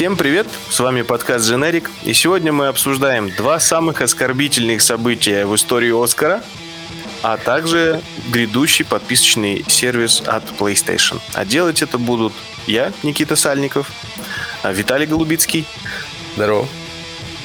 Всем 0.00 0.16
привет, 0.16 0.46
с 0.70 0.80
вами 0.80 1.02
подкаст 1.02 1.46
«Дженерик», 1.46 1.90
и 2.04 2.14
сегодня 2.14 2.54
мы 2.54 2.68
обсуждаем 2.68 3.28
два 3.36 3.60
самых 3.60 4.00
оскорбительных 4.00 4.80
события 4.80 5.44
в 5.44 5.54
истории 5.54 5.92
Оскара, 5.92 6.42
а 7.22 7.36
также 7.36 8.00
грядущий 8.30 8.86
подписочный 8.86 9.62
сервис 9.68 10.22
от 10.24 10.42
PlayStation. 10.58 11.20
А 11.34 11.44
делать 11.44 11.82
это 11.82 11.98
будут 11.98 12.32
я, 12.66 12.94
Никита 13.02 13.36
Сальников, 13.36 13.92
Виталий 14.64 15.04
Голубицкий. 15.04 15.66
Здорово. 16.34 16.66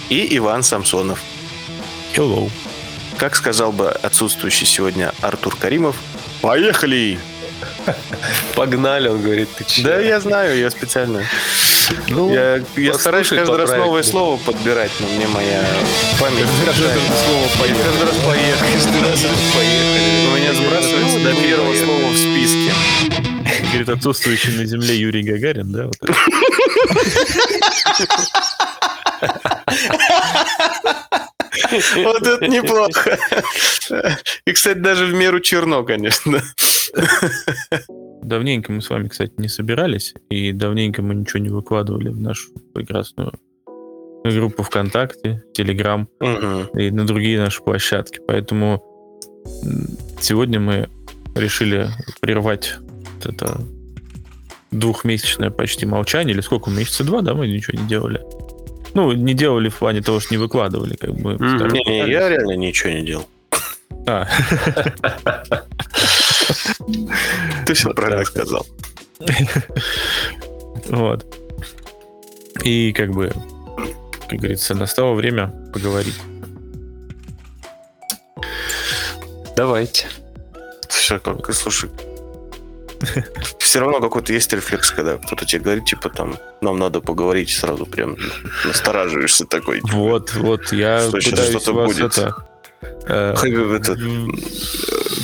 И 0.07 0.37
Иван 0.37 0.63
Самсонов. 0.63 1.21
Hello. 2.15 2.49
Как 3.17 3.35
сказал 3.35 3.73
бы 3.73 3.89
отсутствующий 3.89 4.65
сегодня 4.65 5.13
Артур 5.19 5.57
Каримов, 5.57 5.97
поехали! 6.41 7.19
Погнали, 8.55 9.07
он 9.07 9.21
говорит, 9.21 9.49
ты 9.57 9.63
че? 9.63 9.83
Да, 9.83 9.99
я 9.99 10.19
знаю, 10.19 10.57
я 10.57 10.69
специально. 10.69 11.23
Ну, 12.07 12.33
я, 12.33 12.61
я 12.77 12.93
стараюсь 12.95 13.29
каждый 13.29 13.57
раз 13.57 13.71
новое 13.71 14.03
слово 14.03 14.37
подбирать, 14.37 14.91
но 14.99 15.07
мне 15.07 15.27
моя 15.27 15.63
память 16.19 16.45
Каждый 16.65 16.87
раз 16.87 16.97
слово 17.25 17.47
поехали. 17.59 17.83
Каждый 17.83 18.05
раз 18.05 18.15
поехали. 18.25 18.71
Каждый 18.73 19.01
раз 19.01 19.19
поехали. 19.55 20.27
У 20.27 20.37
меня 20.37 20.53
сбрасывается 20.53 21.19
до 21.19 21.35
первого 21.35 21.75
слова 21.75 22.09
в 22.09 22.17
списке. 22.17 22.71
Говорит, 23.69 23.89
отсутствующий 23.89 24.57
на 24.57 24.65
земле 24.65 24.95
Юрий 24.95 25.23
Гагарин, 25.23 25.71
да? 25.71 25.89
Вот 31.95 32.27
это 32.27 32.47
неплохо. 32.47 33.17
И, 34.45 34.53
кстати, 34.53 34.77
даже 34.77 35.05
в 35.05 35.13
меру 35.13 35.39
черно, 35.39 35.83
конечно. 35.83 36.41
Давненько 38.23 38.71
мы 38.71 38.81
с 38.81 38.89
вами, 38.89 39.07
кстати, 39.07 39.33
не 39.37 39.47
собирались, 39.47 40.13
и 40.29 40.51
давненько 40.51 41.01
мы 41.01 41.15
ничего 41.15 41.39
не 41.39 41.49
выкладывали 41.49 42.09
в 42.09 42.19
нашу 42.19 42.49
прекрасную 42.73 43.33
группу 44.23 44.63
ВКонтакте, 44.63 45.43
Телеграм 45.53 46.09
угу. 46.19 46.77
и 46.79 46.89
на 46.89 47.05
другие 47.05 47.39
наши 47.39 47.61
площадки. 47.61 48.19
Поэтому 48.27 48.83
сегодня 50.19 50.59
мы 50.59 50.89
решили 51.35 51.89
прервать 52.21 52.77
вот 53.15 53.33
это 53.33 53.61
двухмесячное 54.71 55.51
почти 55.51 55.85
молчание, 55.85 56.33
или 56.33 56.41
сколько, 56.41 56.71
месяца 56.71 57.03
два, 57.03 57.21
да, 57.21 57.33
мы 57.33 57.47
ничего 57.47 57.79
не 57.79 57.87
делали. 57.87 58.21
Ну, 58.93 59.11
не 59.11 59.33
делали 59.33 59.69
в 59.69 59.75
плане 59.75 60.01
того, 60.01 60.19
что 60.19 60.33
не 60.33 60.37
выкладывали, 60.37 60.95
как 60.95 61.13
бы. 61.13 61.33
Не, 61.33 61.83
не, 61.83 62.09
я 62.09 62.29
реально 62.29 62.55
ничего 62.55 62.91
не 62.91 63.03
делал. 63.03 63.27
А. 64.07 64.27
Ты 67.65 67.73
все 67.73 67.93
правильно 67.93 68.25
сказал. 68.25 68.65
Вот. 70.87 71.25
И 72.63 72.93
как 72.93 73.09
бы, 73.11 73.31
как 74.29 74.37
говорится, 74.37 74.75
настало 74.75 75.15
время 75.15 75.47
поговорить. 75.73 76.13
Давайте. 79.55 80.05
Как, 81.07 81.53
слушай, 81.53 81.89
все 83.59 83.79
равно 83.79 83.99
какой-то 83.99 84.33
есть 84.33 84.51
рефлекс, 84.53 84.91
когда 84.91 85.17
кто-то 85.17 85.45
тебе 85.45 85.61
говорит, 85.61 85.85
типа, 85.85 86.09
там, 86.09 86.37
нам 86.61 86.79
надо 86.79 87.01
поговорить, 87.01 87.49
сразу 87.49 87.85
прям 87.85 88.17
настораживаешься 88.63 89.45
такой. 89.45 89.81
Типа, 89.81 89.95
вот, 89.95 90.33
вот, 90.35 90.71
я 90.71 91.07
пытаюсь 91.11 91.49
что-то 91.49 91.73
будет. 91.73 92.17
Это, 92.17 92.21
э, 92.21 92.27
это, 92.27 92.45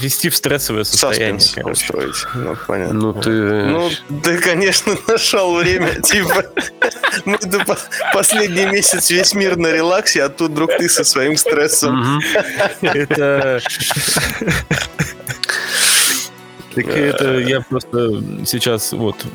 вести 0.02 0.30
в 0.30 0.36
стрессовое 0.36 0.84
состояние. 0.84 1.66
устроить. 1.66 2.26
Ну, 2.36 2.56
понятно. 2.68 2.94
Ну, 2.94 3.14
ты... 3.14 3.30
Ну, 3.32 3.90
ты, 4.24 4.38
конечно, 4.38 4.96
нашел 5.08 5.56
время, 5.56 6.02
типа, 6.02 6.46
мы 7.26 7.38
последний 8.14 8.66
месяц 8.66 9.10
весь 9.10 9.34
мир 9.34 9.58
на 9.58 9.72
релаксе, 9.72 10.24
а 10.24 10.30
тут 10.30 10.52
вдруг 10.52 10.72
ты 10.78 10.90
со 10.90 11.04
своим 11.04 11.38
стрессом. 11.38 12.22
Это... 12.82 13.62
Так 16.74 16.88
это 16.88 17.40
я 17.40 17.60
просто 17.60 18.24
сейчас 18.46 18.94
вот 18.94 19.26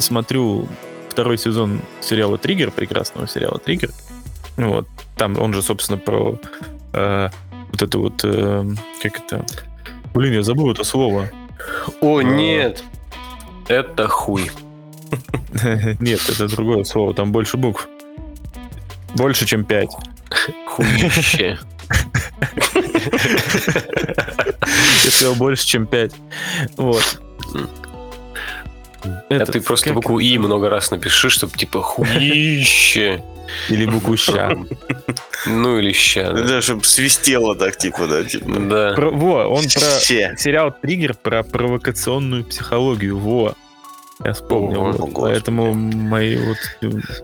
смотрю 0.00 0.68
второй 1.08 1.38
сезон 1.38 1.80
сериала 2.00 2.38
«Триггер», 2.38 2.72
прекрасного 2.72 3.28
сериала 3.28 3.58
«Триггер». 3.58 3.90
Вот. 4.56 4.88
Там 5.16 5.38
он 5.38 5.54
же, 5.54 5.62
собственно, 5.62 5.98
про 5.98 6.40
э, 6.92 7.28
вот 7.72 7.82
это 7.82 7.98
вот... 7.98 8.20
Э, 8.24 8.64
как 9.02 9.18
это... 9.18 9.44
Блин, 10.14 10.34
я 10.34 10.42
забыл 10.42 10.70
это 10.70 10.84
слово. 10.84 11.30
О, 12.00 12.18
а... 12.18 12.22
нет. 12.22 12.84
Это 13.68 14.08
хуй. 14.08 14.50
Нет, 16.00 16.20
это 16.28 16.48
другое 16.48 16.84
слово. 16.84 17.14
Там 17.14 17.32
больше 17.32 17.56
букв. 17.56 17.88
Больше, 19.14 19.46
чем 19.46 19.64
пять. 19.64 19.90
Хуище. 20.66 21.58
Если 25.04 25.24
его 25.24 25.34
больше, 25.34 25.66
чем 25.66 25.86
5. 25.86 26.12
Вот. 26.76 27.20
Это, 29.28 29.42
а 29.42 29.46
ты 29.46 29.60
просто 29.60 29.86
как... 29.86 29.94
букву 29.96 30.20
И 30.20 30.38
много 30.38 30.70
раз 30.70 30.90
напиши, 30.90 31.28
чтобы 31.28 31.56
типа 31.56 31.82
хуище. 31.82 33.22
Или 33.68 33.86
букву 33.86 34.16
ща. 34.16 34.56
Ну 35.46 35.78
или 35.78 35.92
ща. 35.92 36.32
Да, 36.32 36.42
да 36.42 36.62
чтобы 36.62 36.84
свистело 36.84 37.54
так, 37.54 37.76
типа, 37.76 38.06
да. 38.06 38.24
Типа. 38.24 38.60
Да. 38.60 38.92
Про, 38.94 39.10
во, 39.10 39.46
он 39.46 39.64
про 39.64 39.80
сериал 40.36 40.74
Триггер 40.80 41.14
про 41.14 41.42
провокационную 41.42 42.44
психологию. 42.44 43.18
Во. 43.18 43.54
Я 44.24 44.32
вспомнил. 44.32 44.86
О, 44.86 44.92
вот. 44.92 45.10
Поэтому 45.14 45.74
мои 45.74 46.36
вот 46.36 46.58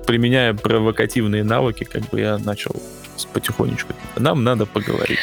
применяя 0.07 0.55
провокативные 0.55 1.45
навыки, 1.45 1.85
как 1.85 2.03
бы 2.11 2.21
я 2.21 2.39
начал 2.39 2.75
потихонечку. 3.33 3.93
Нам 4.17 4.45
надо 4.45 4.67
поговорить. 4.67 5.19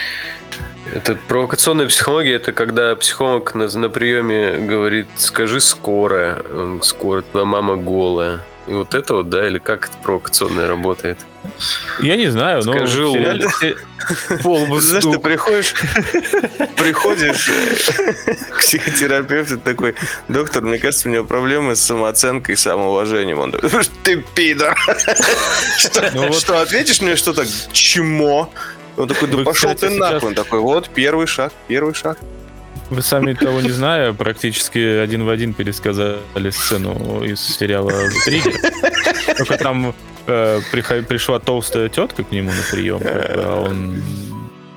Это 0.94 1.18
провокационная 1.28 1.88
психология, 1.88 2.36
это 2.36 2.54
когда 2.54 2.96
психолог 2.96 3.56
на, 3.56 3.68
на 3.68 3.90
приеме 3.90 4.58
говорит, 4.58 5.08
скажи 5.16 5.60
скоро, 5.60 6.44
скоро 6.82 7.22
твоя 7.24 7.46
мама 7.46 7.76
голая. 7.76 8.42
И 8.68 8.74
вот 8.74 8.96
это 8.96 9.16
вот, 9.16 9.30
да, 9.30 9.48
или 9.48 9.60
как 9.60 9.88
это 9.90 9.98
провокационное 10.02 10.68
работает? 10.68 11.20
Я 12.00 12.16
не 12.16 12.28
знаю, 12.28 12.64
но... 12.66 12.74
Скажи 12.74 13.04
но... 13.04 13.50
Полбу 14.44 14.80
Знаешь, 14.80 15.04
ты 15.04 15.20
приходишь, 15.20 15.74
приходишь 16.76 17.50
к 18.52 18.60
психотерапевту 18.60 19.60
такой, 19.60 19.96
доктор, 20.28 20.64
мне 20.64 20.80
кажется, 20.80 21.10
у 21.10 21.12
него 21.12 21.26
проблемы 21.26 21.76
с 21.76 21.82
самооценкой 21.82 22.54
и 22.54 22.58
самоуважением. 22.58 23.40
Он 23.40 23.52
такой, 23.52 23.70
ты 24.04 24.24
пидор. 24.36 24.78
Ну 26.14 26.34
что, 26.34 26.60
ответишь 26.62 27.02
мне 27.02 27.16
что-то? 27.16 27.46
Чмо? 27.72 28.50
Он 28.98 29.08
такой, 29.08 29.28
да 29.28 29.38
пошел 29.44 29.76
ты 29.76 29.90
нахуй. 29.90 30.30
Он 30.30 30.36
такой, 30.36 30.60
вот, 30.60 30.90
первый 30.90 31.28
шаг, 31.28 31.54
первый 31.68 31.94
шаг. 31.94 32.18
Вы 32.90 33.02
сами 33.02 33.34
того 33.34 33.62
не 33.62 33.72
зная, 33.72 34.14
практически 34.14 34.78
один 34.78 35.26
в 35.26 35.30
один 35.30 35.54
пересказали 35.54 36.50
сцену 36.52 37.24
из 37.24 37.42
сериала 37.42 37.92
«Триггер». 38.26 38.54
Только 39.38 39.58
там 39.58 39.96
э, 40.28 40.62
пришла 40.72 41.40
толстая 41.40 41.90
тетка 41.90 42.24
к 42.24 42.32
нему 42.32 42.52
на 42.52 42.62
прием, 42.72 43.02
а 43.04 43.66
он 43.68 44.04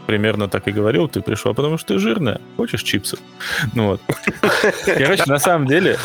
примерно 0.07 0.49
так 0.49 0.67
и 0.69 0.73
говорил, 0.73 1.07
ты 1.07 1.21
пришла, 1.21 1.53
потому 1.53 1.77
что 1.77 1.95
ты 1.95 1.99
жирная, 2.01 2.41
хочешь 2.57 2.83
чипсы? 2.83 3.19
Ну 3.75 3.89
вот. 3.89 4.01
Короче, 4.87 5.25
на 5.27 5.39
самом 5.39 5.67
деле, 5.67 5.99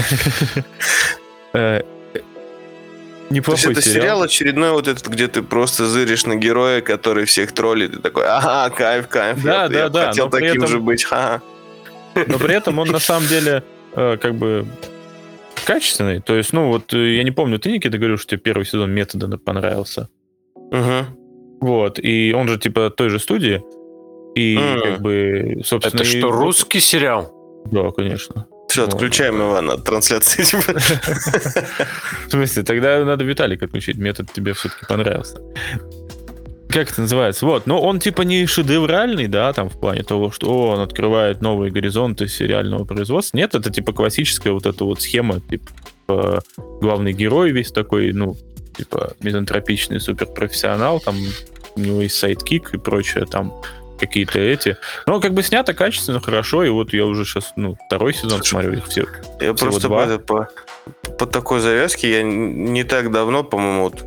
э, 1.53 1.81
Неплохой 3.30 3.63
То 3.63 3.69
есть 3.69 3.80
это 3.80 3.90
сериал. 3.90 4.03
сериал 4.03 4.24
очередной 4.24 4.72
вот 4.72 4.88
этот, 4.90 5.08
где 5.08 5.28
ты 5.30 5.42
просто 5.42 5.88
зыришь 5.88 6.25
на 6.25 6.36
героя, 6.36 6.81
который 6.81 7.24
всех 7.24 7.53
троллит, 7.53 7.96
и 7.96 8.02
такой, 8.02 8.28
ага, 8.28 8.69
кайф, 8.75 9.08
кайф, 9.08 9.42
да, 9.42 9.63
я, 9.63 9.69
да, 9.69 9.80
я 9.80 9.90
да, 9.90 10.08
хотел 10.08 10.30
таким 10.30 10.58
этом, 10.58 10.68
же 10.68 10.80
быть, 10.80 11.06
ха 11.06 11.42
Но 12.16 12.38
при 12.40 12.56
этом 12.56 12.79
он 12.79 12.90
на 12.90 13.00
самом 13.00 13.28
деле 13.28 13.63
э, 13.95 14.18
как 14.18 14.36
бы 14.36 14.65
качественный. 15.65 16.21
То 16.21 16.36
есть, 16.36 16.54
ну 16.54 16.68
вот, 16.68 16.94
э, 16.94 17.15
я 17.15 17.24
не 17.24 17.31
помню, 17.31 17.60
ты, 17.60 17.71
Никита, 17.71 17.98
говорил, 17.98 18.18
что 18.18 18.31
тебе 18.31 18.39
первый 18.39 18.65
сезон 18.65 18.92
метода 18.92 19.38
понравился. 19.38 20.10
Угу. 20.56 21.60
Вот, 21.62 22.00
и 22.00 22.33
он 22.36 22.48
же 22.48 22.57
типа 22.57 22.89
той 22.89 23.10
же 23.10 23.19
студии. 23.19 23.62
И 24.36 24.57
mm. 24.57 24.81
как 24.81 25.01
бы, 25.01 25.62
собственно... 25.63 26.01
Это 26.01 26.10
что, 26.10 26.31
русский 26.31 26.80
сериал? 26.80 27.31
Да, 27.71 27.92
конечно. 27.92 28.48
Все, 28.68 28.86
отключаем 28.86 29.38
вот. 29.38 29.44
Ивана 29.44 29.74
от 29.74 29.83
трансляции. 29.83 30.42
В 32.27 32.31
смысле, 32.31 32.63
тогда 32.63 33.06
надо 33.06 33.24
Виталик 33.24 33.62
отключить. 33.62 33.98
Метод 33.98 34.31
тебе 34.33 34.54
все-таки 34.54 34.86
понравился. 34.88 35.39
Как 36.74 36.90
это 36.90 37.02
называется? 37.02 37.46
Вот, 37.46 37.68
но 37.68 37.80
он 37.80 38.00
типа 38.00 38.24
не 38.24 38.48
шедевральный, 38.48 39.28
да, 39.28 39.54
там 39.54 39.70
в 39.70 39.80
плане 39.80 40.02
того, 40.02 40.31
что 40.31 40.70
он 40.70 40.80
открывает 40.80 41.40
новые 41.40 41.72
горизонты 41.72 42.28
сериального 42.28 42.84
производства. 42.84 43.38
Нет, 43.38 43.54
это 43.54 43.70
типа 43.70 43.94
классическая 43.94 44.54
вот 44.54 44.66
эта 44.66 44.84
вот 44.84 45.00
схема, 45.00 45.40
типа 45.40 46.42
главный 46.81 47.14
герой 47.14 47.52
весь 47.52 47.72
такой, 47.72 48.12
ну, 48.12 48.36
типа 48.75 49.14
мизантропичный 49.20 50.00
суперпрофессионал, 50.00 51.00
там 51.00 51.16
у 51.75 51.80
него 51.80 52.02
есть 52.02 52.16
sidekick 52.16 52.74
и 52.74 52.80
прочее, 52.80 53.26
там 53.30 53.54
какие-то 54.00 54.40
эти. 54.40 54.76
Но 55.06 55.22
как 55.22 55.36
бы 55.36 55.44
снято 55.44 55.76
качественно, 55.76 56.19
хорошо, 56.22 56.64
и 56.64 56.69
вот 56.69 56.92
я 56.92 57.06
уже 57.06 57.24
сейчас, 57.24 57.54
ну, 57.56 57.78
второй 57.86 58.16
сезон 58.16 58.44
смотрю 58.44 58.74
их 58.74 58.88
все. 58.88 59.06
Я 59.40 59.54
просто 59.54 59.90
по, 59.90 60.18
по, 60.18 60.50
по 61.19 61.28
такой 61.28 61.60
завязке, 61.60 62.10
я 62.10 62.24
не 62.24 62.84
так 62.84 63.12
давно, 63.12 63.44
по-моему, 63.44 63.84
вот 63.84 64.04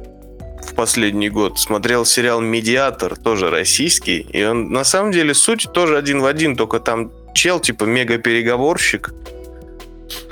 последний 0.77 1.31
год 1.31 1.59
смотрел 1.59 2.05
сериал 2.05 2.41
«Медиатор», 2.41 3.17
тоже 3.17 3.51
российский, 3.51 4.19
и 4.19 4.45
он 4.45 4.71
на 4.71 4.85
самом 4.85 5.13
деле 5.13 5.35
суть 5.35 5.69
тоже 5.73 5.97
один 5.97 6.21
в 6.21 6.27
один, 6.27 6.57
только 6.57 6.79
там 6.79 7.11
чел 7.35 7.59
типа 7.61 7.85
мега-переговорщик, 7.85 9.13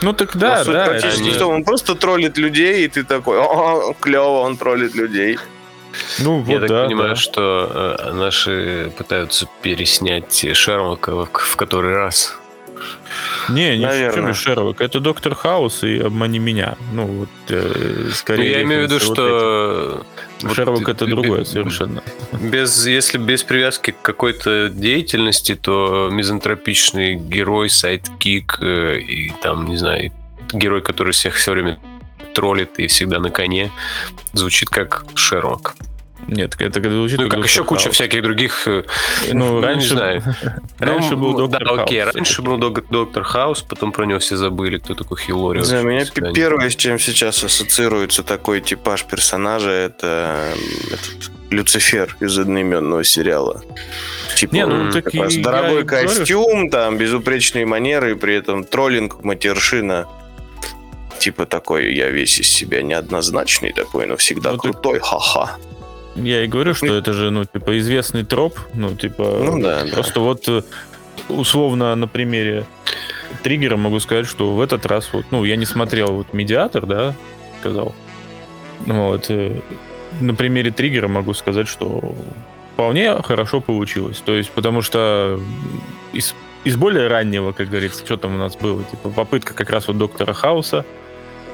ну 0.02 0.12
так 0.12 0.36
да, 0.36 0.62
Но 0.64 0.72
да. 0.72 0.86
Практически 0.86 1.28
это... 1.28 1.34
что 1.34 1.46
он 1.48 1.64
просто 1.64 1.94
троллит 1.94 2.38
людей, 2.38 2.84
и 2.84 2.88
ты 2.88 3.04
такой, 3.04 3.38
о, 3.40 3.94
клево, 3.98 4.40
он 4.40 4.56
троллит 4.56 4.94
людей. 4.94 5.38
Ну, 6.18 6.40
вот, 6.40 6.52
Я 6.52 6.60
так 6.60 6.68
да, 6.68 6.84
понимаю, 6.84 7.10
да. 7.10 7.16
что 7.16 7.96
э, 7.98 8.12
наши 8.12 8.92
пытаются 8.96 9.46
переснять 9.62 10.46
Шерлока 10.56 11.14
в, 11.14 11.28
в 11.32 11.56
который 11.56 11.94
раз. 11.94 12.36
Не, 13.48 13.78
не 13.78 13.84
Наверное. 13.86 14.34
Шерлок. 14.34 14.80
Это 14.80 15.00
Доктор 15.00 15.34
Хаус 15.34 15.84
и 15.84 15.98
Обмани 16.00 16.38
меня. 16.38 16.76
Ну, 16.92 17.06
вот, 17.06 17.28
э, 17.48 18.08
скорее... 18.12 18.50
Ну, 18.50 18.58
я 18.58 18.62
имею 18.62 18.80
в 18.82 18.84
виду, 18.84 19.00
что... 19.00 20.04
Вот 20.42 20.56
Шерлок 20.56 20.88
это 20.88 21.06
другое 21.06 21.44
совершенно. 21.44 22.02
Без, 22.32 22.86
если 22.86 23.18
без 23.18 23.42
привязки 23.42 23.92
к 23.92 24.02
какой-то 24.02 24.68
деятельности, 24.68 25.54
то 25.54 26.08
мизантропичный 26.10 27.14
герой, 27.14 27.70
sidekick 27.70 28.58
э, 28.60 28.98
и 28.98 29.32
там, 29.42 29.66
не 29.66 29.76
знаю, 29.76 30.12
герой, 30.52 30.82
который 30.82 31.12
всех 31.12 31.34
все 31.34 31.52
время 31.52 31.78
троллит 32.34 32.78
и 32.78 32.88
всегда 32.88 33.20
на 33.20 33.30
коне, 33.30 33.70
звучит 34.32 34.68
как 34.68 35.04
Шерлок. 35.14 35.76
Нет, 36.28 36.54
это 36.58 36.80
когда 36.80 36.96
звучит... 36.96 37.18
Ну, 37.18 37.28
как 37.28 37.44
еще 37.44 37.64
куча 37.64 37.90
всяких 37.90 38.22
других... 38.22 38.66
Э, 38.66 38.84
ну, 39.32 39.60
раньше... 39.62 39.88
Знаю. 39.90 40.22
раньше 40.78 41.10
ну, 41.12 41.16
был 41.16 41.34
Доктор 41.34 41.64
да, 41.64 41.82
окей, 41.82 42.04
раньше 42.04 42.42
был 42.42 42.58
Доктор 42.58 43.22
Хаус, 43.22 43.62
потом 43.62 43.92
про 43.92 44.04
него 44.06 44.18
все 44.18 44.36
забыли, 44.36 44.78
кто 44.78 44.94
такой 44.94 45.18
Хилори. 45.18 45.60
За 45.60 45.82
меня 45.82 46.04
первое, 46.32 46.70
с 46.70 46.76
чем 46.76 46.98
сейчас 46.98 47.42
ассоциируется 47.44 48.22
такой 48.22 48.60
типаж 48.60 49.04
персонажа, 49.04 49.70
это 49.70 50.54
этот 50.86 51.30
Люцифер 51.50 52.16
из 52.20 52.38
одноименного 52.38 53.04
сериала. 53.04 53.62
Типа, 54.36 54.54
не, 54.54 54.66
ну, 54.66 54.90
так 54.90 55.14
и 55.14 55.42
дорогой 55.42 55.84
костюм, 55.84 56.52
говорю, 56.52 56.70
там, 56.70 56.98
безупречные 56.98 57.66
манеры, 57.66 58.12
и 58.12 58.14
при 58.14 58.34
этом 58.34 58.64
троллинг, 58.64 59.22
матершина 59.22 60.08
типа 61.18 61.46
такой, 61.46 61.94
я 61.94 62.10
весь 62.10 62.38
из 62.38 62.48
себя 62.48 62.82
неоднозначный 62.82 63.72
такой, 63.72 64.06
но 64.06 64.16
всегда 64.16 64.52
ну, 64.52 64.58
крутой, 64.58 64.98
ты... 64.98 65.04
ха-ха. 65.04 65.56
Я 66.16 66.44
и 66.44 66.46
говорю, 66.46 66.74
что 66.74 66.94
это 66.94 67.12
же, 67.12 67.30
ну, 67.30 67.44
типа, 67.44 67.78
известный 67.78 68.24
троп, 68.24 68.58
ну, 68.74 68.94
типа, 68.94 69.40
ну, 69.44 69.60
да, 69.60 69.84
просто 69.92 70.14
да. 70.14 70.20
вот 70.20 70.48
э, 70.48 70.62
условно 71.28 71.94
на 71.96 72.06
примере 72.06 72.66
триггера 73.42 73.76
могу 73.76 73.98
сказать, 74.00 74.26
что 74.26 74.54
в 74.54 74.60
этот 74.60 74.86
раз 74.86 75.10
вот, 75.12 75.26
ну, 75.30 75.44
я 75.44 75.56
не 75.56 75.66
смотрел 75.66 76.12
вот 76.12 76.32
медиатор, 76.32 76.86
да, 76.86 77.14
сказал. 77.60 77.94
Вот. 78.86 79.26
Э, 79.28 79.60
на 80.20 80.34
примере 80.34 80.70
триггера 80.70 81.08
могу 81.08 81.34
сказать, 81.34 81.66
что 81.66 82.14
вполне 82.74 83.20
хорошо 83.22 83.60
получилось. 83.60 84.22
То 84.24 84.34
есть, 84.34 84.50
потому 84.50 84.82
что 84.82 85.40
из, 86.12 86.34
из 86.64 86.76
более 86.76 87.08
раннего, 87.08 87.52
как 87.52 87.68
говорится, 87.68 88.04
что 88.04 88.16
там 88.16 88.34
у 88.34 88.38
нас 88.38 88.56
было, 88.56 88.84
типа 88.84 89.10
попытка 89.10 89.54
как 89.54 89.70
раз 89.70 89.88
вот 89.88 89.98
Доктора 89.98 90.32
Хауса 90.32 90.84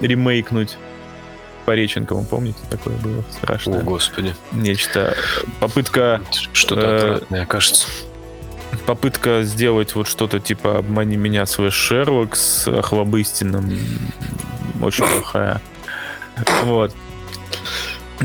ремейкнуть 0.00 0.76
Пореченковым, 1.64 2.24
помните, 2.24 2.58
такое 2.70 2.96
было 2.96 3.22
страшное? 3.30 3.80
О, 3.80 3.82
господи. 3.82 4.34
Нечто. 4.52 5.14
Попытка... 5.60 6.20
Что-то 6.52 6.80
э, 6.80 6.96
отвратное, 6.96 7.46
кажется. 7.46 7.86
Попытка 8.86 9.42
сделать 9.42 9.94
вот 9.94 10.08
что-то 10.08 10.40
типа 10.40 10.78
«Обмани 10.78 11.16
меня» 11.16 11.46
свой 11.46 11.70
Шерлок 11.70 12.36
с 12.36 12.66
Охлобыстиным. 12.68 13.78
Очень 14.82 15.04
плохая. 15.04 15.60
Вот. 16.64 16.94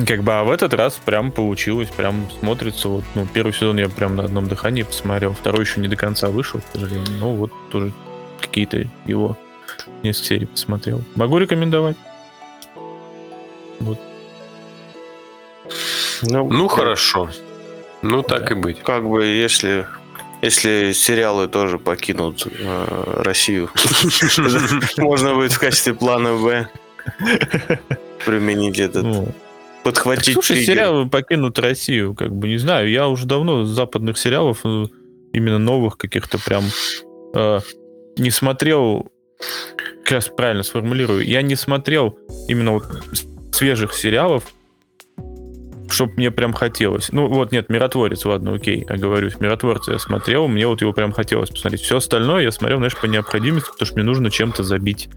Как 0.07 0.23
бы, 0.23 0.33
а 0.33 0.43
в 0.43 0.51
этот 0.51 0.73
раз 0.73 0.99
прям 1.03 1.31
получилось, 1.31 1.89
прям 1.89 2.29
смотрится. 2.39 2.89
Вот, 2.89 3.05
ну, 3.15 3.25
первый 3.33 3.53
сезон 3.53 3.77
я 3.77 3.87
прям 3.87 4.17
на 4.17 4.25
одном 4.25 4.47
дыхании 4.47 4.83
посмотрел, 4.83 5.33
второй 5.33 5.61
еще 5.61 5.79
не 5.79 5.87
до 5.87 5.95
конца 5.95 6.29
вышел, 6.29 6.59
к 6.59 6.63
сожалению. 6.73 7.07
Ну, 7.19 7.35
вот 7.35 7.51
тоже 7.71 7.93
какие-то 8.41 8.85
его 9.05 9.37
несколько 10.03 10.27
серий 10.27 10.45
посмотрел. 10.47 11.01
Могу 11.15 11.37
рекомендовать. 11.37 11.95
Вот. 13.79 13.99
Ну, 16.21 16.49
ну 16.49 16.67
хорошо. 16.67 17.29
Ну, 18.01 18.21
так 18.23 18.49
да. 18.49 18.55
и 18.55 18.57
быть. 18.57 18.79
Как 18.83 19.07
бы, 19.07 19.25
если 19.25 19.87
если 20.41 20.91
сериалы 20.93 21.47
тоже 21.47 21.79
покинут 21.79 22.45
э, 22.45 23.21
Россию, 23.23 23.71
можно 24.97 25.33
будет 25.33 25.53
в 25.53 25.59
качестве 25.59 25.95
плана 25.95 26.35
Б 26.35 26.69
применить 28.25 28.77
этот. 28.79 29.03
Ну, 29.03 29.27
подхватить. 29.83 30.33
Слушай, 30.33 30.63
сериалы 30.63 31.09
покинут 31.09 31.57
Россию, 31.57 32.13
как 32.13 32.35
бы 32.35 32.47
не 32.47 32.57
знаю. 32.57 32.89
Я 32.89 33.07
уже 33.07 33.25
давно 33.25 33.65
западных 33.65 34.17
сериалов, 34.17 34.59
э, 34.63 34.85
именно 35.33 35.57
новых 35.57 35.97
каких-то 35.97 36.37
прям 36.37 36.63
э, 37.33 37.59
не 38.17 38.29
смотрел. 38.29 39.11
Сейчас 40.03 40.27
правильно 40.27 40.63
сформулирую. 40.63 41.25
Я 41.25 41.41
не 41.41 41.55
смотрел 41.55 42.19
именно 42.47 42.73
вот 42.73 42.85
свежих 43.55 43.93
сериалов, 43.93 44.43
чтоб 45.89 46.15
мне 46.17 46.31
прям 46.31 46.53
хотелось. 46.53 47.11
Ну 47.11 47.27
вот, 47.27 47.51
нет, 47.51 47.69
«Миротворец», 47.69 48.25
ладно, 48.25 48.55
окей, 48.55 48.85
я 48.87 48.97
говорю, 48.97 49.29
«Миротворца» 49.39 49.93
я 49.93 49.99
смотрел, 49.99 50.47
мне 50.47 50.67
вот 50.67 50.81
его 50.81 50.93
прям 50.93 51.11
хотелось 51.11 51.49
посмотреть. 51.49 51.81
Все 51.81 51.97
остальное 51.97 52.43
я 52.43 52.51
смотрел, 52.51 52.77
знаешь, 52.77 52.97
по 52.97 53.05
необходимости, 53.05 53.69
потому 53.71 53.85
что 53.85 53.95
мне 53.95 54.03
нужно 54.03 54.31
чем-то 54.31 54.63
забить 54.63 55.09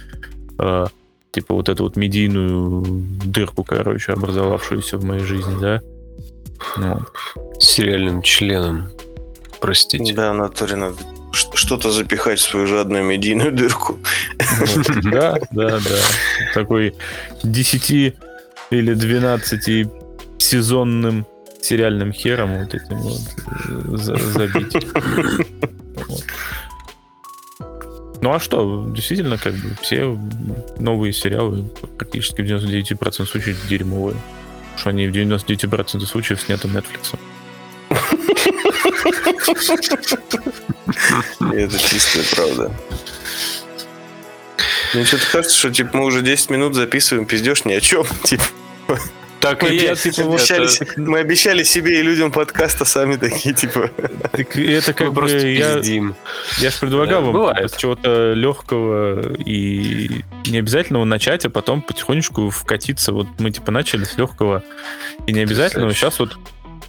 э, 0.58 0.86
типа 1.32 1.54
вот 1.54 1.68
эту 1.68 1.84
вот 1.84 1.96
медийную 1.96 2.84
дырку, 3.24 3.64
короче, 3.64 4.12
образовавшуюся 4.12 4.98
в 4.98 5.04
моей 5.04 5.24
жизни, 5.24 5.56
да? 5.60 5.80
Ну. 6.76 7.00
Сериальным 7.58 8.22
членом, 8.22 8.90
простите. 9.60 10.12
Да, 10.14 10.32
натуре 10.32 10.76
надо 10.76 10.96
что-то 11.32 11.90
запихать 11.90 12.38
в 12.38 12.42
свою 12.42 12.66
жадную 12.66 13.04
медийную 13.04 13.52
дырку. 13.52 13.98
Да, 15.02 15.36
да, 15.50 15.78
да. 15.78 15.96
Такой 16.54 16.94
10 17.42 18.14
или 18.70 18.94
12 18.94 19.88
сезонным 20.38 21.26
сериальным 21.60 22.12
хером 22.12 22.62
вот 22.62 22.74
этим 22.74 22.96
вот 22.96 23.20
забить. 24.34 24.76
Вот. 26.06 26.24
Ну 28.20 28.32
а 28.32 28.40
что, 28.40 28.90
действительно, 28.94 29.38
как 29.38 29.54
бы 29.54 29.70
все 29.80 30.18
новые 30.78 31.12
сериалы 31.12 31.64
практически 31.98 32.42
в 32.42 32.44
99% 32.44 33.26
случаев 33.26 33.66
дерьмовые. 33.68 34.16
Что 34.76 34.90
они 34.90 35.08
в 35.08 35.12
99% 35.12 36.06
случаев 36.06 36.40
сняты 36.40 36.68
Netflix. 36.68 37.16
Это 41.52 41.78
чистая 41.78 42.24
правда. 42.34 42.72
Мне 44.94 45.04
что-то 45.04 45.26
кажется, 45.30 45.56
что 45.56 45.70
типа 45.70 45.96
мы 45.98 46.04
уже 46.04 46.22
10 46.22 46.50
минут 46.50 46.74
записываем 46.74 47.26
пиздешь 47.26 47.64
ни 47.64 47.72
о 47.72 47.80
чем. 47.80 48.04
Типа. 48.24 48.44
Так 49.40 49.62
мы, 49.62 49.68
и 49.68 49.76
есть. 49.76 50.02
Типа, 50.02 50.22
обещали, 50.22 50.82
это... 50.82 51.00
мы 51.00 51.20
обещали 51.20 51.62
себе 51.62 52.00
и 52.00 52.02
людям 52.02 52.32
подкаста 52.32 52.84
сами 52.84 53.16
такие, 53.16 53.54
типа. 53.54 53.90
Так 54.32 54.56
это 54.56 54.92
как 54.92 55.08
мы 55.08 55.12
бы 55.12 55.20
просто 55.20 55.46
я, 55.46 55.76
пиздим. 55.76 56.16
я 56.58 56.70
же 56.70 56.78
предлагал 56.80 57.22
да, 57.32 57.38
вам 57.38 57.56
с 57.56 57.76
чего-то 57.76 58.32
легкого 58.32 59.34
и 59.36 60.24
не 60.46 60.58
обязательного 60.58 61.04
начать, 61.04 61.44
а 61.44 61.50
потом 61.50 61.82
потихонечку 61.82 62.50
вкатиться. 62.50 63.12
Вот 63.12 63.28
мы 63.38 63.50
типа 63.52 63.70
начали 63.70 64.04
с 64.04 64.16
легкого 64.18 64.64
и 65.26 65.32
не 65.32 65.40
обязательного. 65.40 65.94
Сейчас 65.94 66.18
вот 66.18 66.36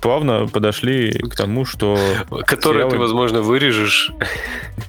плавно 0.02 0.48
подошли 0.48 1.12
к 1.12 1.36
тому, 1.36 1.66
что... 1.66 2.00
Который 2.48 2.78
сериалы... 2.78 2.92
ты, 2.92 2.98
возможно, 2.98 3.42
вырежешь. 3.42 4.12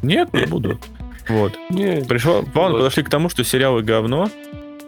Нет, 0.02 0.32
не 0.32 0.46
буду. 0.46 0.80
Вот. 1.28 1.56
Нет. 1.70 2.08
Пришло, 2.08 2.42
плавно 2.42 2.72
вот. 2.72 2.78
подошли 2.78 3.02
к 3.02 3.10
тому, 3.10 3.28
что 3.28 3.44
сериалы 3.44 3.82
говно, 3.82 4.30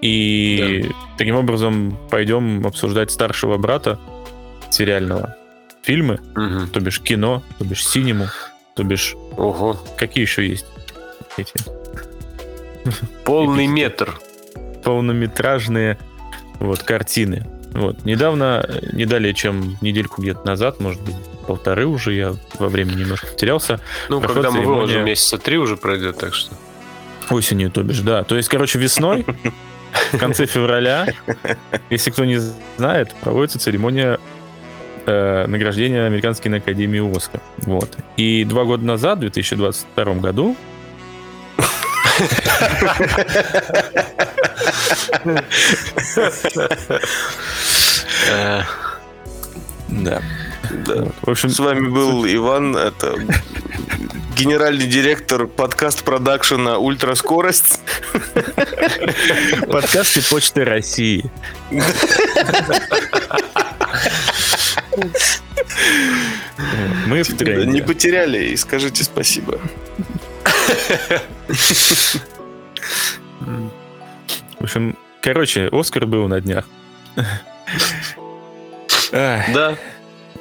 и 0.00 0.86
да. 0.88 0.94
таким 1.16 1.36
образом 1.36 1.96
пойдем 2.10 2.66
обсуждать 2.66 3.10
старшего 3.10 3.56
брата 3.56 3.98
сериального. 4.70 5.36
Фильмы, 5.82 6.20
угу. 6.36 6.66
то 6.72 6.80
бишь 6.80 7.00
кино, 7.00 7.42
то 7.58 7.64
бишь 7.64 7.86
синему, 7.86 8.26
то 8.74 8.84
бишь... 8.84 9.14
Ого. 9.36 9.78
Какие 9.96 10.22
еще 10.22 10.46
есть 10.46 10.66
эти? 11.36 11.52
Полный 13.24 13.66
метр. 13.66 14.18
Полнометражные 14.84 15.98
вот, 16.58 16.82
картины. 16.82 17.46
Вот. 17.72 18.04
Недавно, 18.04 18.68
не 18.92 19.06
далее, 19.06 19.34
чем 19.34 19.76
недельку 19.80 20.22
где-то 20.22 20.46
назад, 20.46 20.80
может 20.80 21.00
быть, 21.02 21.16
полторы 21.42 21.86
уже, 21.86 22.14
я 22.14 22.34
во 22.58 22.68
времени 22.68 23.00
немножко 23.00 23.26
потерялся. 23.26 23.80
Ну, 24.08 24.20
когда 24.20 24.50
мы 24.50 24.58
церемония... 24.58 24.66
выложим, 24.66 25.04
месяца 25.04 25.38
три 25.38 25.58
уже 25.58 25.76
пройдет, 25.76 26.18
так 26.18 26.34
что... 26.34 26.54
Осенью, 27.30 27.70
то 27.70 27.82
бишь, 27.82 28.00
да. 28.00 28.24
То 28.24 28.36
есть, 28.36 28.48
короче, 28.48 28.78
весной 28.78 29.24
в 30.12 30.18
конце 30.18 30.46
февраля, 30.46 31.06
если 31.90 32.10
кто 32.10 32.24
не 32.24 32.40
знает, 32.76 33.14
проводится 33.20 33.58
церемония 33.58 34.18
э, 35.06 35.46
награждение 35.46 36.06
Американской 36.06 36.56
Академии 36.56 37.16
Оскар. 37.16 37.40
Вот. 37.58 37.96
И 38.16 38.44
два 38.44 38.64
года 38.64 38.84
назад, 38.84 39.18
в 39.18 39.20
2022 39.20 40.14
году, 40.14 40.56
Да. 49.92 50.22
Да. 50.72 51.06
В 51.20 51.30
общем, 51.30 51.50
с 51.50 51.58
вами 51.58 51.88
был 51.88 52.26
Иван, 52.26 52.74
это 52.76 53.14
генеральный 54.36 54.86
директор 54.86 55.46
подкаст 55.46 56.02
продакшена 56.02 56.78
«Ультраскорость». 56.78 57.80
Подкасты 59.68 60.22
Почты 60.28 60.64
России. 60.64 61.30
Мы 67.06 67.22
в 67.22 67.36
тренде. 67.36 67.66
Не 67.66 67.82
потеряли 67.82 68.46
и 68.46 68.56
скажите 68.56 69.04
спасибо. 69.04 69.58
В 74.58 74.64
общем, 74.64 74.96
короче, 75.20 75.68
Оскар 75.70 76.06
был 76.06 76.28
на 76.28 76.40
днях. 76.40 76.64
Да. 79.10 79.76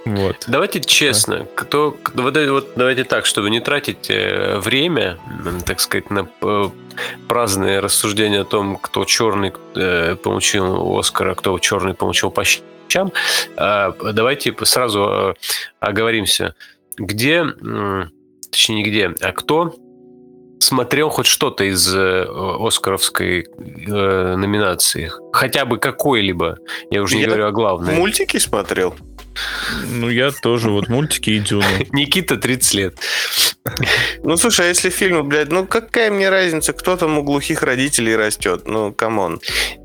Вот. 0.05 0.46
Давайте 0.48 0.81
честно, 0.81 1.46
кто, 1.55 1.96
вот, 2.15 2.36
вот, 2.36 2.72
давайте 2.75 3.03
так, 3.03 3.25
чтобы 3.25 3.50
не 3.50 3.60
тратить 3.60 4.10
э, 4.10 4.58
время, 4.58 5.20
так 5.65 5.79
сказать, 5.79 6.10
на 6.10 6.27
э, 6.41 6.70
праздные 7.27 7.79
рассуждения 7.79 8.41
о 8.41 8.46
том, 8.46 8.77
кто 8.77 9.05
черный 9.05 9.53
э, 9.75 10.15
получил 10.15 10.98
Оскар, 10.98 11.29
а 11.29 11.36
кто 11.36 11.58
черный 11.60 11.93
получил 11.93 12.31
по 12.31 12.43
щам, 12.43 13.13
а, 13.58 13.91
давайте 14.13 14.55
сразу 14.63 15.36
оговоримся, 15.79 16.55
где, 16.98 17.46
точнее 18.51 18.75
не 18.75 18.84
где, 18.84 19.13
а 19.22 19.31
кто 19.31 19.75
смотрел 20.62 21.10
хоть 21.10 21.25
что-то 21.25 21.63
из 21.63 21.93
э, 21.93 22.25
Оскаровской 22.60 23.41
э, 23.41 24.36
номинации? 24.36 25.12
Хотя 25.34 25.65
бы 25.65 25.77
какой-либо. 25.77 26.58
Я 26.89 27.01
уже 27.01 27.15
не 27.15 27.24
я 27.24 27.27
говорю 27.27 27.48
о 27.48 27.51
главном. 27.51 27.96
Мультики 27.96 28.38
смотрел. 28.38 28.96
Ну, 29.88 30.09
я 30.09 30.31
тоже, 30.31 30.69
вот 30.69 30.89
мультики 30.89 31.31
и 31.31 31.39
Дюна. 31.39 31.65
Никита 31.91 32.38
30 32.38 32.73
лет. 32.73 32.95
Ну, 34.23 34.38
слушай, 34.38 34.65
а 34.65 34.69
если 34.69 34.89
фильмы, 34.89 35.23
блядь, 35.23 35.51
ну 35.51 35.65
какая 35.65 36.11
мне 36.11 36.29
разница, 36.29 36.73
кто 36.73 36.97
там 36.97 37.17
у 37.17 37.23
глухих 37.23 37.63
родителей 37.63 38.15
растет? 38.15 38.63
Ну, 38.65 38.91
come 38.93 39.20
on. 39.20 39.39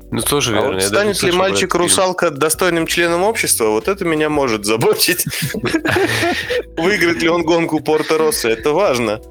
Ну, 0.09 0.21
тоже 0.21 0.53
верно. 0.53 0.69
А 0.69 0.73
вот 0.73 0.83
станет 0.83 1.21
ли 1.21 1.31
мальчик-русалка 1.31 2.31
достойным 2.31 2.87
членом 2.87 3.23
общества, 3.23 3.67
вот 3.69 3.87
это 3.87 4.05
меня 4.05 4.29
может 4.29 4.65
заботить. 4.65 5.25
Выиграет 6.77 7.21
ли 7.21 7.29
он 7.29 7.43
гонку 7.43 7.81
Порто-Росса, 7.81 8.49
это 8.49 8.71
важно. 8.71 9.21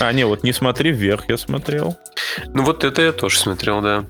А, 0.00 0.12
не, 0.12 0.26
вот 0.26 0.42
«Не 0.42 0.52
смотри 0.52 0.90
вверх» 0.90 1.28
я 1.28 1.36
смотрел. 1.36 1.96
Ну, 2.52 2.64
вот 2.64 2.84
это 2.84 3.02
я 3.02 3.12
тоже 3.12 3.38
смотрел, 3.38 3.80
да. 3.80 4.04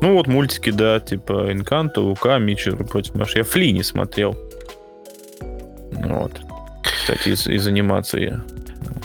Ну, 0.00 0.14
вот 0.14 0.26
мультики, 0.26 0.70
да, 0.70 0.98
типа 1.00 1.52
«Инканто», 1.52 2.00
«Лука», 2.00 2.38
«Митчелл 2.38 2.76
против 2.76 3.14
Маши». 3.14 3.38
Я 3.38 3.44
«Фли» 3.44 3.70
не 3.70 3.82
смотрел. 3.82 4.36
Вот. 5.90 6.32
Кстати, 6.82 7.28
из, 7.28 7.46
из 7.46 7.66
анимации. 7.66 8.40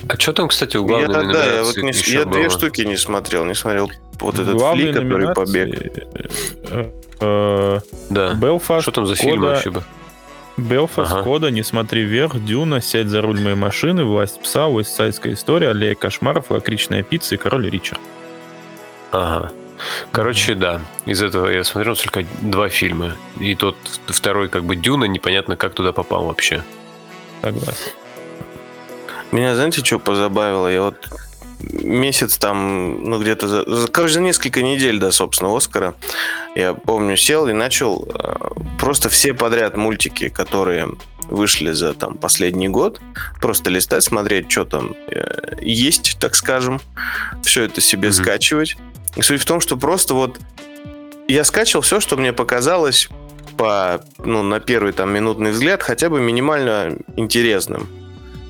А 0.08 0.18
что 0.18 0.34
там, 0.34 0.48
кстати, 0.48 0.78
у 0.78 0.86
главной 0.86 1.26
я, 1.26 1.34
да, 1.34 1.56
я, 1.56 1.64
вот 1.64 1.78
не, 1.78 1.92
я 2.14 2.26
две 2.26 2.50
штуки 2.50 2.82
не 2.82 2.96
смотрел. 2.96 3.44
Не 3.46 3.56
смотрел 3.56 3.92
вот 4.20 4.36
этот 4.36 4.56
Главные 4.56 4.94
фли, 4.94 5.02
который 5.02 5.34
побег. 5.34 5.98
Э, 6.70 6.92
э, 7.20 7.80
да. 8.10 8.34
Белфаст. 8.36 8.84
Что 8.84 8.92
там 8.92 9.08
за 9.08 9.16
фильм 9.16 9.42
вообще? 9.42 9.74
Белфаст, 10.58 11.12
ага. 11.12 11.24
Кода, 11.24 11.52
Не 11.52 11.64
смотри 11.64 12.04
вверх, 12.04 12.40
Дюна, 12.40 12.80
Сядь 12.80 13.08
за 13.08 13.22
руль 13.22 13.42
моей 13.42 13.58
машины, 13.58 14.06
Власть 14.06 14.42
пса, 14.42 14.68
Уэстсайдская 14.68 15.34
история, 15.34 15.70
Аллея 15.72 15.96
кошмаров, 15.96 16.50
Лакричная 16.50 17.04
пицца 17.04 17.36
и 17.36 17.38
Король 17.38 17.70
Ричард. 17.70 18.00
Ага. 19.12 19.52
Короче, 20.12 20.56
да, 20.56 20.82
из 21.06 21.22
этого 21.22 21.48
я 21.48 21.64
смотрел 21.64 21.96
только 21.96 22.26
два 22.42 22.70
фильма. 22.70 23.16
И 23.40 23.56
тот 23.56 23.76
второй, 24.08 24.50
как 24.50 24.64
бы, 24.64 24.76
Дюна, 24.76 25.06
непонятно, 25.06 25.56
как 25.56 25.74
туда 25.74 25.92
попал 25.92 26.26
вообще. 26.26 26.64
Согласен. 27.42 27.92
Меня, 29.32 29.56
знаете, 29.56 29.84
что 29.84 30.00
позабавило? 30.00 30.68
Я 30.68 30.82
вот 30.84 31.10
месяц 31.60 32.38
там, 32.38 33.04
ну 33.04 33.20
где-то, 33.22 33.48
за, 33.48 33.88
короче, 33.88 34.16
за 34.16 34.22
несколько 34.22 34.62
недель 34.62 35.00
до, 35.00 35.12
собственно, 35.12 35.56
Оскара, 35.56 35.96
я 36.56 36.74
помню, 36.74 37.18
сел 37.18 37.48
и 37.48 37.54
начал 37.54 38.08
э, 38.14 38.36
просто 38.80 39.10
все 39.10 39.34
подряд 39.34 39.78
мультики, 39.78 40.30
которые 40.30 40.90
вышли 41.30 41.72
за 41.72 41.94
там 41.94 42.16
последний 42.16 42.70
год, 42.70 43.02
просто 43.42 43.70
листать, 43.70 44.04
смотреть, 44.04 44.52
что 44.52 44.66
там 44.66 44.96
э, 45.08 45.56
есть, 45.62 46.18
так 46.20 46.36
скажем, 46.36 46.82
все 47.44 47.64
это 47.64 47.82
себе 47.82 48.10
mm-hmm. 48.10 48.24
скачивать. 48.24 48.78
И 49.16 49.22
суть 49.22 49.42
в 49.42 49.46
том, 49.46 49.62
что 49.62 49.78
просто 49.78 50.14
вот 50.14 50.40
я 51.28 51.44
скачивал 51.44 51.82
все, 51.82 52.00
что 52.00 52.18
мне 52.18 52.34
показалось 52.34 53.10
по, 53.58 54.02
ну, 54.18 54.44
на 54.44 54.60
первый 54.60 54.94
там 54.94 55.14
минутный 55.14 55.52
взгляд 55.52 55.82
хотя 55.82 56.10
бы 56.10 56.20
минимально 56.20 56.98
интересным. 57.16 57.88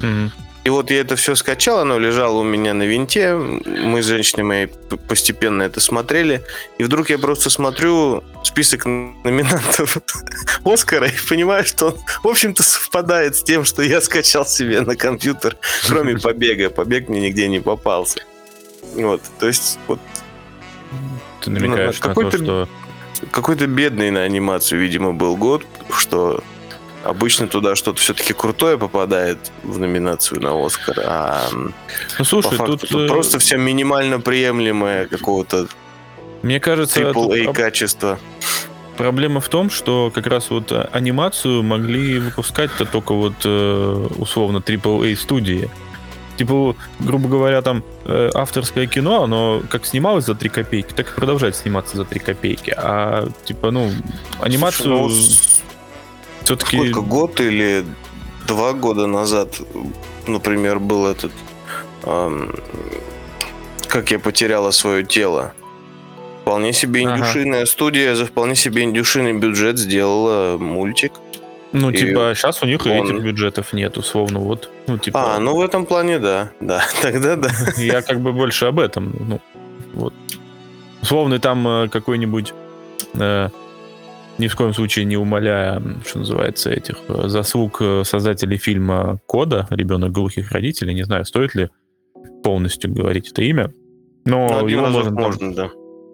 Mm-hmm. 0.02 0.30
И 0.66 0.70
вот 0.72 0.90
я 0.90 1.02
это 1.02 1.16
все 1.16 1.36
скачал, 1.36 1.80
оно 1.82 2.00
лежало 2.00 2.40
у 2.40 2.44
меня 2.44 2.74
на 2.74 2.84
винте. 2.84 3.36
Мы 3.36 4.02
с 4.02 4.08
женщиной 4.08 4.44
моей 4.44 4.68
постепенно 5.08 5.62
это 5.62 5.80
смотрели. 5.80 6.42
И 6.80 6.84
вдруг 6.84 7.12
я 7.12 7.20
просто 7.20 7.52
смотрю 7.52 8.24
список 8.44 8.86
номинантов 8.86 10.00
Оскара 10.66 11.08
и 11.08 11.30
понимаю, 11.30 11.66
что 11.66 11.90
он, 11.90 11.98
в 12.24 12.28
общем-то, 12.28 12.64
совпадает 12.64 13.36
с 13.36 13.44
тем, 13.44 13.64
что 13.64 13.84
я 13.84 14.02
скачал 14.02 14.44
себе 14.48 14.82
на 14.82 14.96
компьютер, 14.96 15.56
кроме 15.88 16.18
побега. 16.20 16.72
Побег 16.72 17.10
мне 17.10 17.22
нигде 17.22 17.48
не 17.48 17.60
попался. 17.60 18.22
Вот, 18.96 19.22
то 19.40 19.46
есть, 19.46 19.78
вот... 19.86 20.00
Ты 21.42 21.52
намекаешь 21.52 22.00
ну, 22.02 22.08
на 22.10 22.32
то, 22.32 22.38
что... 22.38 22.70
Какой-то 23.32 23.68
бедный 23.68 24.12
на 24.12 24.24
анимацию, 24.24 24.82
видимо, 24.82 25.14
был 25.14 25.38
год, 25.38 25.64
что 25.90 26.44
Обычно 27.06 27.48
туда 27.48 27.76
что-то 27.76 28.02
все-таки 28.02 28.34
крутое 28.34 28.80
попадает 28.80 29.38
в 29.62 29.78
номинацию 29.78 30.42
на 30.42 30.66
Оскар, 30.66 31.02
а 31.06 31.48
ну, 32.18 32.26
слушай, 32.26 32.58
факту, 32.58 32.78
тут, 32.78 32.90
тут 32.90 33.08
просто 33.08 33.38
все 33.38 33.58
минимально 33.58 34.20
приемлемое 34.20 35.06
какого-то 35.06 35.68
мне 36.42 36.60
кажется, 36.60 37.02
AAA 37.02 37.54
качества. 37.54 38.20
Проблема 38.98 39.40
в 39.40 39.50
том, 39.50 39.70
что 39.70 40.12
как 40.14 40.26
раз 40.26 40.50
вот 40.50 40.72
анимацию 40.92 41.62
могли 41.62 42.20
выпускать-то 42.20 42.86
только 42.86 43.14
вот 43.14 43.34
э, 43.44 44.08
условно 44.18 44.58
AAA 44.58 45.16
студии. 45.16 45.70
Типа, 46.38 46.76
грубо 47.00 47.30
говоря, 47.30 47.62
там 47.62 47.84
э, 48.06 48.30
авторское 48.34 48.88
кино, 48.88 49.24
оно 49.24 49.62
как 49.70 49.86
снималось 49.86 50.26
за 50.26 50.36
3 50.36 50.50
копейки, 50.50 50.94
так 50.94 51.10
и 51.12 51.16
продолжает 51.16 51.56
сниматься 51.56 51.96
за 51.96 52.06
3 52.06 52.20
копейки. 52.20 52.74
А 52.76 53.30
типа, 53.46 53.72
ну, 53.72 53.90
анимацию... 54.42 55.10
Слушай, 55.10 55.18
ну, 55.18 56.44
все-таки... 56.44 56.78
Сколько, 56.78 57.02
год 57.02 57.40
или 57.40 57.86
два 58.48 58.74
года 58.74 59.08
назад, 59.08 59.56
например, 60.28 60.80
был 60.80 61.08
этот... 61.08 61.32
Эм, 62.04 62.54
как 63.88 64.12
я 64.12 64.20
потеряла 64.20 64.72
свое 64.72 65.04
тело. 65.04 65.54
Вполне 66.42 66.74
себе 66.74 67.02
индюшиная 67.02 67.62
ага. 67.62 67.72
студия 67.72 68.16
за 68.16 68.26
вполне 68.26 68.56
себе 68.56 68.84
индюшиный 68.84 69.34
бюджет 69.34 69.80
сделала 69.80 70.58
мультик. 70.58 71.14
Ну, 71.78 71.90
и 71.90 71.98
типа, 71.98 72.34
сейчас 72.36 72.64
у 72.64 72.66
них 72.66 72.86
он... 72.86 72.92
этих 72.92 73.22
бюджетов 73.22 73.74
нет, 73.74 73.98
условно, 73.98 74.40
вот. 74.40 74.70
Ну, 74.88 74.98
типа... 74.98 75.36
А, 75.36 75.40
ну 75.40 75.56
в 75.56 75.62
этом 75.62 75.86
плане 75.86 76.20
да, 76.20 76.52
да, 76.62 76.82
тогда 77.02 77.36
да. 77.36 77.50
Я 77.78 78.02
как 78.02 78.22
бы 78.22 78.32
больше 78.32 78.66
об 78.66 78.80
этом, 78.80 79.14
ну, 79.20 79.42
вот. 79.94 80.14
Условно, 81.02 81.40
там 81.40 81.68
э, 81.68 81.90
какой-нибудь 81.90 82.54
э, 83.14 83.50
ни 84.38 84.48
в 84.48 84.56
коем 84.56 84.74
случае 84.74 85.06
не 85.06 85.18
умаляя, 85.18 85.82
что 86.06 86.20
называется, 86.20 86.70
этих 86.70 86.96
э, 87.10 87.28
заслуг 87.28 87.78
э, 87.82 88.04
создателей 88.06 88.58
фильма 88.58 89.20
«Кода», 89.26 89.68
«Ребенок 89.70 90.14
глухих 90.14 90.52
родителей». 90.52 90.94
Не 90.94 91.04
знаю, 91.04 91.26
стоит 91.26 91.56
ли 91.56 91.70
полностью 92.42 92.94
говорить 92.94 93.32
это 93.32 93.44
имя. 93.44 93.74
Но 94.24 94.62
ну, 94.62 94.68
его 94.68 94.88
можно, 94.88 95.12
можно 95.12 95.54
да. 95.54 95.70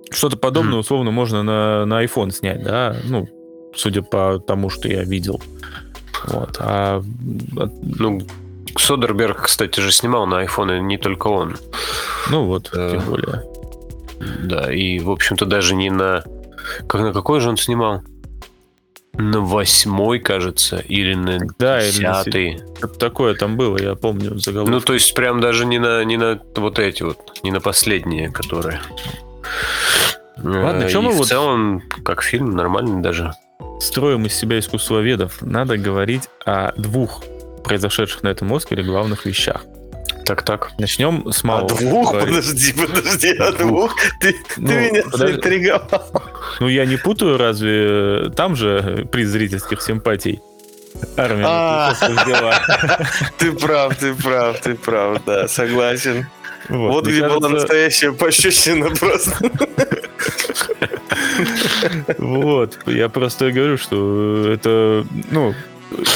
Что-то 0.10 0.38
подобное, 0.38 0.80
условно, 0.80 1.12
можно 1.12 1.44
на, 1.44 1.86
на 1.86 2.04
iPhone 2.04 2.32
снять, 2.32 2.64
да? 2.64 2.96
Ну, 3.06 3.28
судя 3.76 4.02
по 4.02 4.40
тому, 4.40 4.70
что 4.70 4.88
я 4.88 5.04
видел. 5.04 5.42
Вот. 6.26 6.58
А, 6.60 7.02
ну, 7.82 8.22
Содерберг, 8.78 9.44
кстати, 9.44 9.80
же 9.80 9.92
снимал 9.92 10.28
на 10.28 10.44
iPhone, 10.44 10.78
и 10.78 10.82
не 10.82 10.98
только 10.98 11.28
он. 11.28 11.58
Ну 12.30 12.46
вот, 12.46 12.70
э, 12.74 12.92
тем 12.92 13.06
более. 13.06 13.44
Да, 14.44 14.72
и, 14.72 15.00
в 15.00 15.10
общем-то, 15.10 15.46
даже 15.46 15.76
не 15.76 15.90
на... 15.90 16.24
Как, 16.88 17.02
на 17.02 17.14
какой 17.14 17.40
же 17.40 17.50
он 17.50 17.58
снимал? 17.58 18.02
на 19.14 19.42
восьмой, 19.42 20.20
кажется, 20.20 20.78
или 20.78 21.14
на 21.14 21.40
да, 21.60 21.82
десятый. 21.82 22.62
На... 22.82 22.88
Такое 22.88 23.36
там 23.36 23.58
было, 23.58 23.78
я 23.78 23.96
помню 23.96 24.38
заголовок. 24.40 24.72
Ну, 24.72 24.80
то 24.80 24.94
есть 24.94 25.14
прям 25.14 25.42
даже 25.42 25.66
не 25.66 25.80
на, 25.80 26.04
не 26.06 26.18
на 26.18 26.40
вот 26.56 26.80
эти 26.80 27.04
вот, 27.04 27.18
не 27.44 27.52
на 27.52 27.60
последние, 27.60 28.32
которые. 28.32 28.80
Ладно, 30.38 30.90
что 30.90 31.02
мы 31.02 31.12
в 31.12 31.18
вот... 31.18 31.28
целом, 31.28 31.84
как 32.04 32.24
фильм, 32.24 32.52
нормальный 32.52 33.02
даже. 33.02 33.34
Строим 33.82 34.26
из 34.26 34.34
себя 34.36 34.60
искусствоведов, 34.60 35.42
надо 35.42 35.78
говорить 35.78 36.30
о 36.46 36.72
двух 36.78 37.24
произошедших 37.64 38.24
на 38.24 38.30
этом 38.30 38.54
Оскаре 38.54 38.84
главных 38.84 39.26
вещах. 39.26 39.64
Так, 40.26 40.44
так. 40.44 40.72
Начнем 40.78 41.32
с 41.32 41.44
малого. 41.44 41.76
А 41.76 41.80
двух? 41.80 42.12
Подожди, 42.12 42.74
подожди, 42.74 43.30
а 43.38 43.52
двух? 43.52 43.96
Ты, 44.20 44.36
ну, 44.58 44.68
ты 44.68 44.74
меня 44.76 45.04
заинтриговал. 45.12 46.24
Ну, 46.60 46.68
я 46.68 46.86
не 46.86 46.98
путаю, 46.98 47.38
разве 47.38 48.32
там 48.36 48.56
же 48.56 49.08
приз 49.12 49.30
зрительских 49.30 49.82
симпатий? 49.82 50.40
Армия. 51.18 51.46
А, 51.48 51.96
ты 53.38 53.52
прав, 53.54 53.96
ты 53.96 54.14
прав, 54.14 54.60
ты 54.62 54.76
прав, 54.76 55.24
да, 55.26 55.48
согласен. 55.48 56.28
Вот, 56.70 56.94
вот 56.94 57.08
где 57.08 57.22
кажется... 57.22 57.40
была 57.40 57.50
настоящая 57.50 58.12
пощечина 58.12 58.90
просто. 58.92 59.52
Вот, 62.18 62.78
я 62.86 63.10
просто 63.10 63.52
говорю, 63.52 63.78
что 63.78 64.52
это, 64.52 65.06
ну, 65.32 65.54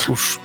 уж 0.07 0.39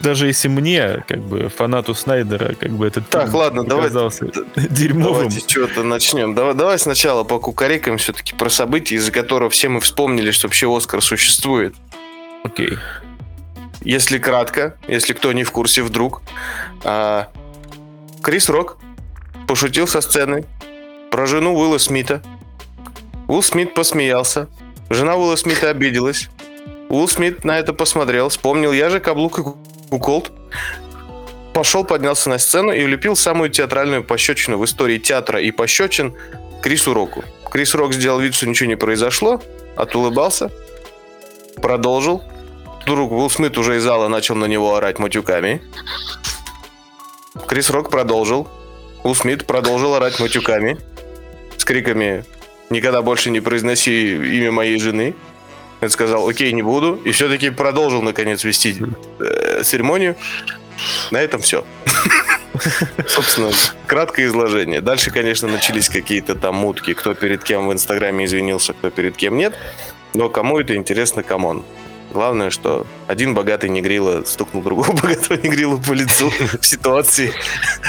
даже 0.00 0.26
если 0.26 0.48
мне, 0.48 1.04
как 1.06 1.20
бы, 1.20 1.48
фанату 1.48 1.94
Снайдера, 1.94 2.54
как 2.54 2.70
бы 2.70 2.86
этот 2.86 3.08
так, 3.08 3.32
ладно, 3.32 3.64
давай, 3.64 3.90
дерьмовым. 3.90 5.28
Давайте 5.28 5.40
что-то 5.40 5.82
начнем. 5.82 6.34
Давай, 6.34 6.54
давай 6.54 6.78
сначала 6.78 7.22
по 7.22 7.38
кукарекам 7.38 7.98
все-таки 7.98 8.34
про 8.34 8.48
события, 8.48 8.96
из-за 8.96 9.12
которого 9.12 9.50
все 9.50 9.68
мы 9.68 9.80
вспомнили, 9.80 10.30
что 10.30 10.46
вообще 10.46 10.74
Оскар 10.74 11.02
существует. 11.02 11.74
Окей. 12.42 12.78
Если 13.82 14.18
кратко, 14.18 14.76
если 14.88 15.12
кто 15.12 15.32
не 15.32 15.44
в 15.44 15.52
курсе 15.52 15.82
вдруг, 15.82 16.22
а, 16.82 17.28
Крис 18.22 18.48
Рок 18.48 18.78
пошутил 19.50 19.88
со 19.88 20.00
сцены 20.00 20.44
про 21.10 21.26
жену 21.26 21.58
Уилла 21.58 21.78
Смита. 21.78 22.22
Уилл 23.26 23.42
Смит 23.42 23.74
посмеялся. 23.74 24.46
Жена 24.90 25.16
Уилла 25.16 25.34
Смита 25.34 25.70
обиделась. 25.70 26.28
Уилл 26.88 27.08
Смит 27.08 27.44
на 27.44 27.58
это 27.58 27.72
посмотрел, 27.72 28.28
вспомнил, 28.28 28.70
я 28.70 28.90
же 28.90 29.00
каблук 29.00 29.40
и 29.40 29.42
куколд. 29.90 30.30
Пошел, 31.52 31.82
поднялся 31.82 32.30
на 32.30 32.38
сцену 32.38 32.70
и 32.70 32.84
влепил 32.84 33.16
самую 33.16 33.50
театральную 33.50 34.04
пощечину 34.04 34.56
в 34.56 34.64
истории 34.64 34.98
театра 34.98 35.40
и 35.40 35.50
пощечин 35.50 36.14
Крису 36.62 36.94
Року. 36.94 37.24
Крис 37.50 37.74
Рок 37.74 37.92
сделал 37.92 38.20
вид, 38.20 38.34
что 38.34 38.48
ничего 38.48 38.68
не 38.68 38.76
произошло, 38.76 39.42
отулыбался, 39.74 40.52
продолжил, 41.60 42.22
Вдруг 42.82 43.10
Уилл 43.10 43.28
Смит 43.28 43.58
уже 43.58 43.78
из 43.78 43.82
зала 43.82 44.06
начал 44.06 44.36
на 44.36 44.44
него 44.44 44.76
орать 44.76 45.00
матюками. 45.00 45.60
Крис 47.48 47.68
Рок 47.70 47.90
продолжил. 47.90 48.48
Уилл 49.02 49.14
Смит 49.14 49.46
продолжил 49.46 49.94
орать 49.94 50.20
матюками. 50.20 50.78
С 51.56 51.64
криками 51.64 52.24
«Никогда 52.68 53.02
больше 53.02 53.30
не 53.30 53.40
произноси 53.40 54.14
имя 54.14 54.52
моей 54.52 54.78
жены». 54.78 55.14
Он 55.80 55.90
сказал 55.90 56.28
«Окей, 56.28 56.52
не 56.52 56.62
буду». 56.62 56.96
И 57.04 57.12
все-таки 57.12 57.50
продолжил, 57.50 58.02
наконец, 58.02 58.44
вести 58.44 58.76
э, 59.18 59.62
церемонию. 59.64 60.16
На 61.10 61.18
этом 61.20 61.40
все. 61.40 61.64
Собственно, 63.06 63.50
краткое 63.86 64.26
изложение. 64.26 64.80
Дальше, 64.80 65.10
конечно, 65.10 65.48
начались 65.48 65.88
какие-то 65.88 66.34
там 66.34 66.56
мутки, 66.56 66.94
кто 66.94 67.14
перед 67.14 67.42
кем 67.42 67.68
в 67.68 67.72
Инстаграме 67.72 68.24
извинился, 68.24 68.72
кто 68.72 68.90
перед 68.90 69.16
кем 69.16 69.36
нет. 69.36 69.54
Но 70.14 70.28
кому 70.28 70.58
это 70.58 70.74
интересно, 70.74 71.22
come 71.22 71.46
on. 71.46 71.64
Главное, 72.12 72.50
что 72.50 72.86
один 73.06 73.34
богатый 73.34 73.70
негрила 73.70 74.24
стукнул 74.24 74.62
другого 74.62 74.92
богатого 75.02 75.36
негрила 75.38 75.76
по 75.76 75.92
лицу 75.92 76.32
в 76.60 76.66
ситуации 76.66 77.32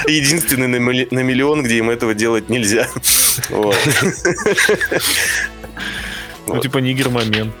единственный 0.06 0.68
на, 0.68 0.76
милли- 0.76 1.08
на 1.10 1.20
миллион, 1.20 1.62
где 1.62 1.78
им 1.78 1.90
этого 1.90 2.14
делать 2.14 2.48
нельзя. 2.48 2.88
Вот. 3.50 3.76
Ну, 6.46 6.60
типа 6.60 6.78
нигер-момент. 6.78 7.54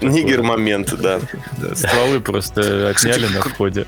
Нигер-момент, 0.00 0.94
да. 1.00 1.20
Стволы 1.74 2.20
просто 2.20 2.88
отняли 2.90 3.26
на 3.26 3.42
входе. 3.42 3.86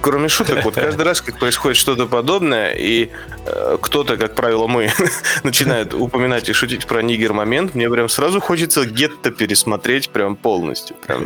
Кроме 0.00 0.28
шуток, 0.28 0.64
вот 0.64 0.74
каждый 0.74 1.02
раз, 1.02 1.20
как 1.20 1.38
происходит 1.38 1.76
что-то 1.76 2.06
подобное, 2.06 2.72
и 2.72 3.10
э, 3.46 3.78
кто-то, 3.80 4.16
как 4.16 4.34
правило, 4.34 4.66
мы, 4.66 4.90
начинает 5.44 5.94
упоминать 5.94 6.48
и 6.48 6.52
шутить 6.52 6.86
про 6.86 7.02
нигер 7.02 7.32
момент, 7.32 7.74
мне 7.74 7.88
прям 7.88 8.08
сразу 8.08 8.40
хочется 8.40 8.84
гетто 8.84 9.30
пересмотреть 9.30 10.10
прям 10.10 10.36
полностью. 10.36 10.96
Прям 10.96 11.24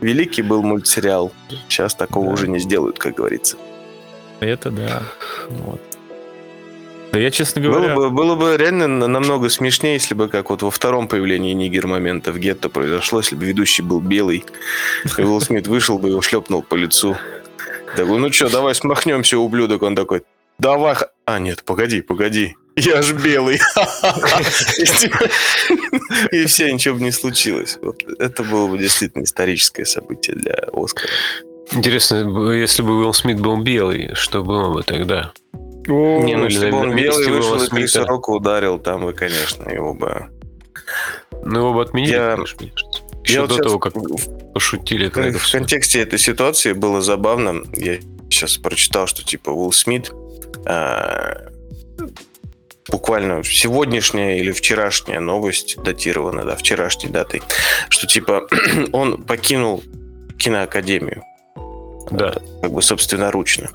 великий 0.00 0.42
был 0.42 0.62
мультсериал. 0.62 1.32
Сейчас 1.68 1.94
такого 1.94 2.26
да. 2.26 2.32
уже 2.32 2.48
не 2.48 2.58
сделают, 2.58 2.98
как 2.98 3.14
говорится. 3.14 3.56
Это 4.40 4.70
да. 4.70 5.02
Вот. 5.48 5.80
Да 7.12 7.18
я, 7.18 7.30
честно 7.30 7.60
говоря... 7.60 7.94
Было 7.94 8.08
бы, 8.08 8.10
было 8.10 8.34
бы 8.36 8.56
реально 8.56 8.86
намного 8.86 9.48
смешнее, 9.48 9.94
если 9.94 10.14
бы, 10.14 10.28
как 10.28 10.50
вот 10.50 10.62
во 10.62 10.70
втором 10.70 11.08
появлении 11.08 11.52
Нигер 11.52 11.86
момента 11.86 12.32
в 12.32 12.38
гетто 12.38 12.68
произошло, 12.68 13.18
если 13.18 13.34
бы 13.34 13.44
ведущий 13.44 13.82
был 13.82 14.00
белый, 14.00 14.44
и 15.18 15.20
Уилл 15.20 15.40
Смит 15.40 15.66
вышел 15.66 15.98
бы 15.98 16.08
и 16.08 16.10
его 16.12 16.20
шлепнул 16.20 16.62
по 16.62 16.76
лицу. 16.76 17.16
Такой, 17.96 18.18
ну 18.18 18.32
что, 18.32 18.48
давай 18.50 18.74
смахнемся, 18.74 19.38
ублюдок. 19.38 19.82
Он 19.82 19.94
такой, 19.94 20.22
давай... 20.58 20.94
А, 21.24 21.38
нет, 21.38 21.64
погоди, 21.64 22.02
погоди. 22.02 22.56
Я 22.76 23.02
ж 23.02 23.12
белый. 23.12 23.60
И 26.32 26.44
все, 26.46 26.72
ничего 26.72 26.94
бы 26.94 27.02
не 27.02 27.10
случилось. 27.10 27.78
Это 28.18 28.42
было 28.42 28.68
бы 28.68 28.78
действительно 28.78 29.24
историческое 29.24 29.84
событие 29.84 30.36
для 30.36 30.54
Оскара. 30.72 31.10
Интересно, 31.72 32.50
если 32.52 32.82
бы 32.82 32.98
Уилл 32.98 33.12
Смит 33.12 33.40
был 33.40 33.56
белый, 33.58 34.14
что 34.14 34.42
было 34.42 34.72
бы 34.72 34.82
тогда? 34.82 35.32
Не, 35.86 36.36
ну 36.36 36.44
если 36.44 36.70
бы 36.70 36.78
он 36.78 36.96
белый 36.96 37.28
вышел 37.28 37.62
и 37.62 37.68
Криса 37.68 38.04
Рока 38.06 38.30
ударил, 38.30 38.78
там 38.78 39.04
бы, 39.04 39.12
конечно, 39.12 39.68
его 39.68 39.94
бы... 39.94 40.28
Ну, 41.44 41.58
его 41.58 41.74
бы 41.74 41.82
отменили, 41.82 42.16
конечно, 42.16 42.68
еще 43.24 43.46
до 43.46 43.58
того, 43.58 43.78
как 43.78 43.94
пошутили. 44.54 45.08
В, 45.08 45.38
в 45.38 45.52
контексте 45.52 46.00
этой 46.00 46.18
ситуации 46.18 46.72
было 46.72 47.00
забавно. 47.00 47.62
Я 47.74 47.98
сейчас 48.30 48.56
прочитал, 48.58 49.06
что 49.06 49.24
типа 49.24 49.50
Уилл 49.50 49.72
Смит 49.72 50.12
а, 50.66 51.50
буквально 52.88 53.42
сегодняшняя 53.44 54.38
или 54.38 54.52
вчерашняя 54.52 55.20
новость 55.20 55.76
датирована, 55.82 56.44
да, 56.44 56.56
вчерашней 56.56 57.10
датой, 57.10 57.42
что 57.88 58.06
типа 58.06 58.46
он 58.92 59.22
покинул 59.22 59.82
киноакадемию. 60.38 61.22
Да. 62.10 62.34
Как 62.62 62.72
бы 62.72 62.82
собственноручно. 62.82 63.70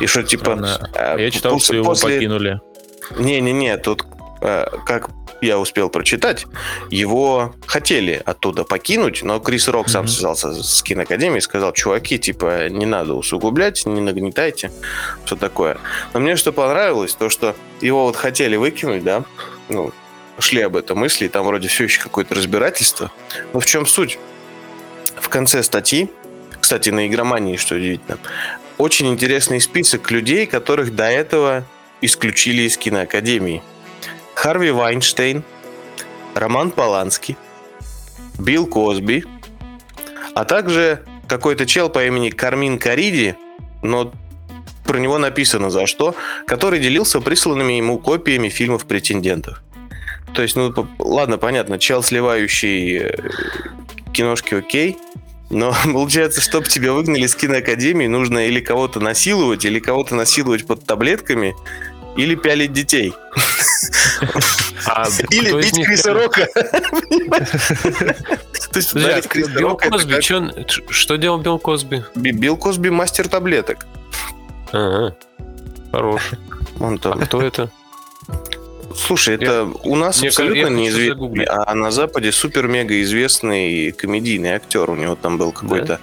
И 0.00 0.06
что 0.06 0.24
типа... 0.24 0.56
Странно. 0.56 0.90
А, 0.94 1.16
Я 1.16 1.30
читал, 1.30 1.52
после, 1.52 1.66
что 1.66 1.74
его 1.74 1.86
после... 1.86 2.16
покинули. 2.16 2.60
Не-не-не, 3.16 3.76
тут 3.76 4.02
как 4.40 5.10
я 5.40 5.58
успел 5.58 5.88
прочитать, 5.90 6.46
его 6.90 7.54
хотели 7.66 8.22
оттуда 8.24 8.64
покинуть, 8.64 9.22
но 9.22 9.38
Крис 9.38 9.68
Рок 9.68 9.88
сам 9.88 10.08
связался 10.08 10.62
с 10.62 10.82
киноакадемией 10.82 11.38
и 11.38 11.42
сказал, 11.42 11.72
чуваки, 11.72 12.18
типа, 12.18 12.68
не 12.68 12.86
надо 12.86 13.14
усугублять, 13.14 13.84
не 13.86 14.00
нагнетайте, 14.00 14.70
все 15.24 15.36
такое. 15.36 15.78
Но 16.14 16.20
мне 16.20 16.36
что 16.36 16.52
понравилось, 16.52 17.14
то, 17.14 17.28
что 17.28 17.54
его 17.80 18.04
вот 18.04 18.16
хотели 18.16 18.56
выкинуть, 18.56 19.04
да, 19.04 19.24
ну, 19.68 19.92
шли 20.38 20.62
об 20.62 20.76
этом 20.76 20.98
мысли, 20.98 21.26
и 21.26 21.28
там 21.28 21.46
вроде 21.46 21.68
все 21.68 21.84
еще 21.84 22.00
какое-то 22.00 22.34
разбирательство. 22.34 23.10
Но 23.52 23.60
в 23.60 23.66
чем 23.66 23.86
суть? 23.86 24.18
В 25.16 25.28
конце 25.28 25.62
статьи, 25.62 26.10
кстати, 26.60 26.90
на 26.90 27.06
игромании, 27.06 27.56
что 27.56 27.76
удивительно, 27.76 28.18
очень 28.78 29.08
интересный 29.08 29.60
список 29.60 30.10
людей, 30.10 30.46
которых 30.46 30.94
до 30.94 31.04
этого 31.04 31.64
исключили 32.02 32.62
из 32.62 32.76
киноакадемии. 32.76 33.62
Харви 34.46 34.70
Вайнштейн, 34.70 35.42
Роман 36.36 36.70
Поланский, 36.70 37.36
Билл 38.38 38.68
Косби, 38.68 39.24
а 40.36 40.44
также 40.44 41.02
какой-то 41.26 41.66
чел 41.66 41.90
по 41.90 42.06
имени 42.06 42.30
Кармин 42.30 42.78
Кариди, 42.78 43.34
но 43.82 44.12
про 44.84 44.98
него 44.98 45.18
написано 45.18 45.68
за 45.70 45.86
что, 45.86 46.14
который 46.46 46.78
делился 46.78 47.20
присланными 47.20 47.72
ему 47.72 47.98
копиями 47.98 48.48
фильмов 48.48 48.86
претендентов. 48.86 49.64
То 50.32 50.42
есть, 50.42 50.54
ну, 50.54 50.72
ладно, 51.00 51.38
понятно, 51.38 51.80
чел, 51.80 52.04
сливающий 52.04 52.98
э, 52.98 53.16
киношки 54.12 54.54
окей, 54.54 54.96
но 55.50 55.74
получается, 55.84 56.40
чтобы 56.40 56.68
тебя 56.68 56.92
выгнали 56.92 57.24
из 57.24 57.34
киноакадемии, 57.34 58.06
нужно 58.06 58.46
или 58.46 58.60
кого-то 58.60 59.00
насиловать, 59.00 59.64
или 59.64 59.80
кого-то 59.80 60.14
насиловать 60.14 60.68
под 60.68 60.84
таблетками, 60.84 61.56
или 62.16 62.34
пялить 62.34 62.72
детей. 62.72 63.14
А 64.86 65.06
Или 65.30 65.52
бить 65.60 65.74
Криса 65.86 66.14
Рока. 66.14 66.46
То 68.72 68.76
есть 68.76 68.94
ударить 68.94 69.28
Криса 69.28 69.60
Рока. 69.60 69.90
Что 70.90 71.16
делал 71.16 71.38
Билл 71.38 71.58
Косби? 71.58 72.04
Билл 72.14 72.56
Косби 72.56 72.90
мастер 72.90 73.28
таблеток. 73.28 73.86
Ага. 74.72 75.14
Он 76.80 76.98
там. 76.98 77.20
А 77.20 77.26
кто 77.26 77.42
это? 77.42 77.70
Слушай, 78.94 79.34
это 79.34 79.70
у 79.82 79.94
нас 79.96 80.22
абсолютно 80.22 80.68
неизвестный, 80.68 81.44
а 81.44 81.74
на 81.74 81.90
Западе 81.90 82.32
супер-мега 82.32 83.02
известный 83.02 83.92
комедийный 83.92 84.50
актер. 84.54 84.90
У 84.90 84.94
него 84.96 85.16
там 85.16 85.38
был 85.38 85.52
какой-то 85.52 86.00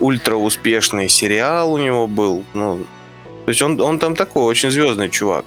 ультра 0.00 0.36
успешный 0.36 1.08
сериал 1.08 1.72
у 1.72 1.78
него 1.78 2.06
был. 2.06 2.44
Ну, 2.54 2.86
то 3.46 3.50
есть 3.50 3.62
он, 3.62 3.80
он 3.80 3.98
там 3.98 4.14
такой 4.14 4.42
очень 4.44 4.70
звездный 4.70 5.08
чувак. 5.08 5.44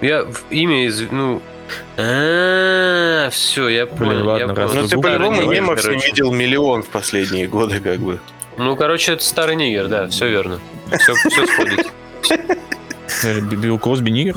Я 0.00 0.26
имя, 0.50 0.86
из, 0.86 1.00
ну, 1.10 1.42
А, 1.96 3.28
все, 3.30 3.68
я 3.68 3.86
понял. 3.86 4.24
ладно, 4.24 4.54
раз 4.54 4.72
Ну 4.74 4.86
ты 4.86 4.96
по-любому 4.98 5.50
мемов 5.50 5.84
видел 5.84 6.30
миллион 6.32 6.82
в 6.84 6.88
последние 6.88 7.48
годы, 7.48 7.80
как 7.80 7.98
бы. 7.98 8.20
Ну, 8.58 8.76
короче, 8.76 9.12
это 9.14 9.24
старый 9.24 9.56
нигер, 9.56 9.88
да, 9.88 10.06
все 10.08 10.28
верно. 10.28 10.60
Все, 10.98 11.14
все 11.14 11.46
сходит. 11.46 11.86
Э, 13.24 13.40
Билл 13.40 13.78
Косби 13.78 14.10
нигер? 14.10 14.36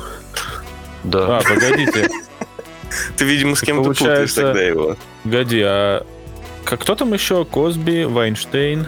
Да. 1.04 1.38
А, 1.38 1.42
погодите, 1.42 2.08
Ты, 3.16 3.24
видимо, 3.24 3.54
с 3.56 3.60
кем-то 3.60 3.82
путаешь 3.84 3.98
получается- 3.98 4.42
тогда 4.42 4.62
его. 4.62 4.96
погоди, 5.22 5.62
а 5.64 6.06
как 6.64 6.80
кто 6.80 6.94
там 6.94 7.12
еще? 7.14 7.44
Косби, 7.44 8.04
Вайнштейн? 8.04 8.86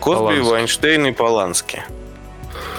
Косби. 0.00 0.40
Вайнштейн 0.40 1.06
и 1.06 1.12
Полански. 1.12 1.82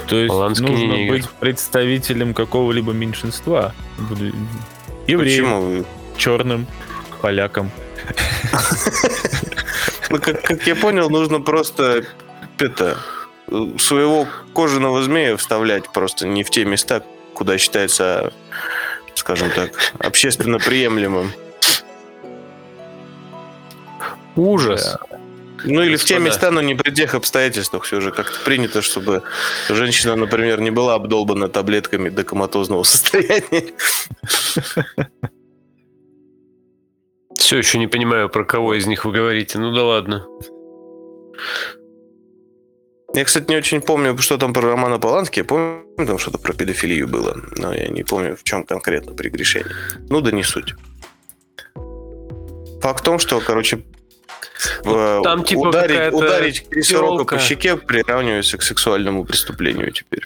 То 0.09 0.15
есть 0.17 0.29
Полански 0.29 0.63
не 0.63 0.69
нужно 0.71 0.93
нигер. 0.93 1.11
быть 1.13 1.29
представителем 1.29 2.33
какого-либо 2.33 2.91
меньшинства. 2.93 3.73
Евреем, 5.07 5.45
Почему? 5.45 5.85
черным, 6.17 6.67
полякам. 7.21 7.71
Ну, 10.09 10.17
как, 10.19 10.65
я 10.65 10.75
понял, 10.75 11.09
нужно 11.09 11.39
просто 11.39 12.03
это 12.57 12.97
своего 13.77 14.27
кожаного 14.53 15.03
змея 15.03 15.37
вставлять 15.37 15.87
просто 15.89 16.27
не 16.27 16.43
в 16.43 16.49
те 16.49 16.65
места, 16.65 17.03
куда 17.35 17.57
считается, 17.59 18.33
скажем 19.13 19.51
так, 19.51 19.71
общественно 19.99 20.57
приемлемым. 20.57 21.31
Ужас. 24.35 24.97
Ну 25.65 25.81
или 25.81 25.95
в 25.95 26.03
те 26.03 26.15
Господа. 26.15 26.19
места, 26.19 26.51
но 26.51 26.61
не 26.61 26.75
при 26.75 26.91
тех 26.91 27.15
обстоятельствах 27.15 27.83
все 27.83 28.01
же. 28.01 28.11
Как-то 28.11 28.39
принято, 28.45 28.81
чтобы 28.81 29.23
женщина, 29.69 30.15
например, 30.15 30.61
не 30.61 30.71
была 30.71 30.95
обдолбана 30.95 31.49
таблетками 31.49 32.09
до 32.09 32.23
коматозного 32.23 32.83
состояния. 32.83 33.73
Все 37.35 37.57
еще 37.57 37.77
не 37.77 37.87
понимаю, 37.87 38.29
про 38.29 38.43
кого 38.45 38.73
из 38.73 38.85
них 38.85 39.05
вы 39.05 39.11
говорите. 39.11 39.57
Ну 39.59 39.73
да 39.73 39.83
ладно. 39.83 40.27
Я, 43.13 43.25
кстати, 43.25 43.49
не 43.49 43.57
очень 43.57 43.81
помню, 43.81 44.17
что 44.19 44.37
там 44.37 44.53
про 44.53 44.61
Романа 44.61 44.99
Полански. 44.99 45.39
Я 45.39 45.45
помню, 45.45 45.83
там 45.97 46.19
что-то 46.19 46.37
про 46.37 46.53
педофилию 46.53 47.07
было. 47.07 47.35
Но 47.57 47.73
я 47.73 47.87
не 47.87 48.03
помню, 48.03 48.35
в 48.35 48.43
чем 48.43 48.63
конкретно 48.63 49.13
прегрешение. 49.13 49.71
Ну 50.09 50.21
да 50.21 50.31
не 50.31 50.43
суть. 50.43 50.75
Факт 52.81 53.01
в 53.01 53.03
том, 53.03 53.19
что, 53.19 53.41
короче, 53.41 53.83
там, 54.83 55.43
типа, 55.43 55.59
ударить, 55.59 56.13
ударить 56.13 56.69
Криса 56.69 56.99
Рока 56.99 57.35
по 57.35 57.41
щеке 57.41 57.77
приравнивается 57.77 58.57
к 58.57 58.63
сексуальному 58.63 59.25
преступлению 59.25 59.91
теперь. 59.91 60.25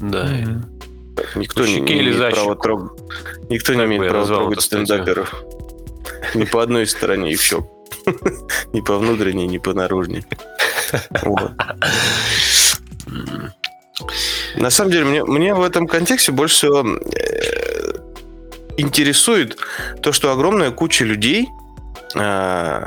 Да. 0.00 0.28
Никто 1.36 1.66
не, 1.66 1.80
не 1.80 2.00
имеет 2.00 2.34
права 2.34 2.56
трогать. 2.56 2.92
Никто 3.48 3.74
не 3.74 3.84
имеет 3.84 4.08
права 4.08 4.26
трогать 4.26 4.62
стендаперов. 4.62 5.34
Ни 6.34 6.44
по 6.44 6.62
одной 6.62 6.86
стороне 6.86 7.32
и 7.32 7.36
все. 7.36 7.68
Ни 8.72 8.80
по 8.80 8.96
внутренней, 8.98 9.46
ни 9.46 9.58
по. 9.58 9.70
М. 13.06 13.52
На 14.56 14.70
самом 14.70 14.90
деле, 14.90 15.04
мне, 15.04 15.24
мне 15.24 15.54
в 15.54 15.62
этом 15.62 15.86
контексте 15.86 16.32
больше 16.32 16.54
всего 16.54 16.84
э, 16.86 17.92
интересует 18.76 19.58
то, 20.02 20.12
что 20.12 20.32
огромная 20.32 20.70
куча 20.70 21.04
людей 21.04 21.48
э, 22.14 22.86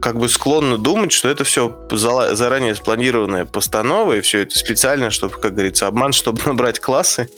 как 0.00 0.18
бы 0.18 0.28
склонна 0.28 0.78
думать, 0.78 1.12
что 1.12 1.28
это 1.28 1.44
все 1.44 1.76
заранее 1.90 2.74
спланированная 2.74 3.44
постанова, 3.44 4.14
и 4.14 4.20
все 4.20 4.40
это 4.40 4.56
специально, 4.56 5.10
чтобы, 5.10 5.38
как 5.38 5.52
говорится, 5.52 5.86
обман, 5.86 6.12
чтобы 6.12 6.40
набрать 6.46 6.80
классы. 6.80 7.28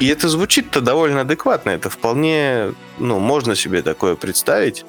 И 0.00 0.06
это 0.08 0.28
звучит-то 0.28 0.80
довольно 0.80 1.22
адекватно. 1.22 1.70
Это 1.70 1.90
вполне, 1.90 2.72
ну, 2.98 3.18
можно 3.18 3.54
себе 3.54 3.82
такое 3.82 4.14
представить. 4.14 4.84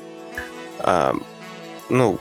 А, 0.80 1.16
ну, 1.90 2.20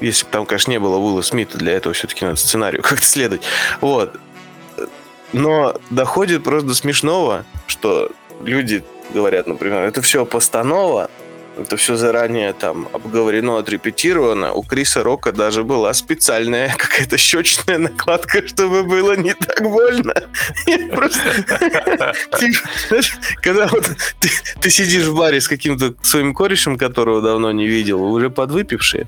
если 0.00 0.24
бы 0.24 0.30
там, 0.30 0.46
конечно, 0.46 0.70
не 0.70 0.78
было 0.78 0.96
Уилла 0.96 1.22
Смита, 1.22 1.58
для 1.58 1.72
этого 1.72 1.94
все-таки 1.94 2.24
надо 2.24 2.36
сценарию 2.36 2.82
как-то 2.84 3.06
следовать. 3.06 3.42
Вот. 3.80 4.16
Но 5.32 5.76
доходит 5.90 6.44
просто 6.44 6.68
до 6.68 6.74
смешного, 6.74 7.44
что 7.66 8.10
люди 8.42 8.84
говорят, 9.14 9.46
например, 9.46 9.82
это 9.82 10.02
все 10.02 10.26
постанова, 10.26 11.10
это 11.60 11.76
все 11.76 11.96
заранее 11.96 12.52
там 12.52 12.88
обговорено, 12.92 13.58
отрепетировано. 13.58 14.52
У 14.52 14.62
Криса 14.62 15.02
Рока 15.02 15.32
даже 15.32 15.62
была 15.62 15.92
специальная 15.94 16.74
какая-то 16.76 17.18
щечная 17.18 17.78
накладка, 17.78 18.46
чтобы 18.46 18.82
было 18.82 19.16
не 19.16 19.34
так 19.34 19.62
больно. 19.62 20.14
Просто... 20.94 21.20
Когда 23.42 23.66
вот 23.68 23.90
ты, 24.60 24.70
сидишь 24.70 25.04
в 25.04 25.16
баре 25.16 25.40
с 25.40 25.48
каким-то 25.48 25.94
своим 26.02 26.34
корешем, 26.34 26.78
которого 26.78 27.20
давно 27.20 27.52
не 27.52 27.66
видел, 27.66 28.02
уже 28.02 28.30
подвыпившие, 28.30 29.06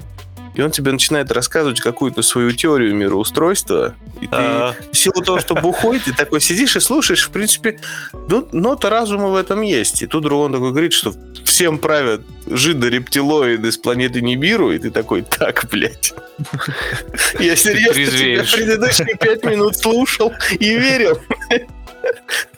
и 0.54 0.60
он 0.60 0.70
тебе 0.70 0.92
начинает 0.92 1.32
рассказывать 1.32 1.80
какую-то 1.80 2.22
свою 2.22 2.52
теорию 2.52 2.94
мироустройства, 2.94 3.94
и 4.20 4.26
ты 4.26 4.36
в 4.36 4.74
силу 4.92 5.22
того, 5.22 5.40
что 5.40 5.54
бухой, 5.54 5.98
ты 5.98 6.12
такой 6.12 6.40
сидишь 6.40 6.76
и 6.76 6.80
слушаешь, 6.80 7.26
в 7.26 7.30
принципе, 7.30 7.80
ну, 8.28 8.46
нота 8.52 8.90
разума 8.90 9.28
в 9.28 9.36
этом 9.36 9.62
есть. 9.62 10.02
И 10.02 10.06
тут 10.06 10.24
другой 10.24 10.52
такой 10.52 10.70
говорит, 10.70 10.92
что 10.92 11.14
всем 11.62 11.79
правят 11.79 12.22
жидо-рептилоиды 12.48 13.70
с 13.70 13.77
планеты 13.77 14.20
Нибиру, 14.20 14.72
и 14.72 14.79
ты 14.79 14.90
такой, 14.90 15.22
так, 15.22 15.68
блядь. 15.70 16.12
Я 17.38 17.55
серьезно 17.55 18.05
тебя 18.05 18.42
предыдущие 18.42 19.16
пять 19.16 19.44
минут 19.44 19.77
слушал 19.77 20.33
и 20.51 20.77
верил. 20.77 21.20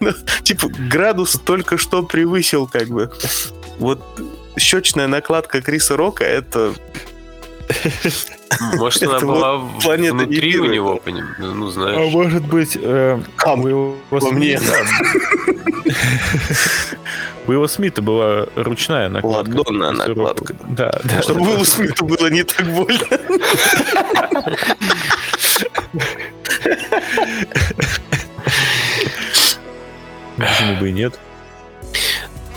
Ну, 0.00 0.12
Типа, 0.42 0.68
градус 0.68 1.38
только 1.44 1.76
что 1.76 2.02
превысил, 2.02 2.66
как 2.66 2.88
бы. 2.88 3.12
Вот 3.78 4.00
щечная 4.56 5.06
накладка 5.06 5.60
Криса 5.60 5.98
Рока, 5.98 6.24
это 6.24 6.74
Может, 8.76 9.02
Это 9.02 9.16
она 9.16 9.26
вот 9.26 9.34
была 9.34 9.58
планета 9.82 10.14
внутри 10.14 10.58
у 10.58 10.66
него, 10.66 11.00
ну, 11.38 11.68
А 11.68 11.70
знаешь. 11.70 12.12
может 12.12 12.44
быть, 12.46 12.78
э, 12.80 13.20
у 13.74 13.94
по 14.10 14.30
мне. 14.30 14.58
Смита- 14.58 14.86
у 17.46 17.50
Уилла 17.50 17.66
Смита 17.66 18.00
была 18.00 18.46
ручная 18.54 19.08
накладка. 19.08 19.56
Ладонная 19.56 19.90
накладка. 19.92 20.54
Да, 20.68 20.98
да. 21.04 21.22
Чтобы 21.22 21.40
Уиллу 21.42 21.64
Смиту 21.64 22.04
было 22.04 22.28
не 22.30 22.42
так 22.44 22.66
больно. 22.66 23.06
Почему 30.36 30.76
бы 30.76 30.88
и 30.88 30.92
нет? 30.92 31.18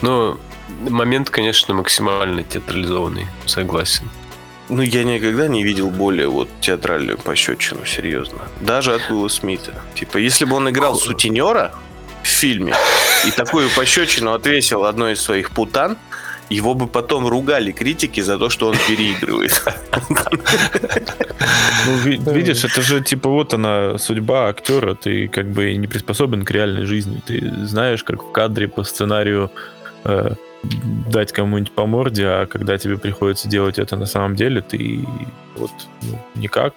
Ну, 0.01 0.39
момент, 0.89 1.29
конечно, 1.29 1.73
максимально 1.73 2.43
театрализованный, 2.43 3.27
согласен. 3.45 4.09
Ну, 4.69 4.81
я 4.81 5.03
никогда 5.03 5.47
не 5.47 5.63
видел 5.63 5.89
более 5.89 6.27
вот 6.27 6.49
театральную 6.59 7.17
пощечину, 7.17 7.85
серьезно. 7.85 8.39
Даже 8.61 8.93
от 8.95 9.09
Уилла 9.09 9.29
Смита. 9.29 9.73
Типа, 9.95 10.17
если 10.17 10.45
бы 10.45 10.55
он 10.55 10.69
играл 10.69 10.95
сутенера 10.97 11.71
в 12.23 12.27
фильме 12.27 12.73
и 13.25 13.31
такую 13.31 13.69
пощечину 13.69 14.33
отвесил 14.33 14.83
одной 14.83 15.13
из 15.13 15.21
своих 15.21 15.51
путан, 15.51 15.97
его 16.49 16.73
бы 16.73 16.87
потом 16.87 17.27
ругали 17.27 17.71
критики 17.71 18.21
за 18.21 18.37
то, 18.37 18.49
что 18.49 18.67
он 18.67 18.75
переигрывает. 18.87 19.63
Ну, 21.85 21.95
ви- 22.03 22.19
видишь, 22.33 22.63
это 22.65 22.81
же 22.81 23.01
типа 23.01 23.29
вот 23.29 23.53
она 23.53 23.97
судьба 23.97 24.47
актера. 24.49 24.95
Ты 24.95 25.27
как 25.27 25.47
бы 25.49 25.73
не 25.75 25.87
приспособлен 25.87 26.43
к 26.45 26.51
реальной 26.51 26.85
жизни. 26.85 27.21
Ты 27.25 27.51
знаешь, 27.65 28.03
как 28.03 28.23
в 28.23 28.31
кадре 28.31 28.67
по 28.67 28.83
сценарию 28.83 29.51
э, 30.03 30.31
дать 31.09 31.31
кому-нибудь 31.31 31.71
по 31.71 31.85
морде, 31.85 32.27
а 32.27 32.45
когда 32.45 32.77
тебе 32.77 32.97
приходится 32.97 33.47
делать 33.47 33.79
это 33.79 33.95
на 33.95 34.05
самом 34.05 34.35
деле, 34.35 34.61
ты 34.61 35.05
вот 35.55 35.71
ну, 36.03 36.19
никак. 36.35 36.73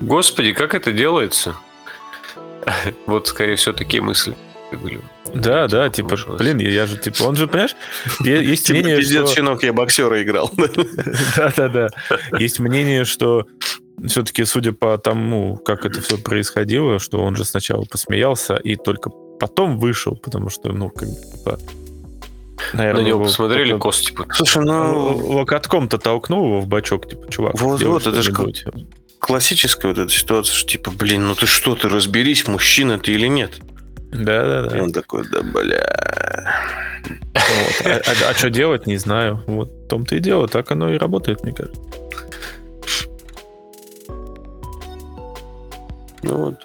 Господи, 0.00 0.52
как 0.52 0.74
это 0.74 0.92
делается? 0.92 1.54
Вот, 3.06 3.28
скорее 3.28 3.56
всего, 3.56 3.74
такие 3.74 4.02
мысли 4.02 4.36
были. 4.76 5.00
Да, 5.34 5.68
да, 5.68 5.88
типа, 5.88 6.14
Ужас. 6.14 6.38
блин, 6.38 6.58
я, 6.58 6.86
же, 6.86 6.96
типа, 6.96 7.22
он 7.22 7.36
же, 7.36 7.46
понимаешь, 7.46 7.76
есть 8.20 8.66
Типа, 8.66 8.78
мнение, 8.78 8.96
пиздец, 8.98 9.30
щенок, 9.30 9.62
я 9.62 9.72
боксера 9.72 10.22
играл. 10.22 10.50
Да-да-да. 11.36 11.88
Есть 12.38 12.58
мнение, 12.58 13.04
что 13.04 13.46
все-таки, 14.06 14.44
судя 14.44 14.72
по 14.72 14.96
тому, 14.98 15.56
как 15.56 15.84
это 15.84 16.00
все 16.00 16.18
происходило, 16.18 16.98
что 16.98 17.22
он 17.22 17.36
же 17.36 17.44
сначала 17.44 17.84
посмеялся 17.84 18.56
и 18.56 18.76
только 18.76 19.10
потом 19.10 19.78
вышел, 19.78 20.16
потому 20.16 20.50
что, 20.50 20.72
ну, 20.72 20.90
как 20.90 21.08
бы, 21.08 21.58
типа, 22.70 22.76
На 22.76 22.82
наверное, 22.82 23.04
него 23.04 23.18
его 23.18 23.24
посмотрели, 23.24 23.68
кто-то 23.70 23.82
кост, 23.82 24.06
типа, 24.06 24.26
Слушай, 24.32 24.64
ну, 24.64 25.16
локотком-то 25.38 25.98
толкнул 25.98 26.46
его 26.46 26.60
в 26.60 26.66
бачок, 26.66 27.08
типа, 27.08 27.30
чувак. 27.30 27.60
Вот, 27.60 27.82
вот, 27.82 28.06
это 28.06 28.22
ж 28.22 28.30
что-нибудь. 28.32 28.64
классическая 29.18 29.88
вот 29.88 29.98
эта 29.98 30.10
ситуация, 30.10 30.54
что 30.54 30.68
типа, 30.68 30.90
блин, 30.90 31.26
ну 31.26 31.34
ты 31.34 31.46
что, 31.46 31.74
ты 31.74 31.88
разберись, 31.88 32.46
мужчина 32.46 32.98
ты 32.98 33.12
или 33.12 33.26
нет. 33.26 33.58
И 34.12 34.16
Да-да-да. 34.16 34.82
он 34.82 34.92
такой, 34.92 35.24
да 35.28 35.42
бля. 35.42 35.86
Вот. 37.04 38.06
А, 38.28 38.34
что 38.34 38.50
делать, 38.50 38.86
не 38.86 38.96
знаю. 38.96 39.42
Вот 39.46 39.68
в 39.68 39.88
том-то 39.88 40.16
и 40.16 40.20
дело, 40.20 40.48
так 40.48 40.70
оно 40.70 40.92
и 40.92 40.98
работает, 40.98 41.42
мне 41.42 41.52
кажется. 41.52 41.80
Ну 46.22 46.36
вот. 46.36 46.56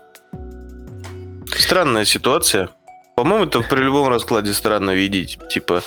Странная 1.57 2.05
ситуация. 2.05 2.69
По-моему, 3.15 3.45
это 3.45 3.61
при 3.61 3.79
любом 3.79 4.09
раскладе 4.09 4.53
странно 4.53 4.91
видеть. 4.91 5.39
Типа, 5.49 5.83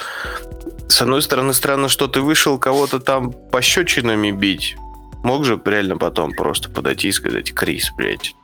с 0.88 1.02
одной 1.02 1.20
стороны, 1.20 1.52
странно, 1.52 1.88
что 1.88 2.08
ты 2.08 2.22
вышел 2.22 2.58
кого-то 2.58 3.00
там 3.00 3.32
пощечинами 3.32 4.30
бить. 4.30 4.76
Мог 5.22 5.44
же 5.44 5.60
реально 5.62 5.98
потом 5.98 6.32
просто 6.32 6.70
подойти 6.70 7.08
и 7.08 7.12
сказать, 7.12 7.52
Крис, 7.52 7.92
блядь, 7.96 8.34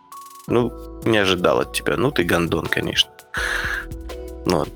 ну, 0.47 0.73
не 1.05 1.17
ожидал 1.17 1.61
от 1.61 1.73
тебя. 1.73 1.97
Ну, 1.97 2.11
ты 2.11 2.25
гандон, 2.25 2.67
конечно. 2.67 3.11
Ну, 4.45 4.67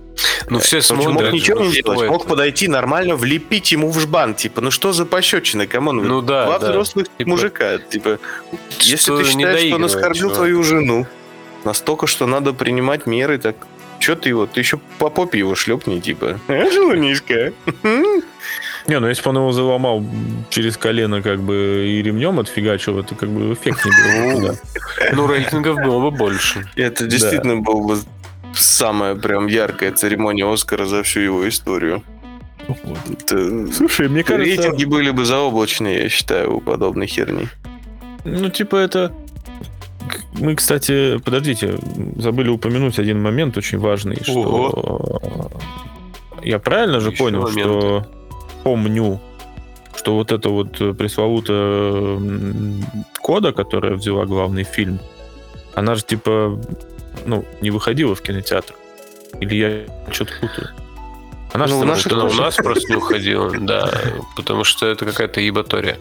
ну 0.48 0.58
все 0.58 0.80
смотрят. 0.80 1.12
Мог 1.12 1.32
ничего 1.32 1.60
не 1.60 1.72
делать. 1.72 2.08
Мог 2.08 2.26
подойти 2.26 2.66
нормально, 2.66 3.14
влепить 3.14 3.72
ему 3.72 3.90
в 3.90 4.00
жбан. 4.00 4.34
Типа, 4.34 4.62
ну 4.62 4.70
что 4.70 4.94
за 4.94 5.04
пощечина, 5.04 5.66
come 5.66 5.85
on? 5.85 5.98
Ну 5.98 6.22
да, 6.22 6.46
Два 6.46 6.58
да. 6.58 6.70
взрослых 6.70 7.08
типа, 7.18 7.28
мужика. 7.28 7.78
Типа, 7.78 8.18
если 8.80 9.16
ты 9.16 9.24
считаешь, 9.24 9.66
что 9.66 9.76
он 9.76 9.84
оскорбил 9.84 10.30
твою 10.30 10.62
жену, 10.62 11.06
настолько, 11.64 12.06
что 12.06 12.26
надо 12.26 12.54
принимать 12.54 13.04
меры, 13.04 13.36
так 13.36 13.56
что 14.08 14.16
ты 14.16 14.30
его, 14.30 14.46
ты 14.46 14.60
еще 14.60 14.78
по 14.98 15.10
попе 15.10 15.38
его 15.38 15.54
шлепни, 15.54 16.00
типа. 16.00 16.40
А, 16.48 16.70
желанишка. 16.70 17.52
Не, 18.86 19.00
ну 19.00 19.06
если 19.06 19.22
бы 19.22 19.30
он 19.30 19.36
его 19.36 19.52
заломал 19.52 20.02
через 20.48 20.78
колено, 20.78 21.20
как 21.20 21.40
бы, 21.40 21.84
и 21.86 22.02
ремнем 22.02 22.40
отфигачил, 22.40 22.98
это 22.98 23.14
как 23.14 23.28
бы 23.28 23.52
эффект 23.52 23.84
не 23.84 24.40
был. 24.40 24.56
Ну, 25.12 25.26
рейтингов 25.26 25.76
было 25.76 26.10
бы 26.10 26.16
больше. 26.16 26.66
Это 26.74 27.06
действительно 27.06 27.56
был 27.56 27.86
бы 27.86 27.98
самая 28.54 29.14
прям 29.14 29.46
яркая 29.46 29.92
церемония 29.92 30.50
Оскара 30.50 30.86
за 30.86 31.02
всю 31.02 31.20
его 31.20 31.46
историю. 31.46 32.02
Это... 32.66 33.70
Слушай, 33.72 34.08
мне 34.08 34.24
кажется... 34.24 34.62
Рейтинги 34.62 34.86
были 34.86 35.10
бы 35.10 35.26
заоблачные, 35.26 36.04
я 36.04 36.08
считаю, 36.08 36.56
у 36.56 36.60
подобной 36.62 37.06
херни. 37.06 37.48
Ну, 38.24 38.48
типа, 38.48 38.76
это... 38.76 39.12
Мы, 40.32 40.54
кстати, 40.54 41.18
подождите, 41.18 41.78
забыли 42.16 42.48
упомянуть 42.48 42.98
один 42.98 43.22
момент 43.22 43.56
очень 43.56 43.78
важный, 43.78 44.18
что... 44.22 44.40
Ого. 44.40 45.50
Я 46.42 46.58
правильно 46.58 47.00
же 47.00 47.10
Еще 47.10 47.18
понял, 47.18 47.42
моменты. 47.42 47.62
что 47.62 48.06
помню, 48.62 49.20
что 49.96 50.14
вот 50.14 50.32
это 50.32 50.48
вот 50.48 50.78
пресловутая 50.96 52.18
кода, 53.20 53.52
которая 53.52 53.94
взяла 53.94 54.24
главный 54.24 54.64
фильм, 54.64 55.00
она 55.74 55.94
же 55.94 56.04
типа 56.04 56.58
ну, 57.26 57.44
не 57.60 57.70
выходила 57.70 58.14
в 58.14 58.22
кинотеатр. 58.22 58.74
Или 59.40 59.54
я 59.54 60.12
что-то 60.12 60.32
путаю? 60.40 60.68
Она 61.52 61.66
ну, 61.66 61.80
у, 61.80 61.84
нас, 61.84 62.06
у 62.06 62.34
нас 62.34 62.56
просто 62.56 62.88
не 62.90 62.96
уходила, 62.96 63.50
да, 63.58 63.90
потому 64.36 64.64
что 64.64 64.86
это 64.86 65.04
какая-то 65.06 65.40
ебатория. 65.40 65.98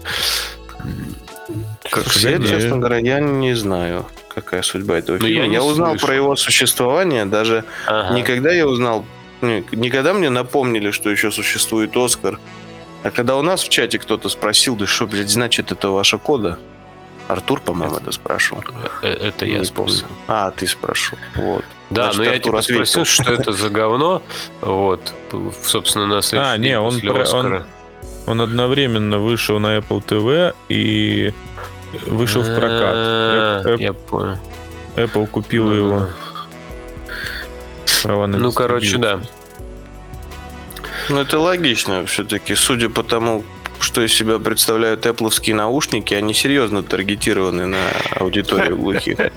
Как 1.90 2.06
я, 2.16 2.40
честно 2.40 2.78
говоря, 2.78 2.98
я 2.98 3.20
не 3.20 3.56
знаю, 3.56 4.06
какая 4.34 4.62
судьба 4.62 4.98
этого 5.00 5.20
фильма. 5.20 5.46
Я, 5.46 5.52
я 5.52 5.64
узнал 5.64 5.92
слышу. 5.92 6.06
про 6.06 6.16
его 6.16 6.36
существование, 6.36 7.26
даже 7.26 7.64
ага. 7.86 8.16
никогда 8.16 8.52
я 8.52 8.68
узнал, 8.68 9.06
никогда 9.42 10.14
мне 10.14 10.30
напомнили, 10.30 10.92
что 10.92 11.10
еще 11.10 11.32
существует 11.32 11.96
Оскар. 11.96 12.40
А 13.04 13.12
когда 13.12 13.36
у 13.38 13.42
нас 13.42 13.64
в 13.64 13.70
чате 13.70 14.00
кто-то 14.00 14.30
спросил, 14.30 14.76
да 14.76 14.86
что, 14.86 15.08
блядь, 15.08 15.30
значит, 15.30 15.72
это 15.72 15.90
ваша 15.90 16.18
кода? 16.18 16.60
Артур, 17.28 17.60
по-моему, 17.60 17.98
это 17.98 18.12
спрашивал. 18.12 18.64
Э, 19.02 19.08
это 19.08 19.46
я 19.46 19.64
спросил. 19.66 20.08
А, 20.28 20.52
ты 20.52 20.66
спрашивал. 20.66 21.20
Вот. 21.36 21.66
Да, 21.90 22.12
но 22.16 22.24
я 22.24 22.40
тебя 22.40 22.62
спросил, 22.62 23.06
что 23.06 23.32
это 23.34 23.52
за 23.52 23.70
говно. 23.70 24.22
Вот. 24.62 25.14
Собственно, 25.64 26.08
на 26.08 26.22
следующий 26.22 26.54
А, 26.54 26.58
не, 26.58 26.80
он, 26.80 27.02
он, 27.34 27.64
он 28.28 28.42
одновременно 28.42 29.20
вышел 29.20 29.60
на 29.60 29.78
Apple 29.78 30.04
TV 30.06 30.54
и 30.70 31.34
вышел 32.06 32.44
в 32.44 32.56
прокат. 32.56 33.80
Я 33.80 33.94
понял. 33.94 34.38
Apple 34.96 35.28
купил 35.28 35.74
его. 35.74 36.10
Ну, 38.04 38.52
короче, 38.52 38.98
да. 38.98 39.22
Ну, 41.10 41.22
это 41.22 41.40
логично 41.40 42.06
все-таки, 42.06 42.54
судя 42.56 42.90
по 42.90 43.02
тому, 43.02 43.44
что 43.80 44.02
из 44.02 44.14
себя 44.14 44.40
представляют 44.40 45.06
Apple 45.06 45.54
наушники, 45.54 46.14
они 46.14 46.34
серьезно 46.34 46.84
таргетированы 46.84 47.66
на 47.66 47.78
аудиторию 48.20 48.78
глухих. 48.78 49.18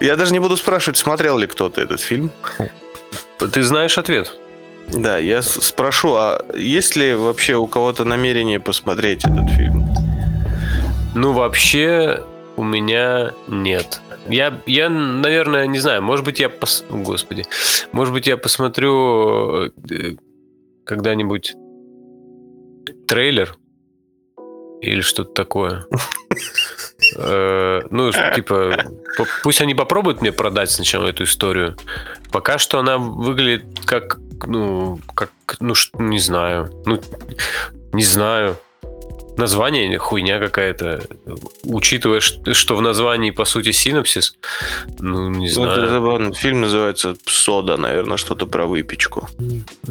Я 0.00 0.16
даже 0.16 0.32
не 0.32 0.40
буду 0.40 0.56
спрашивать, 0.56 0.98
смотрел 0.98 1.38
ли 1.38 1.46
кто-то 1.46 1.80
этот 1.80 2.00
фильм. 2.00 2.30
Ты 3.38 3.62
знаешь 3.62 3.98
ответ? 3.98 4.32
Да, 4.88 5.18
я 5.18 5.42
спрошу, 5.42 6.14
а 6.14 6.44
есть 6.54 6.96
ли 6.96 7.14
вообще 7.14 7.56
у 7.56 7.66
кого-то 7.66 8.04
намерение 8.04 8.60
посмотреть 8.60 9.24
этот 9.24 9.50
фильм? 9.50 9.88
Ну, 11.14 11.32
вообще, 11.32 12.22
у 12.56 12.62
меня 12.62 13.32
нет. 13.48 14.00
Я, 14.28 14.60
я, 14.66 14.88
наверное, 14.88 15.66
не 15.66 15.78
знаю, 15.78 16.02
может 16.02 16.24
быть, 16.24 16.40
я 16.40 16.48
пос... 16.48 16.84
Господи. 16.90 17.44
Может 17.92 18.12
быть, 18.12 18.26
я 18.26 18.36
посмотрю 18.36 19.66
э, 19.66 19.70
когда-нибудь 20.84 21.54
трейлер 23.08 23.56
или 24.80 25.00
что-то 25.00 25.32
такое. 25.32 25.86
Э, 27.16 27.82
ну, 27.90 28.12
типа, 28.34 28.84
пусть 29.42 29.60
они 29.60 29.74
попробуют 29.74 30.20
мне 30.20 30.32
продать 30.32 30.70
сначала 30.70 31.08
эту 31.08 31.24
историю. 31.24 31.76
Пока 32.30 32.58
что 32.58 32.78
она 32.78 32.98
выглядит 32.98 33.84
как, 33.84 34.18
ну, 34.46 35.00
как, 35.14 35.30
ну, 35.60 35.74
не 35.98 36.18
знаю. 36.18 36.70
Ну, 36.86 37.00
не 37.92 38.02
знаю 38.04 38.56
название 39.36 39.98
хуйня 39.98 40.38
какая-то. 40.38 41.02
Учитывая, 41.64 42.20
что 42.20 42.76
в 42.76 42.82
названии, 42.82 43.30
по 43.30 43.44
сути, 43.44 43.72
синапсис, 43.72 44.36
ну, 44.98 45.30
не 45.30 45.48
знаю. 45.48 45.72
Это 45.72 45.88
забавно. 45.88 46.32
Фильм 46.32 46.62
называется 46.62 47.16
«Сода», 47.26 47.76
наверное, 47.76 48.16
что-то 48.16 48.46
про 48.46 48.66
выпечку. 48.66 49.28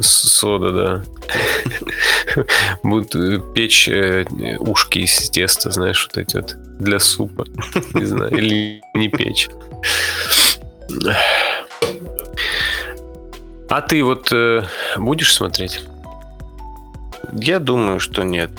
Сода, 0.00 0.72
да. 0.72 2.44
Будут 2.82 3.14
э, 3.14 3.40
печь 3.54 3.88
э, 3.88 4.24
ушки 4.58 5.00
из 5.00 5.30
теста, 5.30 5.70
знаешь, 5.70 6.08
вот 6.08 6.18
эти 6.18 6.36
вот, 6.36 6.56
для 6.78 6.98
супа. 6.98 7.46
Не 7.94 8.04
знаю, 8.04 8.36
или 8.36 8.82
не 8.94 9.08
печь. 9.08 9.48
А 13.68 13.80
ты 13.80 14.02
вот 14.04 14.28
э, 14.32 14.64
будешь 14.96 15.34
смотреть? 15.34 15.80
Я 17.32 17.58
думаю, 17.58 17.98
что 17.98 18.22
нет 18.22 18.50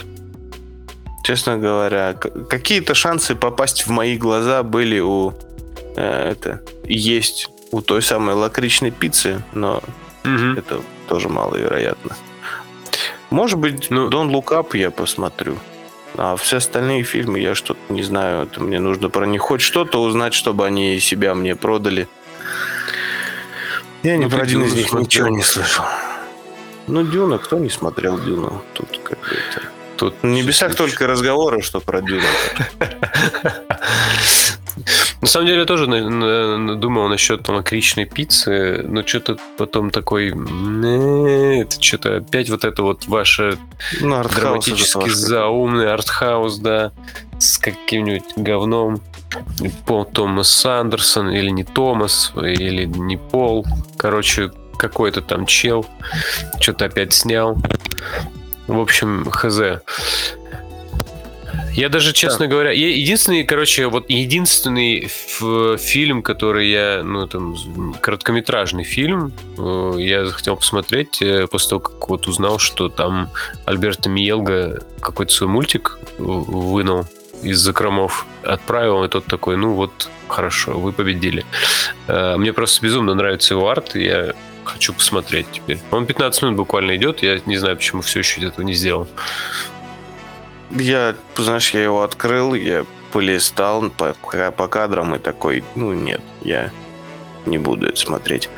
честно 1.28 1.58
говоря. 1.58 2.13
Какие-то 2.13 2.96
шансы 2.96 3.36
попасть 3.36 3.86
в 3.86 3.90
мои 3.90 4.18
глаза 4.18 4.63
были 4.63 5.02
у... 5.02 5.34
Э, 5.98 6.32
это 6.32 6.62
есть 6.86 7.50
у 7.72 7.82
той 7.82 8.02
самой 8.02 8.34
лакричной 8.36 8.92
пиццы, 8.92 9.44
но 9.54 9.84
угу. 10.24 10.58
это 10.58 10.82
тоже 11.10 11.28
маловероятно. 11.28 12.16
Может 13.30 13.60
быть, 13.60 13.90
ну, 13.90 14.08
Don't 14.10 14.32
Look 14.32 14.58
Up 14.58 14.78
я 14.78 14.90
посмотрю. 14.90 15.58
А 16.16 16.38
все 16.38 16.58
остальные 16.58 17.04
фильмы 17.04 17.40
я 17.40 17.56
что-то 17.56 17.82
не 17.90 18.04
знаю. 18.04 18.44
Это 18.44 18.62
мне 18.62 18.80
нужно 18.80 19.10
про 19.10 19.26
них 19.26 19.42
хоть 19.42 19.60
что-то 19.60 20.02
узнать, 20.02 20.34
чтобы 20.34 20.66
они 20.66 20.98
себя 21.02 21.36
мне 21.36 21.58
продали. 21.58 22.08
Я 24.04 24.16
ну, 24.16 24.24
ни 24.24 24.30
про 24.30 24.44
один 24.44 24.63
из 24.63 24.74
них 24.74 24.94
ничего 24.94 25.28
не 25.28 25.44
слышал. 25.44 25.84
Ну, 26.88 27.04
Дюна, 27.04 27.38
кто 27.38 27.60
не 27.60 27.70
смотрел 27.70 28.18
Дюну? 28.18 28.63
Тут 28.74 29.02
как-то... 29.04 29.77
Тут 29.97 30.23
на 30.23 30.29
небесах 30.29 30.75
только 30.75 31.07
разговоры, 31.07 31.62
что 31.62 31.79
про 31.79 32.01
Дюну. 32.01 32.23
На 35.21 35.27
самом 35.27 35.47
деле 35.47 35.62
я 35.62 35.65
тоже 35.65 35.88
думал 35.88 37.07
насчет 37.10 37.43
там 37.43 37.63
пиццы, 37.63 38.83
но 38.88 39.05
что-то 39.05 39.38
потом 39.57 39.89
такой, 39.89 40.29
это 40.29 41.81
что-то 41.81 42.17
опять 42.17 42.49
вот 42.49 42.63
это 42.63 42.83
вот 42.83 43.07
ваше 43.07 43.57
ну, 43.99 44.23
драматически 44.23 45.10
заумный 45.10 45.91
артхаус, 45.91 46.60
да, 46.60 46.91
с 47.39 47.57
каким-нибудь 47.57 48.36
говном. 48.36 49.01
Пол 49.86 50.05
Томас 50.05 50.65
Андерсон, 50.65 51.29
или 51.31 51.49
не 51.49 51.63
Томас, 51.65 52.31
или 52.36 52.86
не 52.86 53.17
Пол. 53.17 53.65
Короче, 53.97 54.51
какой-то 54.77 55.21
там 55.21 55.45
чел 55.45 55.86
что-то 56.60 56.86
опять 56.86 57.13
снял. 57.13 57.57
В 58.67 58.80
общем, 58.80 59.25
хз. 59.30 59.60
Я 61.77 61.89
даже, 61.89 62.12
честно 62.12 62.47
да. 62.47 62.51
говоря, 62.51 62.71
единственный, 62.71 63.43
короче, 63.43 63.86
вот 63.86 64.10
единственный 64.10 65.08
фильм, 65.77 66.23
который 66.23 66.71
я, 66.71 67.01
ну, 67.03 67.27
там, 67.27 67.56
короткометражный 68.01 68.84
фильм, 68.84 69.32
э, 69.60 69.95
я 69.99 70.25
захотел 70.25 70.56
посмотреть 70.56 71.21
э, 71.21 71.45
после 71.45 71.69
того, 71.69 71.82
как 71.82 72.10
вот 72.10 72.27
узнал, 72.27 72.58
что 72.58 72.89
там 72.89 73.30
Альберто 73.65 74.10
Миелга 74.10 74.82
какой-то 74.99 75.32
свой 75.32 75.51
мультик 75.51 75.99
вынул 76.17 77.06
из 77.43 77.60
закромов, 77.60 78.25
отправил, 78.41 79.03
и 79.03 79.08
тот 79.08 79.25
такой, 79.25 79.56
ну 79.56 79.73
вот, 79.73 80.10
хорошо, 80.27 80.80
вы 80.80 80.91
победили. 80.91 81.45
Э, 82.08 82.38
мне 82.38 82.53
просто 82.53 82.84
безумно 82.84 83.13
нравится 83.13 83.53
его 83.53 83.69
арт, 83.69 83.95
я 83.95 84.34
хочу 84.67 84.93
посмотреть 84.93 85.47
теперь. 85.51 85.80
Он 85.91 86.06
15 86.06 86.41
минут 86.43 86.58
буквально 86.58 86.95
идет, 86.95 87.23
я 87.23 87.39
не 87.45 87.58
знаю, 87.58 87.77
почему 87.77 88.01
все 88.01 88.19
еще 88.19 88.45
этого 88.45 88.63
не 88.63 88.73
сделал. 88.73 89.08
Я, 90.71 91.15
знаешь, 91.36 91.71
я 91.71 91.84
его 91.84 92.03
открыл, 92.03 92.53
я 92.53 92.86
полистал 93.12 93.89
по, 93.89 94.15
по 94.51 94.67
кадрам 94.67 95.15
и 95.15 95.19
такой, 95.19 95.63
ну 95.75 95.93
нет, 95.93 96.21
я 96.41 96.71
не 97.45 97.58
буду 97.58 97.88
это 97.88 97.97
смотреть. 97.97 98.49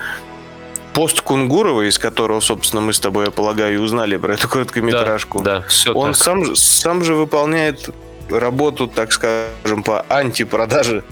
Пост 0.93 1.21
Кунгурова, 1.21 1.87
из 1.87 1.99
которого, 1.99 2.39
собственно, 2.39 2.81
мы 2.81 2.93
с 2.93 2.99
тобой, 2.99 3.25
я 3.25 3.31
полагаю, 3.31 3.81
узнали 3.81 4.17
про 4.17 4.33
эту 4.33 4.49
короткометражку. 4.49 5.41
Да, 5.41 5.59
да 5.59 5.67
все 5.67 5.93
Он 5.93 6.13
так. 6.13 6.17
сам, 6.17 6.55
сам 6.55 7.03
же 7.03 7.13
выполняет 7.13 7.89
работу, 8.29 8.87
так 8.87 9.11
скажем, 9.11 9.83
по 9.83 10.05
антипродаже 10.09 11.03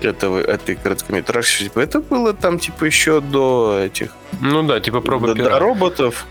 этого, 0.00 0.40
этой 0.40 0.76
короткометражки. 0.76 1.64
Типа, 1.64 1.80
это 1.80 2.00
было 2.00 2.32
там, 2.32 2.58
типа, 2.58 2.84
еще 2.84 3.20
до 3.20 3.80
этих... 3.84 4.10
Ну 4.40 4.62
да, 4.62 4.80
типа 4.80 5.00
пробы 5.00 5.34
до, 5.34 5.44
до 5.44 5.58
роботов. 5.58 6.26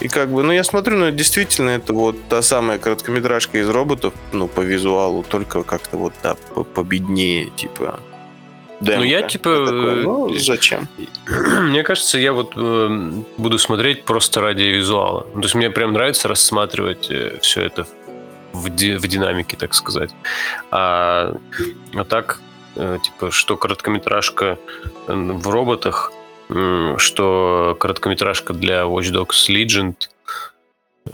И 0.00 0.08
как 0.08 0.30
бы, 0.30 0.42
ну 0.42 0.52
я 0.52 0.62
смотрю, 0.62 0.96
ну 0.96 1.10
действительно 1.10 1.70
это 1.70 1.92
вот 1.92 2.16
та 2.28 2.40
самая 2.42 2.78
короткометражка 2.78 3.58
из 3.58 3.68
роботов, 3.68 4.14
ну 4.32 4.46
по 4.46 4.60
визуалу, 4.60 5.24
только 5.28 5.64
как-то 5.64 5.96
вот 5.96 6.12
да, 6.22 6.36
победнее, 6.74 7.50
типа. 7.50 7.98
Демка. 8.80 8.98
Ну 9.00 9.04
я 9.04 9.22
типа, 9.22 9.64
такое, 9.66 10.02
ну 10.04 10.34
зачем? 10.38 10.88
Мне 11.62 11.82
кажется, 11.82 12.16
я 12.18 12.32
вот 12.32 12.52
э, 12.54 13.10
буду 13.36 13.58
смотреть 13.58 14.04
просто 14.04 14.40
ради 14.40 14.62
визуала. 14.62 15.22
То 15.34 15.40
есть 15.40 15.56
мне 15.56 15.68
прям 15.68 15.92
нравится 15.94 16.28
рассматривать 16.28 17.10
э, 17.10 17.38
все 17.42 17.62
это 17.62 17.84
в, 17.84 17.88
ди, 18.70 18.96
в 18.96 19.06
динамике, 19.06 19.56
так 19.56 19.74
сказать. 19.74 20.10
А, 20.70 21.36
а 21.94 22.04
так, 22.04 22.40
э, 22.76 22.98
типа, 23.02 23.30
что 23.30 23.56
короткометражка 23.56 24.58
э, 25.06 25.14
в 25.14 25.48
роботах, 25.48 26.12
что 26.96 27.76
короткометражка 27.78 28.54
для 28.54 28.82
Watch 28.82 29.12
Dogs 29.12 29.48
Legend, 29.48 29.96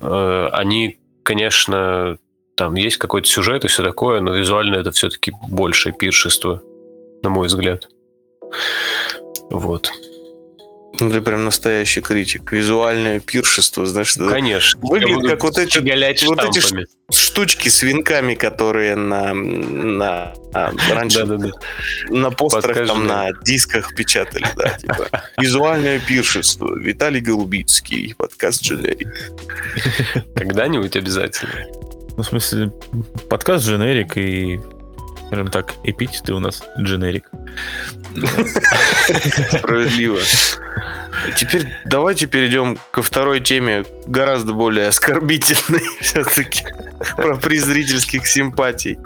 э, 0.00 0.48
они, 0.52 0.98
конечно, 1.24 2.18
там 2.56 2.74
есть 2.74 2.98
какой-то 2.98 3.26
сюжет 3.26 3.64
и 3.64 3.68
все 3.68 3.82
такое, 3.82 4.20
но 4.20 4.32
визуально 4.32 4.76
это 4.76 4.92
все-таки 4.92 5.32
большее 5.48 5.92
пиршество, 5.92 6.62
на 7.22 7.30
мой 7.30 7.48
взгляд. 7.48 7.88
Вот. 9.50 9.90
Ну, 11.00 11.10
ты 11.10 11.20
прям 11.20 11.44
настоящий 11.44 12.00
критик. 12.00 12.52
Визуальное 12.52 13.20
пиршество, 13.20 13.84
знаешь, 13.86 14.14
Конечно. 14.14 14.80
Выглядит 14.80 15.28
как 15.28 15.42
вот 15.42 15.58
эти, 15.58 15.78
вот 16.26 16.44
эти 16.44 16.86
штучки 17.12 17.68
с 17.68 17.82
венками, 17.82 18.34
которые 18.34 18.94
на, 18.94 19.34
на 19.34 20.34
а, 20.52 20.72
раньше 20.90 21.24
да, 21.24 21.36
да, 21.36 21.48
да. 21.48 21.50
на 22.10 22.30
постерах 22.30 22.66
Подкажи. 22.66 22.92
там 22.92 23.06
на 23.06 23.32
дисках 23.44 23.94
печатали, 23.94 24.46
да, 24.56 24.70
типа. 24.70 25.08
Визуальное 25.38 25.98
пиршество. 25.98 26.78
Виталий 26.78 27.20
Голубицкий, 27.20 28.14
подкаст 28.16 28.62
Дженерик. 28.62 29.08
Когда-нибудь 30.36 30.96
обязательно. 30.96 31.66
Ну, 32.16 32.22
в 32.22 32.26
смысле, 32.26 32.72
подкаст 33.28 33.66
Дженерик 33.66 34.16
и 34.16 34.60
скажем 35.26 35.48
так, 35.48 35.74
эпитеты 35.82 36.34
у 36.34 36.38
нас 36.38 36.62
дженерик. 36.78 37.30
Справедливо. 39.58 40.20
Теперь 41.36 41.68
давайте 41.84 42.26
перейдем 42.26 42.78
ко 42.90 43.02
второй 43.02 43.40
теме, 43.40 43.84
гораздо 44.06 44.52
более 44.52 44.88
оскорбительной 44.88 45.82
все-таки, 46.00 46.64
про 47.16 47.36
презрительских 47.36 48.26
симпатий. 48.26 48.98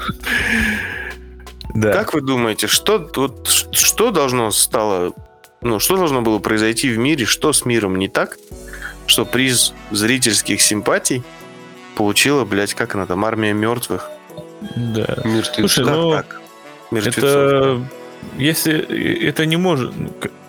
Да. 1.75 1.93
Как 1.93 2.15
вы 2.15 2.23
думаете, 2.23 2.67
что, 2.67 3.11
вот, 3.15 3.49
что 3.49 4.11
должно 4.11 4.51
стало, 4.51 5.13
ну, 5.61 5.79
что 5.79 5.97
должно 5.97 6.23
было 6.23 6.39
произойти 6.39 6.91
в 6.91 6.99
мире, 6.99 7.25
что 7.25 7.53
с 7.53 7.65
миром 7.65 7.97
не 7.97 8.09
так, 8.09 8.37
что 9.07 9.25
приз 9.25 9.75
зрительских 9.91 10.61
симпатий 10.61 11.23
получила, 11.95 12.45
блядь, 12.45 12.75
как 12.75 12.95
она 12.95 13.07
там, 13.07 13.25
армия 13.25 13.53
мертвых? 13.53 14.11
Да. 14.61 15.19
Мертвецов. 15.25 15.73
Слушай, 15.73 15.85
ну, 15.85 16.11
так. 16.13 16.41
это... 16.93 17.83
Если 18.37 19.27
это 19.27 19.47
не 19.47 19.57
может... 19.57 19.93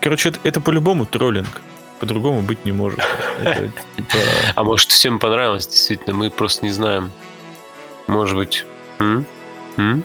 Короче, 0.00 0.30
это, 0.30 0.38
это 0.44 0.60
по-любому 0.60 1.06
троллинг. 1.06 1.60
По-другому 2.00 2.42
быть 2.42 2.64
не 2.64 2.72
может. 2.72 3.00
Это, 3.42 3.70
типа... 3.96 4.16
А 4.54 4.64
может, 4.64 4.90
всем 4.90 5.18
понравилось, 5.18 5.66
действительно, 5.66 6.16
мы 6.16 6.30
просто 6.30 6.64
не 6.64 6.72
знаем. 6.72 7.10
Может 8.06 8.36
быть. 8.36 8.64
М? 8.98 9.26
М? 9.76 10.04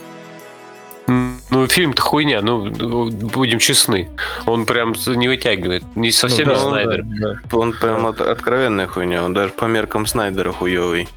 Ну, 1.08 1.68
фильм-то 1.68 2.02
хуйня, 2.02 2.42
ну, 2.42 2.70
будем 3.12 3.60
честны. 3.60 4.10
Он 4.46 4.66
прям 4.66 4.94
не 5.08 5.28
вытягивает. 5.28 5.84
Не 5.96 6.12
совсем 6.12 6.48
ну, 6.48 6.54
да, 6.54 6.60
Снайдер. 6.60 7.04
Да, 7.04 7.40
да. 7.50 7.58
Он 7.58 7.74
прям 7.74 8.08
от, 8.08 8.22
откровенная 8.22 8.88
хуйня. 8.88 9.24
Он 9.24 9.34
даже 9.34 9.54
по 9.54 9.66
меркам 9.66 10.06
Снайдера 10.06 10.52
хуёвый. 10.52 11.08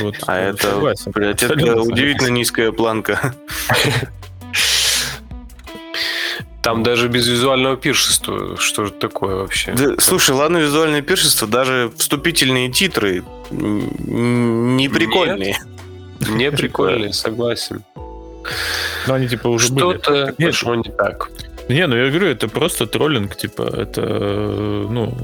Вот, 0.00 0.16
а 0.26 0.38
это, 0.38 0.70
согласен. 0.70 1.12
блядь, 1.12 1.42
это 1.42 1.80
удивительно 1.80 2.28
низкая 2.28 2.72
планка. 2.72 3.34
Там 6.62 6.82
даже 6.82 7.08
без 7.08 7.26
визуального 7.26 7.76
пиршества. 7.76 8.56
Что 8.58 8.86
же 8.86 8.92
такое 8.92 9.36
вообще? 9.36 9.72
Да, 9.72 9.94
слушай, 9.98 10.32
ладно, 10.32 10.58
визуальное 10.58 11.02
пиршество, 11.02 11.48
даже 11.48 11.90
вступительные 11.96 12.70
титры 12.70 13.24
не 13.50 14.88
прикольные. 14.88 15.56
Нет, 16.20 16.28
не 16.28 16.50
прикольные, 16.50 17.12
согласен. 17.12 17.84
Ну, 19.06 19.14
они 19.14 19.28
типа 19.28 19.48
уже 19.48 19.68
Что-то 19.68 20.34
пошло 20.38 20.74
не 20.74 20.90
так. 20.90 21.30
Не, 21.68 21.86
ну 21.86 21.96
я 21.96 22.08
говорю, 22.08 22.28
это 22.28 22.48
просто 22.48 22.86
троллинг, 22.86 23.36
типа, 23.36 23.62
это, 23.62 24.00
ну, 24.00 25.14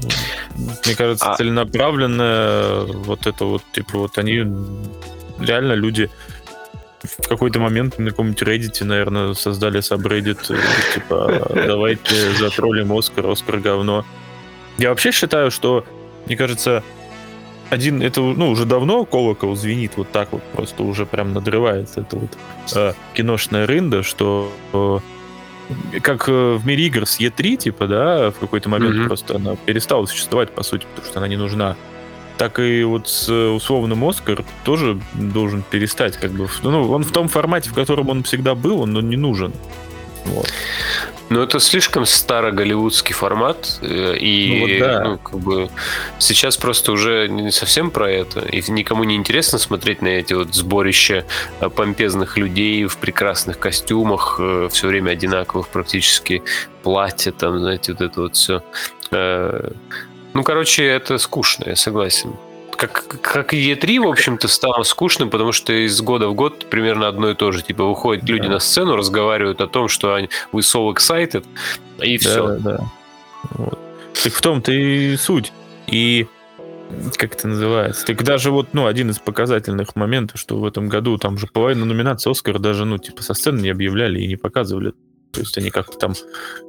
мне 0.85 0.95
кажется, 0.95 1.31
а... 1.31 1.35
целенаправленное 1.35 2.81
вот 2.81 3.25
это 3.25 3.45
вот, 3.45 3.63
типа, 3.71 3.97
вот 3.97 4.17
они 4.19 4.43
реально 5.39 5.73
люди 5.73 6.09
в 7.03 7.27
какой-то 7.27 7.59
момент 7.59 7.97
на 7.97 8.11
каком-нибудь 8.11 8.41
Reddit, 8.41 8.83
наверное, 8.83 9.33
создали 9.33 9.79
сабреддит, 9.79 10.49
э, 10.49 10.57
типа, 10.93 11.51
давайте 11.53 12.33
затроллим 12.33 12.93
Оскар, 12.93 13.27
Оскар 13.27 13.59
говно. 13.59 14.05
Я 14.77 14.89
вообще 14.89 15.11
считаю, 15.11 15.51
что, 15.51 15.85
мне 16.25 16.35
кажется, 16.35 16.83
один, 17.69 18.01
это, 18.01 18.21
ну, 18.21 18.49
уже 18.49 18.65
давно 18.65 19.05
колокол 19.05 19.55
звенит 19.55 19.93
вот 19.95 20.11
так 20.11 20.31
вот, 20.31 20.43
просто 20.53 20.83
уже 20.83 21.05
прям 21.05 21.33
надрывается. 21.33 22.01
Это 22.01 22.17
вот 22.17 22.37
э, 22.75 22.93
киношная 23.13 23.65
рында, 23.65 24.03
что 24.03 24.51
э, 24.73 24.99
как 26.01 26.27
э, 26.27 26.55
в 26.55 26.65
мире 26.65 26.85
игр 26.87 27.05
с 27.05 27.19
E3, 27.19 27.57
типа, 27.57 27.87
да, 27.87 28.31
в 28.31 28.39
какой-то 28.39 28.69
момент 28.69 28.95
mm-hmm. 28.95 29.07
просто 29.07 29.35
она 29.35 29.55
перестала 29.55 30.05
существовать, 30.05 30.51
по 30.51 30.63
сути, 30.63 30.85
потому 30.85 31.07
что 31.09 31.19
она 31.19 31.27
не 31.27 31.37
нужна. 31.37 31.75
Так 32.37 32.59
и 32.59 32.83
вот 32.83 33.07
с 33.07 33.29
э, 33.29 33.47
условным 33.47 34.03
Оскар 34.03 34.43
тоже 34.63 34.99
должен 35.13 35.63
перестать, 35.63 36.17
как 36.17 36.31
бы. 36.31 36.47
Ну, 36.63 36.91
он 36.91 37.03
в 37.03 37.11
том 37.11 37.27
формате, 37.29 37.69
в 37.69 37.73
котором 37.73 38.09
он 38.09 38.23
всегда 38.23 38.55
был, 38.55 38.81
он 38.81 38.93
не 39.09 39.17
нужен. 39.17 39.53
Вот. 40.25 40.51
Ну, 41.29 41.41
это 41.41 41.59
слишком 41.59 42.05
старо 42.05 42.51
голливудский 42.51 43.15
формат, 43.15 43.79
э, 43.81 44.15
и 44.17 44.53
ну, 44.53 44.61
вот 44.61 44.79
да. 44.79 45.03
ну, 45.03 45.17
как 45.17 45.39
бы 45.39 45.69
сейчас 46.19 46.55
просто 46.55 46.91
уже 46.91 47.27
не 47.27 47.51
совсем 47.51 47.89
про 47.89 48.11
это, 48.11 48.41
и 48.41 48.61
никому 48.71 49.03
не 49.03 49.15
интересно 49.15 49.57
смотреть 49.57 50.01
на 50.01 50.09
эти 50.09 50.33
вот 50.33 50.53
сборища 50.53 51.25
э, 51.61 51.69
помпезных 51.69 52.37
людей 52.37 52.85
в 52.85 52.97
прекрасных 52.97 53.57
костюмах, 53.57 54.37
э, 54.39 54.69
все 54.71 54.87
время 54.87 55.11
одинаковых 55.11 55.67
практически 55.69 56.43
платья, 56.83 57.31
там, 57.31 57.59
знаете, 57.59 57.93
вот 57.93 58.01
это 58.01 58.21
вот 58.21 58.35
все. 58.35 58.61
Ну, 60.33 60.43
короче, 60.43 60.85
это 60.85 61.17
скучно, 61.17 61.69
я 61.69 61.75
согласен 61.75 62.33
как, 62.75 63.21
как 63.21 63.53
и 63.53 63.73
E3, 63.73 64.03
в 64.03 64.07
общем-то, 64.07 64.47
стало 64.47 64.83
скучным, 64.83 65.29
потому 65.29 65.51
что 65.51 65.73
из 65.73 65.99
года 66.01 66.27
в 66.27 66.33
год 66.33 66.69
примерно 66.69 67.07
одно 67.07 67.29
и 67.29 67.35
то 67.35 67.51
же. 67.51 67.61
Типа 67.61 67.83
выходят 67.83 68.27
люди 68.27 68.47
на 68.47 68.59
сцену, 68.59 68.95
разговаривают 68.95 69.61
о 69.61 69.67
том, 69.67 69.87
что 69.87 70.13
они 70.13 70.29
вы 70.51 70.61
so 70.61 70.93
excited, 70.93 71.45
и 72.01 72.17
все. 72.17 72.47
Да, 72.47 72.57
да. 72.57 72.79
Вот. 73.51 73.79
Так 74.23 74.33
в 74.33 74.41
том-то 74.41 74.71
и 74.71 75.15
суть. 75.17 75.51
И 75.87 76.27
как 77.17 77.33
это 77.33 77.47
называется? 77.47 78.05
Так 78.05 78.23
даже 78.23 78.51
вот, 78.51 78.69
ну, 78.73 78.85
один 78.85 79.09
из 79.09 79.19
показательных 79.19 79.95
моментов, 79.95 80.39
что 80.39 80.57
в 80.57 80.65
этом 80.65 80.87
году 80.87 81.17
там 81.17 81.37
же 81.37 81.47
половина 81.47 81.85
номинаций 81.85 82.31
Оскар 82.31 82.59
даже, 82.59 82.85
ну, 82.85 82.97
типа, 82.97 83.23
со 83.23 83.33
сцены 83.33 83.61
не 83.61 83.69
объявляли 83.69 84.19
и 84.19 84.27
не 84.27 84.35
показывали. 84.35 84.93
То 85.35 85.41
есть 85.41 85.57
они 85.57 85.69
как-то 85.69 85.97
там 85.97 86.13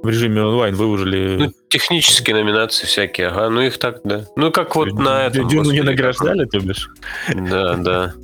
в 0.03 0.09
режиме 0.09 0.43
онлайн 0.43 0.75
выложили... 0.75 1.37
Ну, 1.37 1.53
технические 1.69 2.37
номинации 2.37 2.87
всякие, 2.87 3.29
ага, 3.29 3.49
ну 3.49 3.61
их 3.61 3.79
так, 3.79 4.01
да. 4.05 4.27
Ну, 4.37 4.51
как 4.51 4.77
вот 4.77 4.93
на 4.93 5.27
этом... 5.27 5.49
Дюну 5.49 5.71
не 5.71 5.83
награждали, 5.83 6.45
ты 6.45 6.59
бишь? 6.59 6.91
Да, 7.35 7.75
да. 7.75 8.15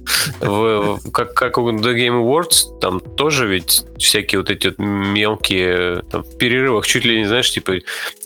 В, 0.41 1.01
как, 1.13 1.35
как 1.35 1.59
у 1.59 1.71
The 1.71 1.95
Game 1.95 2.23
Awards, 2.23 2.79
там 2.81 3.01
тоже 3.01 3.47
ведь 3.47 3.85
всякие 3.99 4.41
вот 4.41 4.51
эти 4.51 4.69
вот 4.69 4.79
мелкие 4.79 6.03
там, 6.11 6.23
в 6.23 6.37
перерывах, 6.39 6.87
чуть 6.87 7.05
ли 7.05 7.19
не, 7.19 7.27
знаешь, 7.27 7.51
типа, 7.51 7.75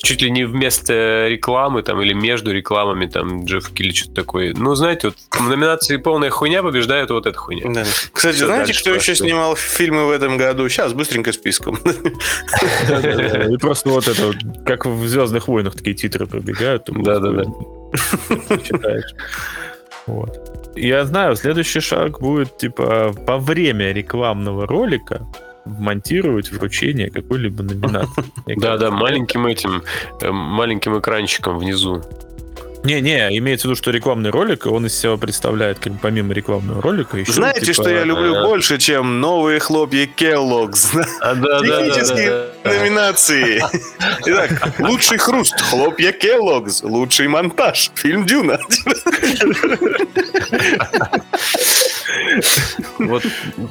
чуть 0.03 0.23
ли 0.23 0.31
не 0.31 0.45
вместо 0.45 1.29
рекламы 1.29 1.83
там 1.83 2.01
или 2.01 2.13
между 2.13 2.53
рекламами 2.53 3.07
там 3.07 3.45
Джефф 3.45 3.71
или 3.77 3.93
что-то 3.93 4.15
такое. 4.15 4.55
Ну, 4.55 4.75
знаете, 4.75 5.09
вот 5.09 5.17
в 5.31 5.49
номинации 5.49 5.97
полная 5.97 6.31
хуйня 6.31 6.63
побеждает 6.63 7.11
вот 7.11 7.27
эта 7.27 7.39
хуйня. 7.39 7.71
Да. 7.73 7.85
Кстати, 8.13 8.37
Все 8.37 8.47
знаете, 8.47 8.75
кто 8.75 8.95
еще 8.95 9.15
снимал 9.15 9.57
фильмы 9.57 10.07
в 10.07 10.11
этом 10.11 10.37
году? 10.37 10.69
Сейчас, 10.69 10.93
быстренько 10.93 11.33
списком. 11.33 11.79
И 12.07 13.57
просто 13.59 13.91
вот 13.91 14.09
это, 14.09 14.33
как 14.65 14.87
в 14.87 15.07
«Звездных 15.07 15.49
войнах» 15.49 15.75
такие 15.75 15.95
титры 15.95 16.27
пробегают. 16.27 16.85
Да-да-да. 16.89 17.45
Читаешь. 18.63 19.15
Вот. 20.07 20.73
я 20.77 21.05
знаю, 21.05 21.35
следующий 21.37 21.81
шаг 21.81 22.21
будет, 22.21 22.59
типа, 22.59 23.13
во 23.27 23.39
время 23.39 23.93
рекламного 23.93 24.67
ролика 24.67 25.27
монтировать 25.65 26.53
вручение 26.53 27.11
какой-либо 27.11 27.63
номинации. 27.63 28.25
Да-да, 28.57 28.91
маленьким 28.91 29.47
этим, 29.47 29.83
э, 30.21 30.31
маленьким 30.31 30.99
экранчиком 30.99 31.59
внизу. 31.59 32.03
Не-не, 32.87 33.37
имеется 33.39 33.67
в 33.67 33.71
виду, 33.71 33.77
что 33.77 33.91
рекламный 33.91 34.31
ролик, 34.31 34.67
он 34.67 34.87
из 34.87 34.97
себя 34.97 35.17
представляет, 35.17 35.81
как 35.81 36.01
помимо 36.01 36.33
рекламного 36.33 36.81
ролика, 36.81 37.19
еще 37.19 37.33
Знаете, 37.33 37.63
типа... 37.63 37.73
что 37.73 37.91
я 37.91 38.05
люблю 38.05 38.37
а... 38.37 38.47
больше, 38.47 38.79
чем 38.79 39.21
новые 39.21 39.59
хлопья 39.59 40.07
Kellogg's? 40.07 40.97
А, 41.21 41.35
да, 41.35 41.61
Технические 41.61 42.31
да, 42.31 42.47
да, 42.63 42.71
да, 42.71 42.79
номинации. 42.79 43.61
Итак, 44.27 44.75
лучший 44.79 45.19
хруст, 45.19 45.61
хлопья 45.61 46.13
Kellogg's, 46.13 46.87
лучший 46.87 47.27
монтаж, 47.27 47.91
фильм 47.97 48.25
Дюна. 48.25 48.61
Вот 52.99 53.23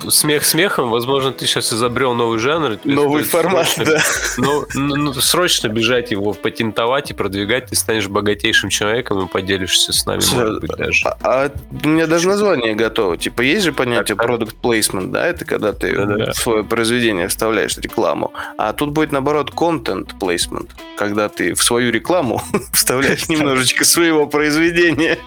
смех 0.09 0.45
смехом, 0.45 0.89
возможно, 0.89 1.32
ты 1.32 1.45
сейчас 1.45 1.72
изобрел 1.74 2.13
новый 2.13 2.39
жанр. 2.39 2.80
Новый 2.84 3.24
формат, 3.24 3.68
срочно, 3.68 3.93
да. 3.93 4.03
Ну, 4.38 4.66
ну, 4.74 5.13
срочно 5.13 5.68
бежать 5.68 6.11
его 6.11 6.34
патентовать 6.34 7.11
и 7.11 7.13
продвигать, 7.13 7.68
ты 7.68 7.76
станешь 7.76 8.07
богатейшим 8.07 8.70
человеком 8.70 9.04
и 9.11 9.27
поделишься 9.27 9.93
с 9.93 10.05
нами, 10.05 10.21
может 10.33 10.61
быть, 10.61 10.71
даже. 10.71 11.07
А, 11.07 11.17
а 11.23 11.51
у 11.83 11.87
меня 11.87 12.07
даже 12.07 12.27
название 12.27 12.75
готово. 12.75 13.17
Типа, 13.17 13.41
есть 13.41 13.65
же 13.65 13.73
понятие 13.73 14.15
так, 14.15 14.27
product 14.27 14.55
placement, 14.61 15.11
да? 15.11 15.27
Это 15.27 15.45
когда 15.45 15.73
ты 15.73 15.95
да, 15.95 16.31
в 16.31 16.35
свое 16.35 16.63
произведение 16.63 17.27
вставляешь 17.27 17.77
рекламу. 17.77 18.33
А 18.57 18.73
тут 18.73 18.91
будет, 18.91 19.11
наоборот, 19.11 19.51
content 19.51 20.11
placement, 20.19 20.69
когда 20.97 21.29
ты 21.29 21.53
в 21.53 21.63
свою 21.63 21.91
рекламу 21.91 22.41
вставляешь 22.73 23.27
немножечко 23.29 23.85
своего 23.85 24.27
произведения. 24.27 25.17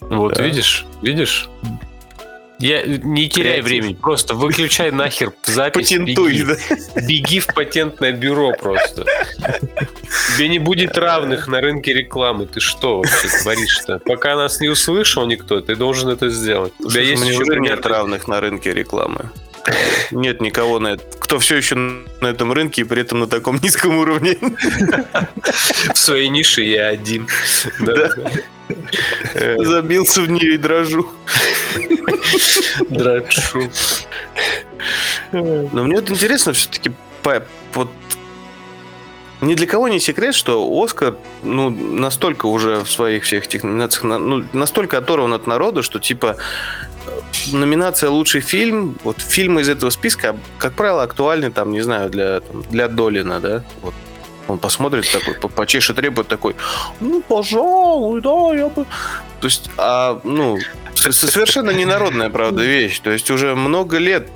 Вот 0.00 0.38
видишь, 0.38 0.86
видишь? 1.02 1.48
Я 2.58 2.82
не 2.82 3.28
теряй 3.28 3.60
времени, 3.60 3.94
просто 3.94 4.34
выключай 4.34 4.90
нахер 4.90 5.32
запись. 5.44 5.88
Патентуй, 5.88 6.32
беги, 6.32 6.44
да? 6.44 7.00
беги 7.00 7.40
в 7.40 7.46
патентное 7.46 8.12
бюро 8.12 8.52
просто. 8.52 9.04
Тебе 10.36 10.48
не 10.48 10.58
будет 10.58 10.98
равных 10.98 11.46
на 11.46 11.60
рынке 11.60 11.92
рекламы. 11.92 12.46
Ты 12.46 12.60
что 12.60 12.98
вообще 12.98 13.28
творишь-то? 13.42 14.00
Пока 14.00 14.36
нас 14.36 14.60
не 14.60 14.68
услышал 14.68 15.24
никто, 15.26 15.60
ты 15.60 15.76
должен 15.76 16.08
это 16.08 16.28
сделать. 16.30 16.72
У 16.80 16.90
тебя 16.90 17.02
есть 17.02 17.24
еще 17.24 17.42
уже 17.42 17.60
нет 17.60 17.86
равных 17.86 18.26
на 18.26 18.40
рынке 18.40 18.74
рекламы. 18.74 19.30
Нет 20.10 20.40
никого 20.40 20.78
на 20.78 20.88
это, 20.88 21.04
кто 21.18 21.38
все 21.38 21.56
еще 21.56 21.74
на 21.74 22.26
этом 22.26 22.52
рынке 22.52 22.82
и 22.82 22.84
при 22.84 23.02
этом 23.02 23.20
на 23.20 23.26
таком 23.26 23.58
низком 23.62 23.98
уровне. 23.98 24.36
В 25.92 25.98
своей 25.98 26.28
нише 26.28 26.62
я 26.62 26.88
один. 26.88 27.28
Да. 27.80 28.10
Забился 29.58 30.22
в 30.22 30.30
нее 30.30 30.54
и 30.54 30.58
дрожу. 30.58 31.08
Дрожу. 32.88 33.70
Но 35.32 35.84
мне 35.84 35.96
вот 35.96 36.10
интересно 36.10 36.52
все-таки 36.52 36.92
вот 37.74 37.90
ни 39.40 39.54
для 39.54 39.66
кого 39.66 39.88
не 39.88 40.00
секрет, 40.00 40.34
что 40.34 40.66
Оскар 40.82 41.16
ну, 41.42 41.70
настолько 41.70 42.46
уже 42.46 42.80
в 42.80 42.90
своих 42.90 43.24
всех 43.24 43.44
этих 43.44 43.62
номинациях, 43.62 44.04
ну, 44.04 44.44
настолько 44.52 44.98
оторван 44.98 45.32
от 45.32 45.46
народа, 45.46 45.82
что 45.82 46.00
типа 46.00 46.36
номинация 47.52 48.10
лучший 48.10 48.40
фильм, 48.40 48.96
вот 49.04 49.20
фильмы 49.20 49.62
из 49.62 49.68
этого 49.68 49.90
списка, 49.90 50.36
как 50.58 50.74
правило, 50.74 51.02
актуальны 51.02 51.50
там, 51.50 51.72
не 51.72 51.80
знаю, 51.80 52.10
для, 52.10 52.40
там, 52.40 52.62
для 52.62 52.88
Долина, 52.88 53.40
да, 53.40 53.64
вот 53.82 53.94
он 54.48 54.58
посмотрит 54.58 55.06
такой, 55.12 55.34
почешет 55.50 55.98
репу 55.98 56.24
такой, 56.24 56.56
ну, 57.00 57.22
пожалуй, 57.22 58.20
да, 58.22 58.54
я 58.54 58.68
бы... 58.68 58.86
То 59.40 59.46
есть, 59.46 59.70
а, 59.76 60.20
ну, 60.24 60.58
совершенно 60.94 61.70
ненародная, 61.70 62.30
правда, 62.30 62.62
вещь. 62.62 62.98
То 63.00 63.10
есть 63.10 63.30
уже 63.30 63.54
много 63.54 63.98
лет 63.98 64.28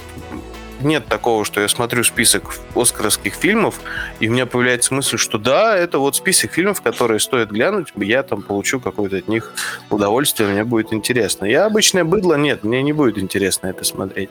нет 0.85 1.07
такого, 1.07 1.45
что 1.45 1.61
я 1.61 1.69
смотрю 1.69 2.05
список 2.05 2.55
оскаровских 2.75 3.35
фильмов, 3.35 3.81
и 4.21 4.29
у 4.29 4.33
меня 4.33 4.47
появляется 4.47 4.95
мысль, 4.95 5.19
что 5.19 5.39
да, 5.39 5.77
это 5.77 5.99
вот 5.99 6.17
список 6.17 6.53
фильмов, 6.53 6.83
которые 6.83 7.21
стоит 7.21 7.51
глянуть, 7.51 7.93
я 7.97 8.23
там 8.23 8.43
получу 8.43 8.81
какое-то 8.81 9.17
от 9.17 9.29
них 9.29 9.53
удовольствие, 9.91 10.49
мне 10.49 10.65
будет 10.65 10.93
интересно. 10.93 11.45
Я 11.45 11.67
обычное 11.67 12.05
быдло, 12.05 12.35
нет, 12.35 12.65
мне 12.65 12.83
не 12.83 12.93
будет 12.93 13.19
интересно 13.19 13.69
это 13.69 13.85
смотреть. 13.85 14.31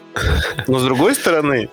Но 0.68 0.80
с 0.80 0.84
другой 0.84 1.16
стороны, 1.16 1.70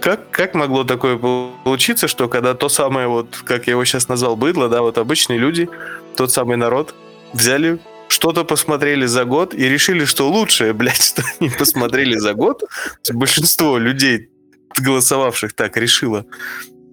как, 0.00 0.30
как 0.30 0.54
могло 0.54 0.84
такое 0.84 1.16
получиться, 1.16 2.08
что 2.08 2.28
когда 2.28 2.54
то 2.54 2.68
самое, 2.68 3.08
вот, 3.08 3.36
как 3.44 3.66
я 3.66 3.72
его 3.72 3.84
сейчас 3.84 4.08
назвал, 4.08 4.36
быдло, 4.36 4.68
да, 4.68 4.82
вот 4.82 4.98
обычные 4.98 5.38
люди, 5.38 5.68
тот 6.16 6.30
самый 6.30 6.56
народ, 6.56 6.94
взяли, 7.32 7.78
что-то 8.18 8.42
посмотрели 8.42 9.06
за 9.06 9.24
год 9.24 9.54
и 9.54 9.68
решили, 9.68 10.04
что 10.04 10.28
лучшее, 10.28 10.72
блядь, 10.72 11.00
что 11.02 11.22
они 11.38 11.50
посмотрели 11.50 12.18
за 12.18 12.34
год, 12.34 12.64
большинство 13.12 13.78
людей, 13.78 14.28
голосовавших 14.76 15.52
так, 15.52 15.76
решило, 15.76 16.24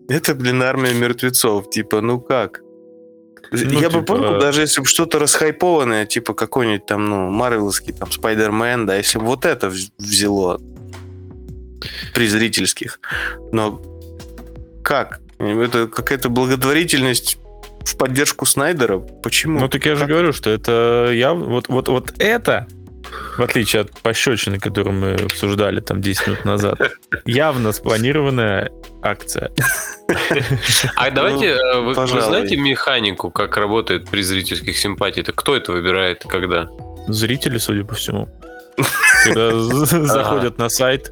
это, 0.08 0.36
блин, 0.36 0.62
армия 0.62 0.94
мертвецов. 0.94 1.72
Типа, 1.72 2.02
ну 2.02 2.20
как? 2.20 2.62
Ну, 3.52 3.58
я 3.58 3.90
типа... 3.90 4.00
бы 4.00 4.06
понял, 4.06 4.40
даже 4.40 4.62
если 4.62 4.82
бы 4.82 4.88
что-то 4.88 5.18
расхайпованное, 5.18 6.06
типа 6.06 6.36
какой-нибудь 6.36 6.86
там, 6.86 7.10
ну, 7.10 7.32
Марвеловский, 7.32 7.94
там, 7.94 8.12
Спайдермен, 8.12 8.86
да, 8.86 8.96
если 8.96 9.18
бы 9.18 9.26
вот 9.26 9.46
это 9.46 9.72
взяло, 9.98 10.62
при 12.14 12.28
зрительских. 12.28 13.00
Но 13.52 13.82
как? 14.84 15.22
Это 15.40 15.88
какая-то 15.88 16.30
благотворительность 16.30 17.40
в 17.86 17.98
поддержку 17.98 18.46
Снайдера? 18.46 19.00
Почему? 19.00 19.60
Ну, 19.60 19.70
так 19.70 19.86
я 19.86 19.96
же 19.96 20.06
говорю, 20.06 20.34
что 20.34 20.50
это 20.50 21.12
я... 21.14 21.34
Вот, 21.34 21.70
вот, 21.70 21.88
вот 21.88 22.14
это, 22.20 22.68
в 23.38 23.42
отличие 23.42 23.84
от 23.84 23.92
пощечины, 24.02 24.60
которую 24.60 24.96
мы 24.96 25.14
обсуждали 25.14 25.80
там 25.80 26.02
10 26.02 26.28
минут 26.28 26.46
назад, 26.46 26.80
явно 27.26 27.72
спланированная 27.72 28.72
акция. 29.02 29.52
А 30.96 31.12
давайте, 31.12 31.58
ну, 31.74 31.94
вы, 31.94 32.22
знаете 32.22 32.58
механику, 32.58 33.30
как 33.32 33.58
работает 33.58 34.10
при 34.10 34.22
зрительских 34.22 34.78
симпатиях? 34.78 35.28
Кто 35.36 35.56
это 35.56 35.72
выбирает 35.72 36.26
и 36.26 36.28
когда? 36.28 36.68
Зрители, 37.08 37.58
судя 37.60 37.84
по 37.84 37.94
всему. 37.94 38.28
Когда 39.24 39.52
заходят 39.58 40.58
на 40.58 40.70
сайт, 40.70 41.12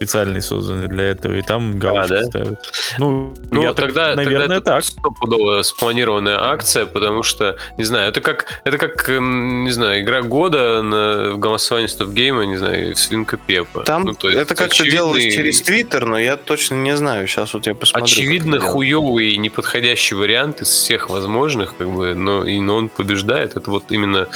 специальный 0.00 0.40
созданный 0.40 0.88
для 0.88 1.04
этого, 1.04 1.34
и 1.34 1.42
там 1.42 1.78
галочки 1.78 2.14
а, 2.14 2.20
да? 2.20 2.24
ставят. 2.24 2.72
Ну, 2.96 3.34
ну 3.50 3.62
я 3.62 3.74
тогда, 3.74 4.14
наверное, 4.14 4.40
тогда 4.40 4.56
это 4.56 4.64
так. 4.64 4.84
стопудово 4.84 5.60
спланированная 5.60 6.42
акция, 6.42 6.86
потому 6.86 7.22
что, 7.22 7.58
не 7.76 7.84
знаю, 7.84 8.08
это 8.08 8.22
как, 8.22 8.46
это 8.64 8.78
как, 8.78 9.10
эм, 9.10 9.64
не 9.64 9.70
знаю, 9.72 10.00
игра 10.00 10.22
года 10.22 10.80
на, 10.80 11.32
в 11.34 11.38
голосовании 11.38 11.86
стоп-гейма, 11.86 12.46
не 12.46 12.56
знаю, 12.56 12.96
свинка 12.96 13.36
Пепа. 13.36 13.82
Там 13.82 14.04
ну, 14.04 14.14
то 14.14 14.30
есть, 14.30 14.40
это 14.40 14.54
как-то 14.54 14.72
очевидный... 14.72 14.96
делалось 14.96 15.34
через 15.34 15.60
Твиттер, 15.60 16.06
но 16.06 16.18
я 16.18 16.38
точно 16.38 16.76
не 16.76 16.96
знаю. 16.96 17.26
Сейчас 17.26 17.52
вот 17.52 17.66
я 17.66 17.74
посмотрю. 17.74 18.04
Очевидно, 18.04 18.58
хуёвый 18.58 19.32
и 19.32 19.36
неподходящий 19.36 20.14
вариант 20.14 20.62
из 20.62 20.68
всех 20.68 21.10
возможных, 21.10 21.76
как 21.76 21.90
бы, 21.90 22.14
но, 22.14 22.46
и, 22.46 22.58
но 22.58 22.76
он 22.76 22.88
побеждает. 22.88 23.54
Это 23.54 23.70
вот 23.70 23.84
именно 23.90 24.28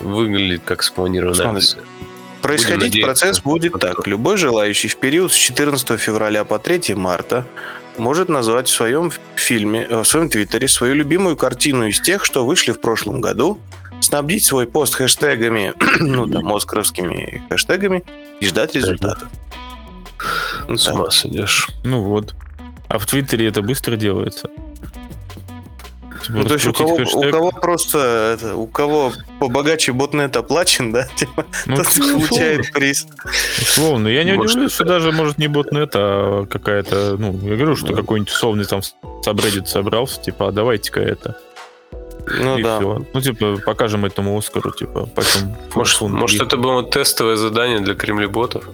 выглядит 0.00 0.62
как 0.64 0.82
спланированная 0.82 1.52
акция. 1.52 1.84
Происходить 2.44 3.02
процесс 3.02 3.40
будет 3.40 3.72
так. 3.80 4.06
Любой 4.06 4.36
желающий 4.36 4.88
в 4.88 4.96
период 4.98 5.32
с 5.32 5.34
14 5.34 5.98
февраля 5.98 6.44
по 6.44 6.58
3 6.58 6.94
марта 6.94 7.46
может 7.96 8.28
назвать 8.28 8.68
в 8.68 8.70
своем 8.70 9.10
фильме, 9.34 9.86
э, 9.88 10.02
в 10.02 10.04
своем 10.04 10.28
твиттере 10.28 10.68
свою 10.68 10.94
любимую 10.94 11.36
картину 11.36 11.86
из 11.86 12.02
тех, 12.02 12.22
что 12.22 12.44
вышли 12.44 12.72
в 12.72 12.80
прошлом 12.80 13.22
году, 13.22 13.58
снабдить 14.00 14.44
свой 14.44 14.66
пост 14.66 14.94
хэштегами, 14.94 15.72
ну 16.00 16.26
там, 16.26 16.52
оскаровскими 16.52 17.42
хэштегами 17.48 18.04
и 18.40 18.46
ждать 18.46 18.74
результатов. 18.74 19.28
С 20.68 20.86
ума 20.88 21.10
сойдешь. 21.10 21.68
Ну 21.82 22.02
вот. 22.02 22.34
А 22.88 22.98
в 22.98 23.06
Твиттере 23.06 23.48
это 23.48 23.62
быстро 23.62 23.96
делается. 23.96 24.50
Типа, 26.24 26.38
ну, 26.38 26.44
то 26.44 26.54
есть 26.54 26.66
у 26.66 26.72
кого, 26.72 26.94
у 26.94 27.30
кого 27.30 27.50
просто, 27.50 28.38
это, 28.38 28.56
у 28.56 28.66
кого 28.66 29.12
побогаче 29.40 29.92
ботнет 29.92 30.34
оплачен, 30.36 30.90
да, 30.90 31.06
типа, 31.16 31.44
ну, 31.66 31.76
тот 31.76 31.86
получает 31.94 32.72
приз. 32.72 33.06
Условно, 33.60 34.08
я 34.08 34.24
не 34.24 34.32
удивлюсь, 34.32 34.72
что 34.72 34.84
даже, 34.84 35.12
может, 35.12 35.36
не 35.36 35.48
ботнет, 35.48 35.90
а 35.94 36.46
какая-то, 36.46 37.16
ну, 37.18 37.38
я 37.42 37.56
говорю, 37.56 37.76
что 37.76 37.92
какой-нибудь 37.92 38.32
условный 38.32 38.64
там 38.64 38.80
сабреддит 39.22 39.68
собрался, 39.68 40.20
типа, 40.20 40.48
а 40.48 40.52
давайте-ка 40.52 41.00
это. 41.00 41.36
Ну 42.26 42.58
и 42.58 42.62
да. 42.62 42.78
Все. 42.78 43.04
Ну, 43.12 43.20
типа, 43.20 43.58
покажем 43.66 44.06
этому 44.06 44.38
Оскару, 44.38 44.70
типа, 44.70 45.06
почем. 45.14 45.54
Может, 45.74 46.00
может 46.00 46.40
это 46.40 46.56
было 46.56 46.82
тестовое 46.82 47.36
задание 47.36 47.80
для 47.80 47.94
кремлеботов? 47.94 48.64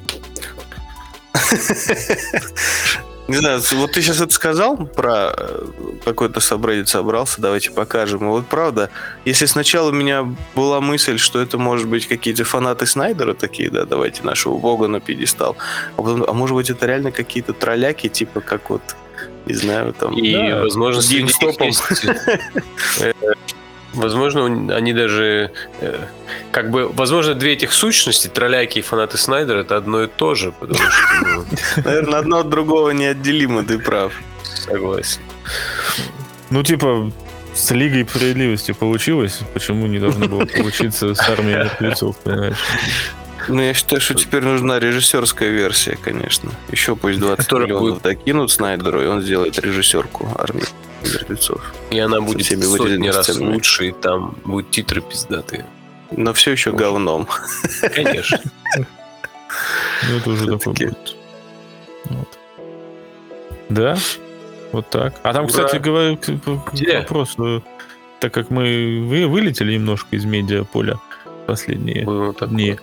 Не 3.31 3.37
знаю, 3.37 3.61
вот 3.72 3.93
ты 3.93 4.03
сейчас 4.03 4.20
это 4.20 4.33
сказал 4.33 4.76
про 4.76 5.33
э, 5.37 5.66
какой-то 6.05 6.41
сабреддит 6.41 6.89
собрался, 6.89 7.41
давайте 7.41 7.70
покажем. 7.70 8.22
И 8.22 8.24
вот 8.24 8.49
правда, 8.49 8.91
если 9.24 9.47
сначала 9.47 9.91
у 9.91 9.93
меня 9.93 10.35
была 10.57 10.81
мысль, 10.81 11.16
что 11.16 11.41
это 11.41 11.57
может 11.57 11.87
быть 11.87 12.09
какие-то 12.09 12.43
фанаты 12.43 12.87
Снайдера 12.87 13.35
такие, 13.35 13.70
да, 13.70 13.85
давайте 13.85 14.24
нашего 14.24 14.59
бога 14.59 14.89
на 14.89 14.99
пьедестал, 14.99 15.57
а, 15.97 16.03
потом, 16.03 16.24
а 16.26 16.33
может 16.33 16.57
быть 16.57 16.70
это 16.70 16.87
реально 16.87 17.12
какие-то 17.12 17.53
тролляки, 17.53 18.09
типа 18.09 18.41
как 18.41 18.68
вот, 18.68 18.83
не 19.47 19.55
знаю, 19.55 19.93
там... 19.93 20.12
И, 20.14 20.33
да, 20.33 20.62
возможно, 20.62 21.01
с 21.01 21.31
стопом. 21.31 21.70
Возможно, 23.95 24.47
они 24.76 24.93
даже... 24.93 25.51
Э, 25.80 26.05
как 26.53 26.70
бы, 26.70 26.88
возможно, 26.88 27.34
две 27.34 27.55
этих 27.55 27.72
сущности, 27.72 28.28
тролляки 28.28 28.78
и 28.78 28.82
фанаты 28.82 29.18
Снайдера, 29.18 29.61
это 29.61 29.76
одно 29.76 30.05
и 30.05 30.07
то 30.07 30.34
же, 30.34 30.53
потому 30.53 30.78
что... 30.78 31.24
Ну... 31.24 31.45
Наверное, 31.84 32.18
одно 32.20 32.38
от 32.38 32.49
другого 32.49 32.91
неотделимо, 32.91 33.64
ты 33.64 33.78
прав. 33.78 34.12
Согласен. 34.43 35.20
Ну, 36.51 36.62
типа, 36.62 37.11
с 37.55 37.70
Лигой 37.72 38.07
справедливости 38.09 38.72
получилось, 38.72 39.41
почему 39.55 39.86
не 39.86 39.99
должно 39.99 40.28
было 40.28 40.45
получиться 40.45 41.14
с 41.14 41.28
армией 41.28 41.64
мертвецов, 41.64 42.16
понимаешь? 42.18 42.59
Ну, 43.49 43.61
я 43.61 43.74
считаю, 43.74 44.01
что 44.01 44.14
теперь 44.14 44.45
нужна 44.45 44.78
режиссерская 44.78 45.49
версия, 45.49 45.99
конечно. 46.01 46.53
Еще 46.70 46.95
пусть 46.95 47.18
20 47.18 47.45
Которая 47.45 47.66
миллионов 47.66 47.88
будет... 47.95 48.03
докинут 48.03 48.53
Снайдеру, 48.53 49.03
и 49.03 49.07
он 49.07 49.22
сделает 49.22 49.59
режиссерку 49.59 50.28
армии 50.38 50.66
мертвецов. 51.03 51.75
И 51.91 51.99
она 51.99 52.21
будет 52.21 52.47
всеми 52.47 52.63
сотни 52.63 53.09
раз 53.09 53.27
сценами. 53.27 53.55
лучше, 53.55 53.89
и 53.89 53.93
там 53.93 54.37
будут 54.45 54.71
титры 54.71 55.01
пиздатые. 55.01 55.67
Но 56.11 56.33
все 56.33 56.53
еще 56.53 56.71
Может. 56.71 56.87
говном. 56.87 57.29
Конечно. 57.95 58.41
Ну, 58.77 60.17
это 60.17 60.31
уже 60.31 60.47
такой 60.47 60.73
будет. 60.73 61.17
Да, 63.69 63.97
вот 64.73 64.91
так. 64.91 65.15
А 65.23 65.33
там, 65.33 65.47
кстати, 65.47 65.77
говорю, 65.77 66.19
вопрос, 66.47 67.35
э, 67.39 67.61
так 68.19 68.35
как 68.35 68.51
мы 68.51 69.05
вы 69.07 69.27
вылетели 69.29 69.75
немножко 69.75 70.17
из 70.17 70.25
медиаполя 70.25 70.99
последние 71.47 72.05
дни. 72.49 72.79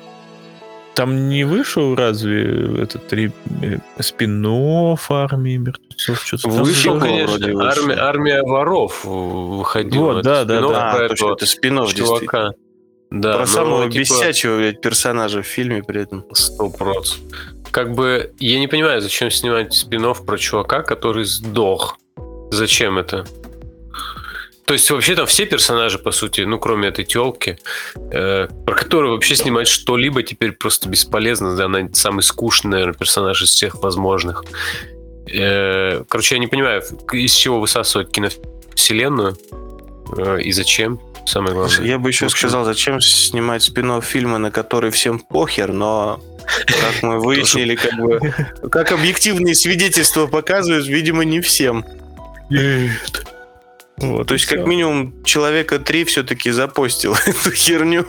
Там 0.98 1.30
не 1.30 1.44
вышел 1.44 1.94
разве 1.94 2.82
этот 2.82 3.14
ри... 3.14 3.32
Э, 3.62 3.78
спин 4.00 4.44
армии 4.44 5.58
мертвецов? 5.58 6.20
Что-то 6.26 6.50
вышел, 6.50 7.00
конечно. 7.00 7.38
Вроде 7.38 7.54
армия, 7.56 7.96
армия 7.98 8.42
воров 8.42 9.06
выходила. 9.06 10.14
Вот, 10.14 10.24
да, 10.24 10.44
да, 10.44 10.60
да. 10.60 10.92
А, 10.94 11.08
точно, 11.08 11.34
это 11.34 11.46
спин 11.46 11.86
чувака. 11.86 12.50
Да, 13.12 13.34
Про 13.34 13.40
но, 13.42 13.46
самого 13.46 13.84
типа... 13.92 14.00
бесячего 14.00 14.58
блядь, 14.58 14.82
персонажа 14.82 15.44
в 15.44 15.46
фильме 15.46 15.84
при 15.84 16.02
этом. 16.02 16.26
Сто 16.34 16.68
процентов. 16.72 17.20
Как 17.70 17.94
бы 17.94 18.34
я 18.40 18.60
не 18.60 18.68
понимаю, 18.68 19.00
зачем 19.00 19.30
снимать 19.30 19.76
спин 19.76 20.04
про 20.26 20.38
чувака, 20.40 20.82
который 20.82 21.26
сдох. 21.26 22.00
Зачем 22.50 22.98
это? 22.98 23.24
То 24.68 24.74
есть 24.74 24.92
вообще 24.92 25.16
там 25.16 25.26
все 25.28 25.46
персонажи, 25.46 25.98
по 25.98 26.12
сути, 26.12 26.42
ну, 26.42 26.60
кроме 26.60 26.90
этой 26.90 27.06
телки, 27.06 27.58
э, 27.96 28.50
про 28.66 28.76
которую 28.76 29.14
вообще 29.14 29.38
снимать 29.38 29.70
что-либо 29.70 30.24
теперь 30.24 30.52
просто 30.52 30.90
бесполезно. 30.90 31.56
Да, 31.56 31.66
она 31.66 31.88
самый 31.94 32.22
скучный, 32.22 32.72
наверное, 32.72 32.94
персонаж 32.94 33.42
из 33.42 33.52
всех 33.52 33.76
возможных. 33.76 34.44
Э, 35.32 36.04
короче, 36.10 36.36
я 36.36 36.40
не 36.40 36.48
понимаю, 36.48 36.84
из 37.14 37.32
чего 37.32 37.62
высасывать 37.62 38.12
киновселенную 38.12 39.38
э, 40.18 40.42
и 40.42 40.52
зачем. 40.52 41.00
Самое 41.26 41.54
главное. 41.54 41.88
Я 41.88 41.98
бы 41.98 42.10
еще 42.10 42.28
сказал, 42.28 42.66
зачем 42.66 43.00
снимать 43.00 43.64
спин 43.64 44.02
фильмы, 44.02 44.38
на 44.38 44.52
которые 44.52 44.92
всем 44.92 45.20
похер, 45.20 45.72
но 45.72 46.22
как 46.68 47.04
мы 47.04 47.20
выяснили, 47.24 47.76
как 47.76 47.96
бы, 47.96 48.20
как 48.70 48.92
объективные 48.92 49.56
свидетельства 49.56 50.28
показывают, 50.28 50.88
видимо, 50.88 51.24
не 51.24 51.40
всем. 51.40 51.86
Вот, 53.98 54.28
То 54.28 54.36
есть, 54.36 54.46
как 54.46 54.68
минимум, 54.68 55.24
человека 55.24 55.80
три 55.80 56.04
все-таки 56.04 56.52
запостил 56.52 57.16
эту 57.26 57.52
херню 57.52 58.06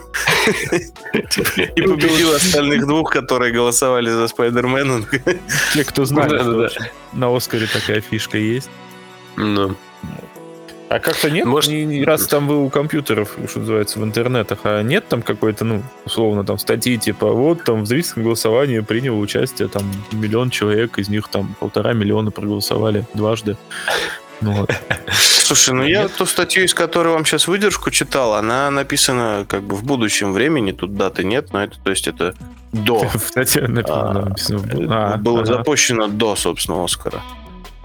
и 1.75 1.81
победил 1.81 2.31
остальных 2.35 2.85
двух, 2.85 3.11
которые 3.11 3.51
голосовали 3.51 4.11
за 4.11 4.27
Спайдермена. 4.27 5.03
Те, 5.73 5.83
кто 5.83 6.05
знали, 6.05 6.69
на 7.13 7.35
Оскаре 7.35 7.65
такая 7.65 8.01
фишка 8.01 8.37
есть. 8.37 8.69
Ну. 9.35 9.75
А 10.89 10.99
как-то 10.99 11.31
нет? 11.31 11.45
Может, 11.45 11.71
не, 11.71 12.03
раз 12.03 12.27
там 12.27 12.47
вы 12.47 12.63
у 12.63 12.69
компьютеров, 12.69 13.35
что 13.47 13.59
называется, 13.59 13.99
в 13.99 14.03
интернетах, 14.03 14.59
а 14.63 14.81
нет 14.81 15.07
там 15.07 15.21
какой-то, 15.23 15.63
ну, 15.63 15.83
условно, 16.05 16.43
там 16.43 16.57
статьи, 16.59 16.97
типа, 16.97 17.31
вот 17.31 17.63
там 17.63 17.83
в 17.83 17.85
зрительском 17.87 18.23
голосовании 18.23 18.79
приняло 18.79 19.17
участие 19.17 19.67
там 19.67 19.83
миллион 20.11 20.49
человек, 20.49 20.99
из 20.99 21.09
них 21.09 21.27
там 21.29 21.55
полтора 21.59 21.93
миллиона 21.93 22.31
проголосовали 22.31 23.05
дважды. 23.13 23.55
Ну, 24.41 24.53
вот. 24.53 24.71
Слушай, 25.49 25.73
ну 25.73 25.83
я 25.83 26.07
ту 26.07 26.27
статью, 26.27 26.63
из 26.63 26.75
которой 26.75 27.07
вам 27.07 27.25
сейчас 27.25 27.47
выдержку 27.47 27.89
читал, 27.89 28.35
она 28.35 28.69
написана 28.69 29.47
как 29.49 29.63
бы 29.63 29.75
в 29.75 29.83
будущем 29.83 30.31
времени, 30.31 30.73
тут 30.73 30.95
даты 30.95 31.23
нет, 31.23 31.51
но 31.53 31.63
это, 31.63 31.79
то 31.79 31.89
есть 31.89 32.07
это 32.07 32.35
до. 32.71 33.09
Кстати, 33.15 33.57
написано. 33.57 34.35
А, 34.91 35.17
было 35.17 35.45
запущено 35.45 36.07
до, 36.07 36.35
собственно, 36.35 36.83
Оскара. 36.83 37.23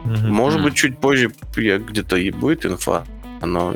Может 0.04 0.62
быть, 0.62 0.74
чуть 0.74 0.98
позже 0.98 1.32
где-то 1.54 2.16
и 2.16 2.30
будет 2.30 2.66
инфа, 2.66 3.06
но 3.40 3.74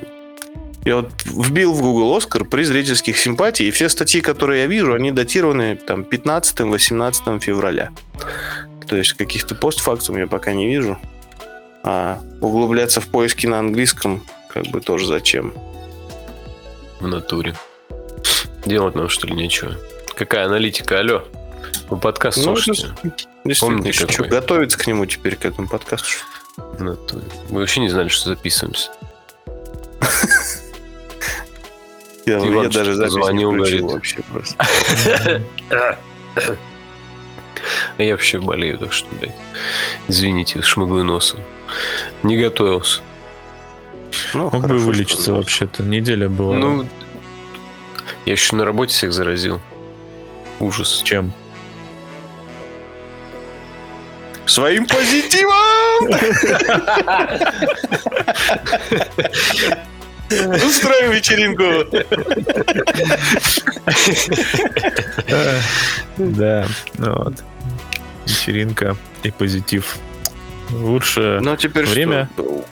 я 0.85 0.97
вот 0.97 1.11
вбил 1.25 1.73
в 1.73 1.81
Google 1.81 2.15
Оскар 2.15 2.45
при 2.45 2.65
зрительских 2.65 3.17
симпатий, 3.17 3.69
и 3.69 3.71
все 3.71 3.89
статьи, 3.89 4.21
которые 4.21 4.65
я 4.65 4.67
вижу, 4.67 4.93
они 4.93 5.13
датированы 5.13 5.77
там 5.77 6.03
15-18 6.03 7.41
февраля. 7.41 7.89
То 8.87 8.97
есть 8.97 9.15
каких-то 9.15 9.55
постфактум 9.55 10.19
я 10.19 10.27
пока 10.27 10.53
не 10.53 10.67
вижу. 10.67 10.99
А 11.91 12.21
углубляться 12.43 13.01
в 13.01 13.07
поиски 13.07 13.47
на 13.47 13.61
английском 13.61 14.23
как 14.51 14.67
бы 14.67 14.83
тоже 14.83 15.07
зачем? 15.07 15.55
В 17.01 17.07
натуре. 17.07 17.55
Делать 18.67 18.95
нам 18.95 19.09
что 19.09 19.27
ли 19.27 19.33
нечего? 19.33 19.75
Какая 20.15 20.45
аналитика, 20.45 20.99
алло? 20.99 21.25
Вы 21.89 21.97
подкаст 21.97 22.37
ну, 22.37 22.43
слушаете? 22.43 22.95
Действительно, 23.43 23.91
что, 23.95 24.25
готовиться 24.25 24.77
к 24.77 24.87
нему 24.87 25.07
теперь, 25.07 25.37
к 25.37 25.47
этому 25.47 25.67
подкасту? 25.67 26.19
В 26.59 26.83
натуре. 26.83 27.25
Мы 27.49 27.61
вообще 27.61 27.81
не 27.81 27.89
знали, 27.89 28.09
что 28.09 28.29
записываемся. 28.29 28.91
Я, 32.27 32.37
я 32.37 32.69
даже 32.69 32.93
звонил, 33.09 33.53
говорит. 33.53 33.81
вообще 33.81 34.21
просто. 34.31 35.43
Я 37.99 38.13
вообще 38.13 38.39
болею, 38.39 38.79
так 38.79 38.93
что, 38.93 39.09
блядь. 39.17 39.35
Извините, 40.09 40.63
шмыгаю 40.63 41.05
носом. 41.05 41.41
Не 42.23 42.37
готовился. 42.37 43.01
Ну, 44.35 44.51
Мог 44.51 44.67
бы 44.67 44.79
вылечиться 44.79 45.33
вообще-то. 45.33 45.83
Неделя 45.83 46.29
была. 46.29 46.57
Ну, 46.57 46.89
я 48.27 48.33
еще 48.33 48.57
на 48.57 48.65
работе 48.65 48.95
всех 48.95 49.13
заразил. 49.13 49.61
Ужас. 50.61 51.03
Чем? 51.05 51.33
Своим 54.47 54.87
позитивом! 54.87 56.09
Устроим 60.31 61.13
вечеринку. 61.13 61.65
Да, 66.17 66.67
ну 66.99 67.15
вот. 67.15 67.35
Вечеринка 68.27 68.97
и 69.23 69.31
позитив. 69.31 69.97
Лучше 70.71 71.39
Но 71.41 71.57
теперь 71.57 71.87
время. 71.87 72.29
Что? 72.35 72.65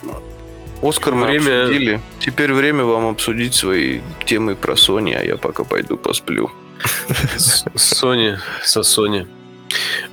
Оскар 0.82 1.14
мы 1.14 1.26
время... 1.26 1.62
обсудили. 1.62 2.00
Теперь 2.20 2.52
время 2.52 2.84
вам 2.84 3.06
обсудить 3.06 3.54
свои 3.54 4.00
темы 4.26 4.54
про 4.54 4.74
Sony, 4.74 5.14
а 5.14 5.24
я 5.24 5.36
пока 5.36 5.64
пойду 5.64 5.96
посплю. 5.96 6.50
Sony, 7.74 8.38
со 8.62 8.80
Sony. 8.80 9.26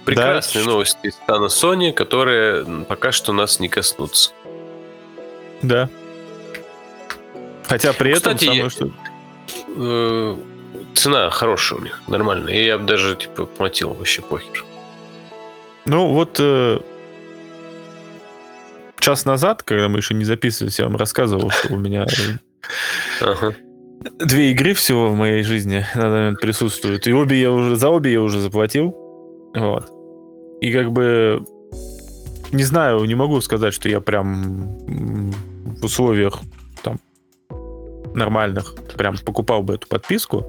Прекрасные 0.06 0.64
да. 0.64 0.72
новости 0.72 1.08
из 1.08 1.16
стана 1.16 1.46
Sony, 1.46 1.92
которые 1.92 2.66
пока 2.86 3.12
что 3.12 3.34
нас 3.34 3.60
не 3.60 3.68
коснутся. 3.68 4.32
Да. 5.62 5.90
Хотя 7.74 7.92
при 7.92 8.12
этом 8.12 8.36
Кстати, 8.36 8.46
самое, 8.46 8.70
что... 8.70 8.92
Э, 9.76 10.38
цена 10.94 11.32
хорошая 11.32 11.80
у 11.80 11.82
них, 11.82 12.00
нормальная. 12.08 12.54
И 12.54 12.66
я 12.66 12.78
бы 12.78 12.86
даже 12.86 13.16
типа 13.16 13.48
платил 13.48 13.96
вообще 13.96 14.22
похер. 14.22 14.64
Ну 15.86 16.10
вот 16.10 16.38
э, 16.40 16.80
час 19.00 19.26
назад, 19.26 19.64
когда 19.64 19.90
мы 19.90 19.98
еще 19.98 20.14
не 20.14 20.24
записывались, 20.24 20.78
я 20.78 20.86
вам 20.86 20.98
рассказывал, 20.98 21.50
что 21.50 21.74
у 21.74 21.78
меня 21.78 22.06
две 24.20 24.52
игры 24.52 24.76
всего 24.76 25.10
в 25.10 25.16
моей 25.16 25.42
жизни 25.42 25.84
на 25.96 26.02
данный 26.02 26.20
момент 26.20 26.42
присутствуют. 26.42 27.08
И 27.08 27.14
обе 27.14 27.42
я 27.42 27.52
уже 27.52 27.76
за 27.76 27.90
обе 27.90 28.12
я 28.12 28.22
уже 28.22 28.40
заплатил. 28.40 28.92
Вот. 29.56 29.90
И 30.62 30.72
как 30.72 30.92
бы 30.92 31.44
не 32.52 32.66
знаю, 32.66 33.04
не 33.06 33.16
могу 33.16 33.42
сказать, 33.42 33.74
что 33.74 33.90
я 33.90 34.00
прям 34.00 35.34
в 35.80 35.84
условиях 35.84 36.40
нормальных 38.16 38.76
прям 38.96 39.18
покупал 39.18 39.64
бы 39.64 39.76
эту 39.76 39.88
подписку. 39.88 40.46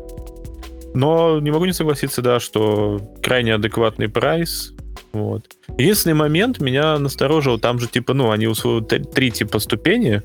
Но 0.95 1.41
не 1.41 1.51
могу 1.51 1.65
не 1.65 1.73
согласиться, 1.73 2.23
да, 2.23 2.39
что 2.39 3.01
крайне 3.23 3.55
адекватный 3.55 4.09
прайс. 4.09 4.73
Вот. 5.13 5.45
Единственный 5.77 6.15
момент 6.15 6.61
меня 6.61 6.99
насторожил, 6.99 7.59
там 7.59 7.79
же 7.79 7.89
типа, 7.89 8.15
ну, 8.15 8.31
они 8.31 8.47
усвоили 8.47 9.03
три 9.03 9.31
типа 9.31 9.59
ступени, 9.59 10.23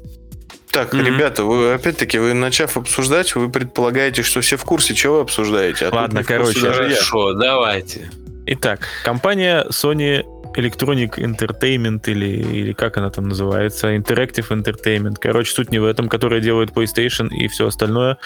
так, 0.72 0.94
mm-hmm. 0.94 1.04
ребята, 1.04 1.44
вы 1.44 1.74
опять-таки, 1.74 2.20
вы 2.20 2.34
начав 2.34 2.78
обсуждать, 2.78 3.34
вы 3.36 3.50
предполагаете, 3.50 4.22
что 4.22 4.42
все 4.42 4.56
в 4.56 4.64
курсе, 4.64 4.94
чего 4.94 5.16
вы 5.16 5.22
обсуждаете. 5.22 5.88
А 5.88 5.96
Ладно, 5.96 6.24
короче, 6.24 6.60
хорошо, 6.60 7.34
давайте. 7.34 8.12
Итак, 8.46 8.88
компания 9.04 9.66
Sony 9.70 10.24
Electronic 10.56 11.16
Entertainment 11.18 12.02
или, 12.08 12.26
или 12.26 12.74
как 12.74 12.97
она 12.97 13.10
там 13.10 13.28
называется, 13.30 13.95
Interactive 13.95 14.47
Entertainment. 14.50 15.18
Короче, 15.20 15.54
суть 15.54 15.72
не 15.72 15.80
в 15.80 15.86
этом, 15.86 16.10
которая 16.10 16.41
делает 16.41 16.72
PlayStation 16.72 17.30
и 17.30 17.47
все 17.47 17.68
остальное. 17.68 18.18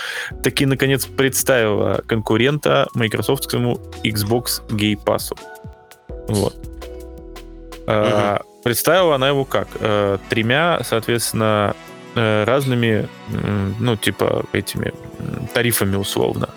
Таки, 0.41 0.65
наконец, 0.65 1.05
представила 1.05 2.01
конкурента 2.07 2.88
Microsoftскому 2.93 3.80
Xbox 4.03 4.61
Game 4.69 5.03
Pass. 5.03 5.36
Вот. 6.28 6.55
А, 7.88 8.41
представила 8.63 9.15
она 9.15 9.30
его 9.30 9.45
как? 9.45 9.67
А, 9.80 10.17
тремя, 10.30 10.80
соответственно, 10.84 11.76
э, 12.15 12.43
разными, 12.45 13.07
ну, 13.80 13.95
типа, 13.97 14.45
этими 14.53 14.93
тарифами 15.53 15.95
условно. 15.95 16.49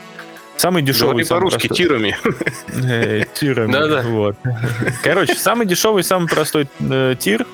Самый 0.57 0.83
дешевый... 0.83 1.13
Говори 1.13 1.29
по-русски, 1.29 1.69
простой... 1.69 1.77
тирами. 1.77 2.17
Э, 2.85 3.25
тирами, 3.35 3.73
да-да. 3.73 4.03
Вот. 4.03 4.37
Короче, 5.03 5.35
самый 5.35 5.67
дешевый, 5.67 6.03
самый 6.03 6.29
простой 6.29 6.69
э, 6.81 7.15
тир, 7.19 7.47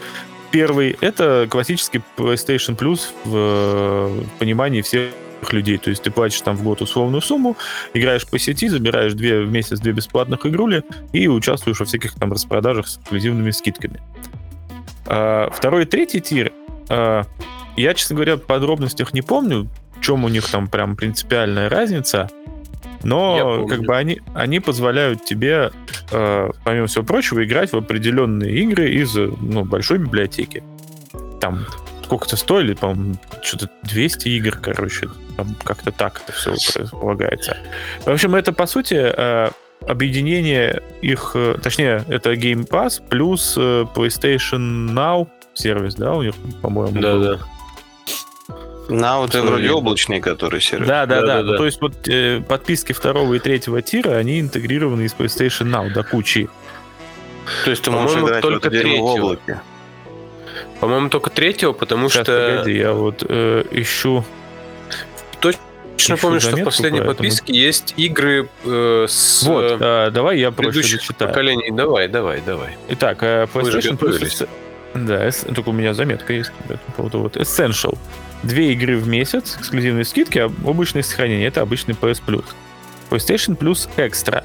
первый, 0.51 0.97
это 1.01 1.47
классический 1.51 2.01
PlayStation 2.17 2.77
Plus 2.77 3.01
в 3.25 3.33
э, 3.35 4.25
понимании 4.39 4.83
всех 4.83 5.11
людей. 5.51 5.79
То 5.79 5.91
есть 5.91 6.03
ты 6.03 6.11
платишь 6.11 6.41
там 6.43 6.57
в 6.57 6.63
год 6.63 6.83
условную 6.83 7.23
сумму, 7.23 7.57
играешь 7.95 8.27
по 8.27 8.39
сети, 8.39 8.69
забираешь 8.69 9.15
две, 9.15 9.41
в 9.41 9.51
месяц 9.51 9.81
две 9.81 9.93
бесплатных 9.93 10.47
игрули 10.47 10.85
и 11.13 11.27
участвуешь 11.27 11.81
во 11.81 11.87
всяких 11.87 12.15
там 12.15 12.31
распродажах 12.33 12.87
с 12.87 12.99
эксклюзивными 12.99 13.51
скидками. 13.51 14.01
А, 15.07 15.51
второй 15.51 15.83
и 15.83 15.87
третий 15.87 16.21
тир, 16.21 16.53
а, 16.89 17.25
я, 17.77 17.95
честно 17.95 18.15
говоря, 18.15 18.37
в 18.37 18.43
подробностях 18.43 19.13
не 19.13 19.23
помню, 19.23 19.69
в 19.97 20.01
чем 20.01 20.25
у 20.25 20.29
них 20.29 20.49
там 20.49 20.69
прям 20.69 20.95
принципиальная 20.95 21.69
разница, 21.69 22.31
но 23.03 23.67
как 23.67 23.81
бы 23.83 23.97
они, 23.97 24.21
они 24.35 24.61
позволяют 24.61 25.25
тебе, 25.25 25.71
э, 26.11 26.51
помимо 26.65 26.87
всего 26.87 27.05
прочего, 27.05 27.45
играть 27.45 27.73
в 27.73 27.77
определенные 27.77 28.53
игры 28.59 28.91
из 28.91 29.15
ну, 29.15 29.65
большой 29.65 29.99
библиотеки. 29.99 30.63
Там 31.41 31.67
сколько-то 32.05 32.37
стоили, 32.37 32.75
по-моему, 32.75 33.17
что-то 33.43 33.69
200 33.85 34.29
игр, 34.29 34.59
короче, 34.61 35.09
там 35.37 35.57
как-то 35.65 35.91
так 35.93 36.21
это 36.23 36.33
все 36.33 36.55
предполагается. 36.75 37.57
В 38.05 38.09
общем, 38.09 38.35
это, 38.35 38.53
по 38.53 38.67
сути, 38.67 38.95
э, 38.95 39.51
объединение 39.87 40.83
их, 41.01 41.33
э, 41.35 41.57
точнее, 41.63 42.05
это 42.09 42.35
Game 42.35 42.69
Pass 42.69 43.03
плюс 43.09 43.55
э, 43.57 43.87
PlayStation 43.95 44.91
Now 44.93 45.29
сервис, 45.55 45.95
да, 45.95 46.15
у 46.15 46.23
них, 46.23 46.35
по-моему, 46.61 47.01
Да, 47.01 47.13
был. 47.15 47.23
да. 47.23 47.39
На 48.93 49.19
вот 49.19 49.35
это 49.35 49.43
вроде 49.43 49.71
облачный, 49.71 50.21
который 50.21 50.61
сервис. 50.61 50.87
Да, 50.87 51.07
да, 51.07 51.21
да. 51.21 51.27
да, 51.27 51.43
да. 51.43 51.53
Ну, 51.53 51.57
то 51.57 51.67
есть 51.67 51.81
вот 51.81 52.09
э, 52.09 52.43
подписки 52.47 52.93
второго 52.93 53.35
и 53.35 53.39
третьего 53.39 53.81
тира, 53.83 54.11
они 54.17 54.41
интегрированы 54.41 55.03
из 55.03 55.15
PlayStation 55.15 55.71
Now 55.71 55.91
до 55.93 56.03
кучи. 56.03 56.49
То 57.65 57.71
есть 57.71 57.83
ты 57.83 57.91
можешь 57.91 58.17
играть 58.19 58.43
только 58.43 58.71
вот 58.71 58.79
третьего. 58.79 59.03
в 59.03 59.05
облаке. 59.05 59.61
По-моему, 60.81 61.09
только 61.09 61.31
третьего, 61.31 61.73
потому 61.73 62.09
Сейчас, 62.09 62.25
что... 62.25 62.57
погоди, 62.57 62.79
я 62.79 62.93
вот 62.93 63.25
э, 63.29 63.65
ищу... 63.71 64.25
Точно 65.41 66.17
помню, 66.17 66.41
что 66.41 66.57
в 66.57 66.65
последней 66.65 67.01
подписке 67.01 67.53
есть 67.53 67.95
игры 67.97 68.49
э, 68.65 69.07
с... 69.09 69.43
Вот, 69.45 69.81
э, 69.81 70.11
давай 70.13 70.39
я 70.39 70.51
просто 70.51 70.83
зачитаю. 70.83 71.31
поколений. 71.31 71.71
Давай, 71.71 72.09
давай, 72.09 72.43
давай. 72.45 72.77
Итак, 72.89 73.23
э, 73.23 73.47
PlayStation 73.53 73.99
Plus... 73.99 74.49
Да, 74.95 75.31
только 75.55 75.71
у 75.71 75.73
меня 75.73 75.95
заметка 75.95 76.33
есть 76.33 76.53
по 76.87 76.93
поводу. 76.93 77.21
Вот 77.21 77.37
Essential 77.37 77.97
две 78.43 78.73
игры 78.73 78.97
в 78.97 79.09
месяц, 79.09 79.57
эксклюзивные 79.59 80.05
скидки, 80.05 80.39
а 80.39 80.47
обычное 80.47 81.03
сохранение. 81.03 81.49
Это 81.49 81.63
обычный 81.63 81.95
PS 81.95 82.23
Plus. 82.27 82.45
PlayStation 83.11 83.57
Plus 83.57 83.89
Extra. 83.97 84.45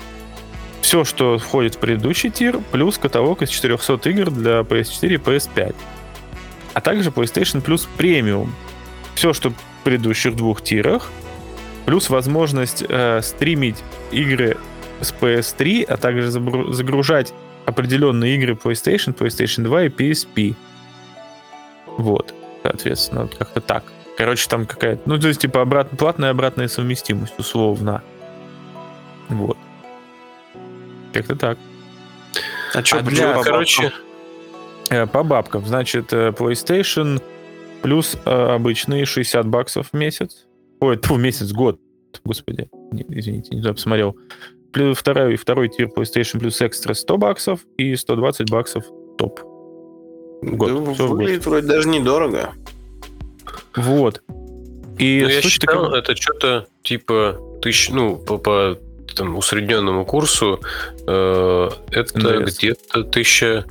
Все, 0.82 1.04
что 1.04 1.38
входит 1.38 1.76
в 1.76 1.80
предыдущий 1.80 2.30
тир, 2.30 2.60
плюс 2.72 2.98
каталог 2.98 3.42
из 3.42 3.50
400 3.50 4.10
игр 4.10 4.32
для 4.32 4.60
PS4 4.62 5.14
и 5.14 5.18
PS5. 5.18 5.76
А 6.74 6.82
также 6.82 7.10
PlayStation 7.10 7.64
Plus 7.64 7.88
Premium. 7.98 8.50
Все, 9.16 9.34
что 9.34 9.50
в 9.50 9.56
предыдущих 9.84 10.36
двух 10.36 10.62
тирах, 10.62 11.10
плюс 11.86 12.10
возможность 12.10 12.84
э, 12.88 13.22
стримить 13.24 13.78
игры 14.12 14.58
с 15.02 15.14
PS3, 15.14 15.84
а 15.86 15.98
также 15.98 16.30
загружать 16.30 17.34
определенные 17.66 18.36
игры 18.36 18.54
PlayStation, 18.54 19.16
PlayStation 19.16 19.64
2 19.64 19.84
и 19.84 19.90
PSP. 19.90 20.56
Вот 21.98 22.34
соответственно, 22.68 23.28
как-то 23.28 23.62
так. 23.62 23.84
Короче, 24.18 24.50
там 24.50 24.66
какая-то, 24.66 25.02
ну, 25.06 25.20
то 25.20 25.28
есть, 25.28 25.42
типа, 25.42 25.62
обрат, 25.62 25.90
платная 25.92 26.32
обратная 26.32 26.68
совместимость, 26.68 27.38
условно. 27.38 28.02
Вот. 29.30 29.58
Как-то 31.14 31.36
так. 31.36 31.58
А 32.74 32.84
что, 32.84 32.98
а 32.98 33.02
для, 33.02 33.34
по 33.34 33.44
короче... 33.44 33.92
Э, 34.90 35.06
по 35.06 35.24
бабкам, 35.24 35.66
значит, 35.66 36.14
э, 36.14 36.30
PlayStation 36.30 37.22
плюс 37.82 38.18
э, 38.26 38.30
обычные 38.30 39.06
60 39.06 39.46
баксов 39.48 39.90
в 39.92 39.94
месяц. 39.96 40.46
Ой, 40.80 41.00
в 41.02 41.18
месяц, 41.18 41.52
год. 41.52 41.80
Господи, 42.24 42.70
не, 42.92 43.06
извините, 43.10 43.56
не 43.56 43.62
туда 43.62 43.74
посмотрел. 43.74 44.18
Второй, 44.96 45.36
второй 45.36 45.70
тир 45.70 45.90
PlayStation 45.96 46.40
плюс 46.40 46.62
экстра 46.62 46.94
100 46.94 47.18
баксов 47.18 47.62
и 47.78 47.96
120 47.96 48.50
баксов 48.50 48.86
топ. 49.18 49.57
Год. 50.42 50.86
Да, 50.86 50.94
Все 50.94 51.08
выглядит 51.08 51.44
год. 51.44 51.48
вроде 51.48 51.68
даже 51.68 51.88
недорого. 51.90 52.54
Вот. 53.76 54.22
И 54.98 55.22
ну, 55.24 55.30
я 55.30 55.42
считал, 55.42 55.86
такая... 55.86 56.00
это 56.00 56.16
что-то 56.16 56.68
типа 56.84 57.40
тысяч, 57.62 57.90
ну, 57.90 58.18
по, 58.18 58.38
по 58.38 58.78
там, 59.16 59.36
усредненному 59.38 60.06
курсу, 60.06 60.60
э, 61.08 61.70
это 61.92 62.20
NDS. 62.20 62.44
где-то 62.46 63.04
тысяча 63.04 63.66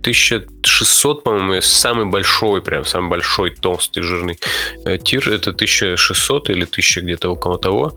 1600, 0.00 1.24
по-моему, 1.24 1.60
самый 1.60 2.06
большой, 2.06 2.62
прям 2.62 2.84
самый 2.84 3.10
большой, 3.10 3.50
толстый, 3.50 4.02
жирный 4.02 4.38
э, 4.84 4.98
тир. 4.98 5.28
Это 5.28 5.50
1600 5.50 6.50
или 6.50 6.64
1000 6.64 7.00
где-то 7.00 7.30
около 7.30 7.58
того. 7.58 7.94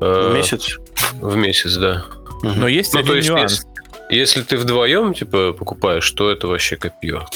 Э, 0.00 0.30
в 0.30 0.34
месяц? 0.34 0.78
В 1.20 1.36
месяц, 1.36 1.74
да. 1.76 2.06
Но 2.42 2.68
есть 2.68 2.94
ну, 2.94 3.00
один 3.00 3.16
есть, 3.16 3.28
нюанс. 3.28 3.66
Если 4.10 4.42
ты 4.42 4.56
вдвоем, 4.56 5.14
типа, 5.14 5.52
покупаешь, 5.52 6.10
то 6.10 6.30
это 6.30 6.48
вообще 6.48 6.76
копье. 6.76 7.26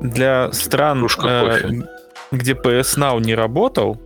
Для 0.00 0.52
стран, 0.52 1.06
э, 1.06 1.70
где 2.32 2.52
PS 2.52 2.98
Now 2.98 3.20
не 3.20 3.34
работал, 3.34 4.00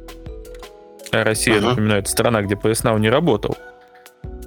а 1.10 1.24
Россия, 1.24 1.58
ага. 1.58 1.70
напоминаю, 1.70 2.00
это 2.00 2.10
страна, 2.10 2.42
где 2.42 2.54
PS 2.54 2.84
Now 2.84 2.98
не 2.98 3.08
работал, 3.10 3.56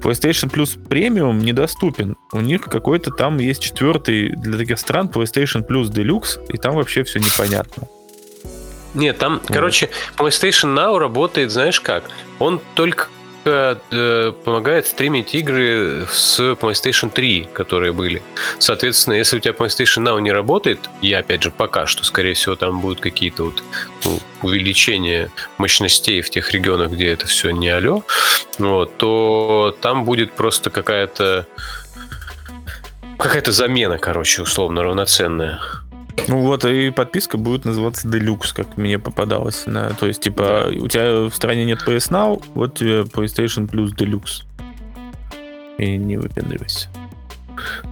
PlayStation 0.01 0.51
Plus 0.51 0.77
Premium 0.77 1.37
недоступен. 1.41 2.15
У 2.31 2.39
них 2.39 2.61
какой-то 2.65 3.09
там 3.09 3.39
есть 3.39 3.63
четвертый 3.63 4.29
для 4.29 4.57
таких 4.57 4.77
стран 4.77 5.07
PlayStation 5.07 5.67
Plus 5.67 5.85
Deluxe, 5.85 6.45
и 6.49 6.57
там 6.57 6.75
вообще 6.75 7.03
все 7.03 7.19
непонятно. 7.19 7.87
Нет, 8.93 9.17
там, 9.17 9.39
вот. 9.39 9.47
короче, 9.47 9.89
PlayStation 10.17 10.75
Now 10.75 10.97
работает, 10.97 11.51
знаешь 11.51 11.81
как? 11.81 12.03
Он 12.39 12.61
только 12.75 13.09
э, 13.45 14.33
помогает 14.43 14.87
стримить 14.87 15.35
игры 15.35 16.07
с 16.11 16.39
PlayStation 16.39 17.09
3, 17.09 17.49
которые 17.53 17.93
были. 17.93 18.21
Соответственно, 18.59 19.15
если 19.15 19.37
у 19.37 19.39
тебя 19.39 19.53
PlayStation 19.53 20.03
Now 20.03 20.19
не 20.19 20.31
работает, 20.31 20.89
и 21.01 21.13
опять 21.13 21.43
же 21.43 21.51
пока 21.51 21.85
что, 21.85 22.03
скорее 22.03 22.33
всего, 22.33 22.55
там 22.55 22.81
будут 22.81 22.99
какие-то 22.99 23.45
вот 23.45 23.63
ну, 24.03 24.19
увеличения 24.41 25.29
мощностей 25.57 26.21
в 26.21 26.29
тех 26.29 26.51
регионах, 26.51 26.91
где 26.91 27.07
это 27.07 27.27
все 27.27 27.51
не 27.51 27.69
алё, 27.69 28.03
вот, 28.57 28.97
то 28.97 29.75
там 29.81 30.05
будет 30.05 30.33
просто 30.33 30.69
какая-то 30.69 31.47
какая-то 33.17 33.51
замена, 33.51 33.97
короче, 33.97 34.41
условно 34.41 34.83
равноценная. 34.83 35.59
Ну 36.27 36.41
вот, 36.41 36.65
и 36.65 36.89
подписка 36.89 37.37
будет 37.37 37.65
называться 37.65 38.07
Deluxe, 38.07 38.53
как 38.55 38.77
мне 38.77 38.97
попадалось. 38.97 39.65
На, 39.67 39.91
то 39.91 40.07
есть, 40.07 40.21
типа, 40.21 40.69
да. 40.71 40.79
у 40.79 40.87
тебя 40.87 41.29
в 41.29 41.33
стране 41.33 41.65
нет 41.65 41.79
PS 41.85 42.09
Now, 42.09 42.43
вот 42.55 42.75
тебе 42.75 43.01
PlayStation 43.01 43.69
Plus 43.69 43.95
Deluxe. 43.95 44.43
И 45.77 45.97
не 45.97 46.17
выпендривайся. 46.17 46.89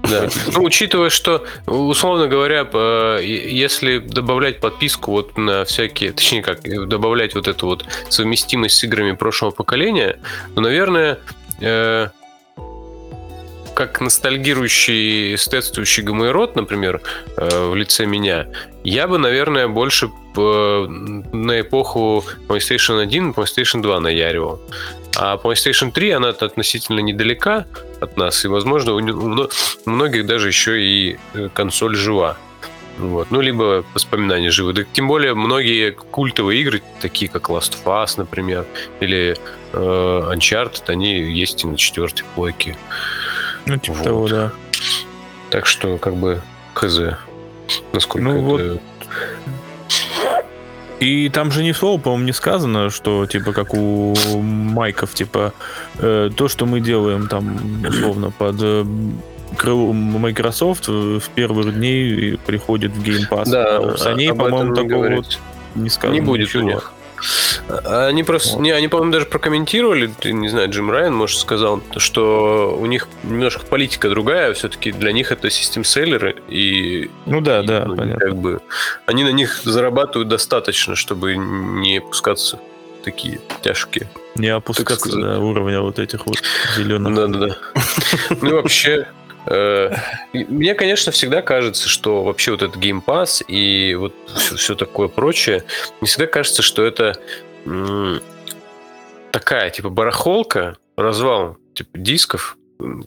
Да. 0.09 0.29
Ну, 0.53 0.63
учитывая, 0.63 1.09
что, 1.09 1.45
условно 1.65 2.27
говоря, 2.27 2.67
если 3.19 3.99
добавлять 3.99 4.59
подписку 4.59 5.11
вот 5.11 5.37
на 5.37 5.63
всякие, 5.65 6.11
точнее 6.11 6.41
как, 6.41 6.61
добавлять 6.63 7.35
вот 7.35 7.47
эту 7.47 7.67
вот 7.67 7.85
совместимость 8.09 8.77
с 8.77 8.83
играми 8.83 9.13
прошлого 9.13 9.51
поколения, 9.51 10.19
то, 10.55 10.61
наверное, 10.61 11.19
э, 11.61 12.09
как 13.73 14.01
ностальгирующий, 14.01 15.35
эстетствующий 15.35 16.03
гомоэрот, 16.03 16.55
например, 16.55 17.01
э, 17.37 17.69
в 17.69 17.75
лице 17.75 18.05
меня, 18.05 18.47
я 18.83 19.07
бы, 19.07 19.17
наверное, 19.17 19.67
больше 19.67 20.09
на 20.35 21.61
эпоху 21.61 22.25
PlayStation 22.47 22.99
1 23.01 23.31
PlayStation 23.31 23.81
2 23.81 23.99
наяривал. 23.99 24.59
А 25.15 25.37
PlayStation 25.37 25.91
3, 25.91 26.09
она 26.09 26.29
относительно 26.29 27.01
недалека 27.01 27.67
от 28.01 28.17
нас, 28.17 28.43
и, 28.45 28.47
возможно, 28.47 28.93
у 28.93 29.49
многих 29.85 30.25
даже 30.25 30.47
еще 30.47 30.81
и 30.81 31.19
э, 31.35 31.49
консоль 31.53 31.95
жива. 31.95 32.37
Вот. 32.97 33.31
Ну, 33.31 33.41
либо 33.41 33.83
воспоминания 33.93 34.51
живы. 34.51 34.73
Да, 34.73 34.83
тем 34.91 35.07
более, 35.07 35.33
многие 35.33 35.91
культовые 35.91 36.61
игры, 36.61 36.81
такие 37.01 37.29
как 37.29 37.49
Last 37.49 37.73
of 37.73 37.85
Us, 37.85 38.13
например, 38.17 38.65
или 38.99 39.35
э, 39.71 40.31
Uncharted, 40.33 40.83
они 40.87 41.19
есть 41.19 41.63
и 41.63 41.67
на 41.67 41.77
четвертой 41.77 42.25
плойке. 42.35 42.75
Ну, 43.65 43.77
типа 43.77 43.97
вот. 43.97 44.03
того, 44.03 44.27
да. 44.27 44.51
Так 45.49 45.65
что, 45.65 45.97
как 45.97 46.15
бы, 46.15 46.41
хз. 46.73 46.99
Насколько 47.91 48.27
ну, 48.27 48.57
это... 48.57 48.71
Вот... 48.71 48.81
И 50.99 51.29
там 51.29 51.51
же 51.51 51.63
ни 51.63 51.73
слова, 51.73 51.99
по-моему, 51.99 52.25
не 52.25 52.31
сказано, 52.31 52.89
что, 52.89 53.25
типа, 53.25 53.51
как 53.51 53.73
у 53.73 54.15
майков, 54.39 55.13
типа, 55.13 55.53
э, 55.99 56.29
то, 56.35 56.47
что 56.47 56.65
мы 56.65 56.79
делаем 56.79 57.27
там, 57.27 57.85
условно, 57.85 58.31
под 58.31 58.55
э, 58.61 58.85
крылом 59.57 59.97
Microsoft 59.97 60.87
в 60.87 61.23
первых 61.35 61.75
дней 61.75 62.37
приходит 62.45 62.91
в 62.91 63.03
Game 63.03 63.29
Pass. 63.29 63.49
Да, 63.49 63.79
а 63.79 64.13
ней, 64.13 64.33
по-моему, 64.33 64.73
такого 64.73 65.09
вот 65.09 65.39
не 65.75 65.89
сказано. 65.89 66.15
Не 66.15 66.21
будет 66.21 66.47
ничего. 66.47 66.63
у 66.63 66.67
них. 66.67 66.93
Они 67.85 68.23
просто, 68.23 68.55
вот. 68.55 68.61
не, 68.61 68.71
они, 68.71 68.87
по-моему, 68.87 69.11
даже 69.11 69.25
прокомментировали, 69.25 70.11
не 70.23 70.49
знаю, 70.49 70.69
Джим 70.69 70.91
Райан, 70.91 71.13
может, 71.13 71.39
сказал, 71.39 71.81
что 71.97 72.77
у 72.79 72.85
них 72.85 73.07
немножко 73.23 73.65
политика 73.65 74.09
другая, 74.09 74.53
все-таки 74.53 74.91
для 74.91 75.11
них 75.11 75.31
это 75.31 75.49
систем-селлеры, 75.49 76.35
и... 76.47 77.09
Ну 77.25 77.41
да, 77.41 77.61
и, 77.61 77.67
да, 77.67 77.85
ну, 77.85 77.95
понятно. 77.95 78.19
Как 78.19 78.35
бы, 78.35 78.61
они 79.05 79.23
на 79.23 79.31
них 79.31 79.61
зарабатывают 79.63 80.29
достаточно, 80.29 80.95
чтобы 80.95 81.35
не 81.35 82.01
пускаться 82.01 82.57
в 82.57 83.03
такие 83.03 83.41
тяжкие. 83.61 84.09
Не 84.35 84.47
опускаться 84.47 85.11
до 85.11 85.39
уровня 85.39 85.81
вот 85.81 85.99
этих 85.99 86.25
вот 86.25 86.41
зеленых. 86.75 87.13
Да-да-да. 87.13 87.57
Ну 88.41 88.49
и 88.49 88.53
вообще, 88.53 89.07
мне, 89.45 90.73
конечно, 90.75 91.11
всегда 91.11 91.41
кажется, 91.41 91.89
что 91.89 92.23
вообще 92.23 92.51
вот 92.51 92.61
этот 92.61 92.77
Game 92.77 93.03
Pass 93.03 93.43
и 93.45 93.95
вот 93.95 94.13
все, 94.35 94.55
все 94.55 94.75
такое 94.75 95.07
прочее, 95.07 95.63
мне 95.99 96.07
всегда 96.07 96.27
кажется, 96.27 96.61
что 96.61 96.85
это 96.85 97.19
такая, 99.31 99.69
типа, 99.69 99.89
барахолка, 99.89 100.77
развал, 100.95 101.57
типа, 101.73 101.97
дисков, 101.97 102.57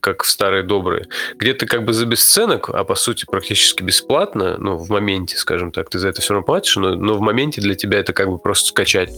как 0.00 0.22
в 0.22 0.30
старые 0.30 0.62
добрые, 0.62 1.06
где 1.36 1.52
ты 1.54 1.66
как 1.66 1.84
бы 1.84 1.92
за 1.92 2.06
бесценок, 2.06 2.70
а 2.70 2.84
по 2.84 2.94
сути 2.94 3.24
практически 3.26 3.82
бесплатно, 3.82 4.56
ну, 4.58 4.76
в 4.76 4.88
моменте, 4.90 5.36
скажем 5.36 5.70
так, 5.70 5.90
ты 5.90 5.98
за 5.98 6.08
это 6.08 6.22
все 6.22 6.34
равно 6.34 6.46
платишь, 6.46 6.76
но, 6.76 6.94
но 6.94 7.14
в 7.14 7.20
моменте 7.20 7.60
для 7.60 7.74
тебя 7.74 7.98
это 7.98 8.12
как 8.12 8.28
бы 8.28 8.38
просто 8.38 8.68
скачать. 8.68 9.12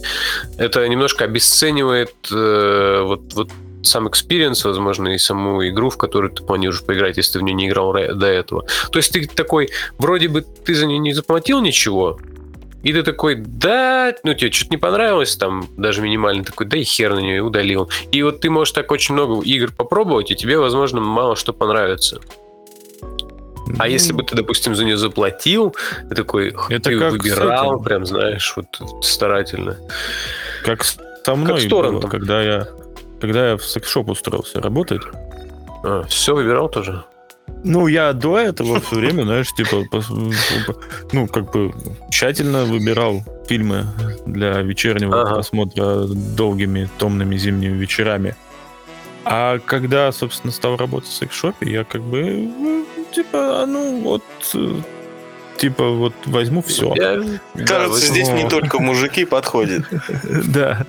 Это 0.57 0.87
немножко 0.87 1.23
обесценивает 1.25 2.13
э, 2.31 3.01
вот, 3.03 3.33
вот 3.33 3.49
сам 3.83 4.07
experience, 4.07 4.67
возможно, 4.67 5.09
и 5.09 5.17
саму 5.17 5.67
игру, 5.67 5.89
в 5.89 5.97
которую 5.97 6.31
ты 6.31 6.43
планируешь 6.43 6.83
поиграть, 6.83 7.17
если 7.17 7.33
ты 7.33 7.39
в 7.39 7.43
нее 7.43 7.53
не 7.53 7.67
играл 7.67 7.93
до 7.93 8.27
этого. 8.27 8.65
То 8.91 8.99
есть 8.99 9.11
ты 9.11 9.27
такой, 9.27 9.69
вроде 9.97 10.27
бы 10.27 10.41
ты 10.41 10.75
за 10.75 10.85
нее 10.85 10.99
не 10.99 11.13
заплатил 11.13 11.61
ничего, 11.61 12.19
и 12.83 12.93
ты 12.93 13.03
такой, 13.03 13.35
да, 13.35 14.13
ну 14.23 14.33
тебе 14.33 14.51
что-то 14.51 14.71
не 14.71 14.77
понравилось, 14.77 15.35
там 15.35 15.67
даже 15.77 16.01
минимально 16.01 16.43
такой, 16.43 16.65
да 16.65 16.77
и 16.77 16.83
хер 16.83 17.13
на 17.13 17.19
нее 17.19 17.37
и 17.37 17.39
удалил. 17.39 17.89
И 18.11 18.23
вот 18.23 18.39
ты 18.39 18.49
можешь 18.49 18.71
так 18.73 18.91
очень 18.91 19.15
много 19.15 19.43
игр 19.43 19.71
попробовать, 19.71 20.31
и 20.31 20.35
тебе, 20.35 20.57
возможно, 20.57 21.01
мало 21.01 21.35
что 21.35 21.51
понравится. 21.51 22.19
А 23.77 23.87
если 23.87 24.13
бы 24.13 24.23
ты, 24.23 24.35
допустим, 24.35 24.75
за 24.75 24.83
нее 24.83 24.97
заплатил, 24.97 25.75
ты 26.09 26.15
такой, 26.15 26.55
Это 26.69 26.89
ты 26.89 26.99
как 26.99 27.11
выбирал, 27.11 27.79
прям, 27.81 28.05
знаешь, 28.05 28.53
вот 28.55 28.65
старательно. 29.03 29.77
Как 30.63 30.83
со 30.83 31.35
мной 31.35 31.61
с 31.61 31.65
было, 31.65 32.01
когда 32.01 32.41
я, 32.41 32.67
когда 33.19 33.49
я 33.51 33.57
в 33.57 33.63
секс-шоп 33.63 34.09
устроился 34.09 34.61
работать. 34.61 35.01
А, 35.83 36.03
все 36.07 36.33
выбирал 36.35 36.69
тоже? 36.69 37.03
Ну, 37.63 37.87
я 37.87 38.13
до 38.13 38.37
этого 38.37 38.79
все 38.79 38.95
время, 38.97 39.23
знаешь, 39.23 39.51
типа, 39.53 39.83
ну, 41.11 41.27
как 41.27 41.51
бы 41.51 41.73
тщательно 42.11 42.63
выбирал 42.63 43.23
фильмы 43.47 43.85
для 44.25 44.61
вечернего 44.61 45.21
Ага. 45.21 45.33
просмотра 45.35 46.05
долгими 46.05 46.89
томными 46.99 47.35
зимними 47.37 47.75
вечерами. 47.75 48.35
А 49.25 49.59
когда, 49.59 50.11
собственно, 50.11 50.53
стал 50.53 50.77
работать 50.77 51.09
в 51.09 51.13
секс-шопе, 51.13 51.69
я 51.69 51.83
как 51.83 52.01
бы, 52.01 52.23
ну, 52.23 52.85
типа, 53.13 53.63
а 53.63 53.65
ну, 53.65 53.99
вот, 54.01 54.23
э, 54.53 54.75
типа, 55.57 55.89
вот 55.89 56.13
возьму 56.25 56.61
все. 56.61 56.93
Я- 56.95 57.17
да, 57.55 57.65
Кажется, 57.65 58.05
здесь 58.05 58.29
не 58.29 58.47
только 58.47 58.79
мужики 58.79 59.25
подходят. 59.25 59.83
Да. 60.45 60.85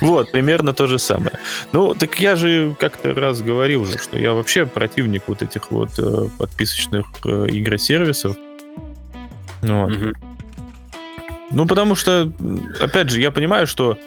Вот, 0.00 0.32
примерно 0.32 0.72
то 0.72 0.86
же 0.86 0.98
самое. 0.98 1.38
Ну, 1.72 1.94
так 1.94 2.20
я 2.20 2.36
же 2.36 2.74
как-то 2.78 3.14
раз 3.14 3.40
говорил 3.40 3.84
же, 3.84 3.98
что 3.98 4.18
я 4.18 4.32
вообще 4.32 4.66
противник 4.66 5.22
вот 5.26 5.42
этих 5.42 5.70
вот 5.70 5.90
э, 5.98 6.28
подписочных 6.38 7.06
э, 7.24 7.46
игросервисов. 7.48 8.36
Вот. 9.62 9.90
Мгм. 9.90 10.14
Ну, 11.50 11.66
потому 11.66 11.94
что, 11.94 12.30
опять 12.80 13.10
же, 13.10 13.20
я 13.20 13.30
понимаю, 13.30 13.66
что 13.66 13.98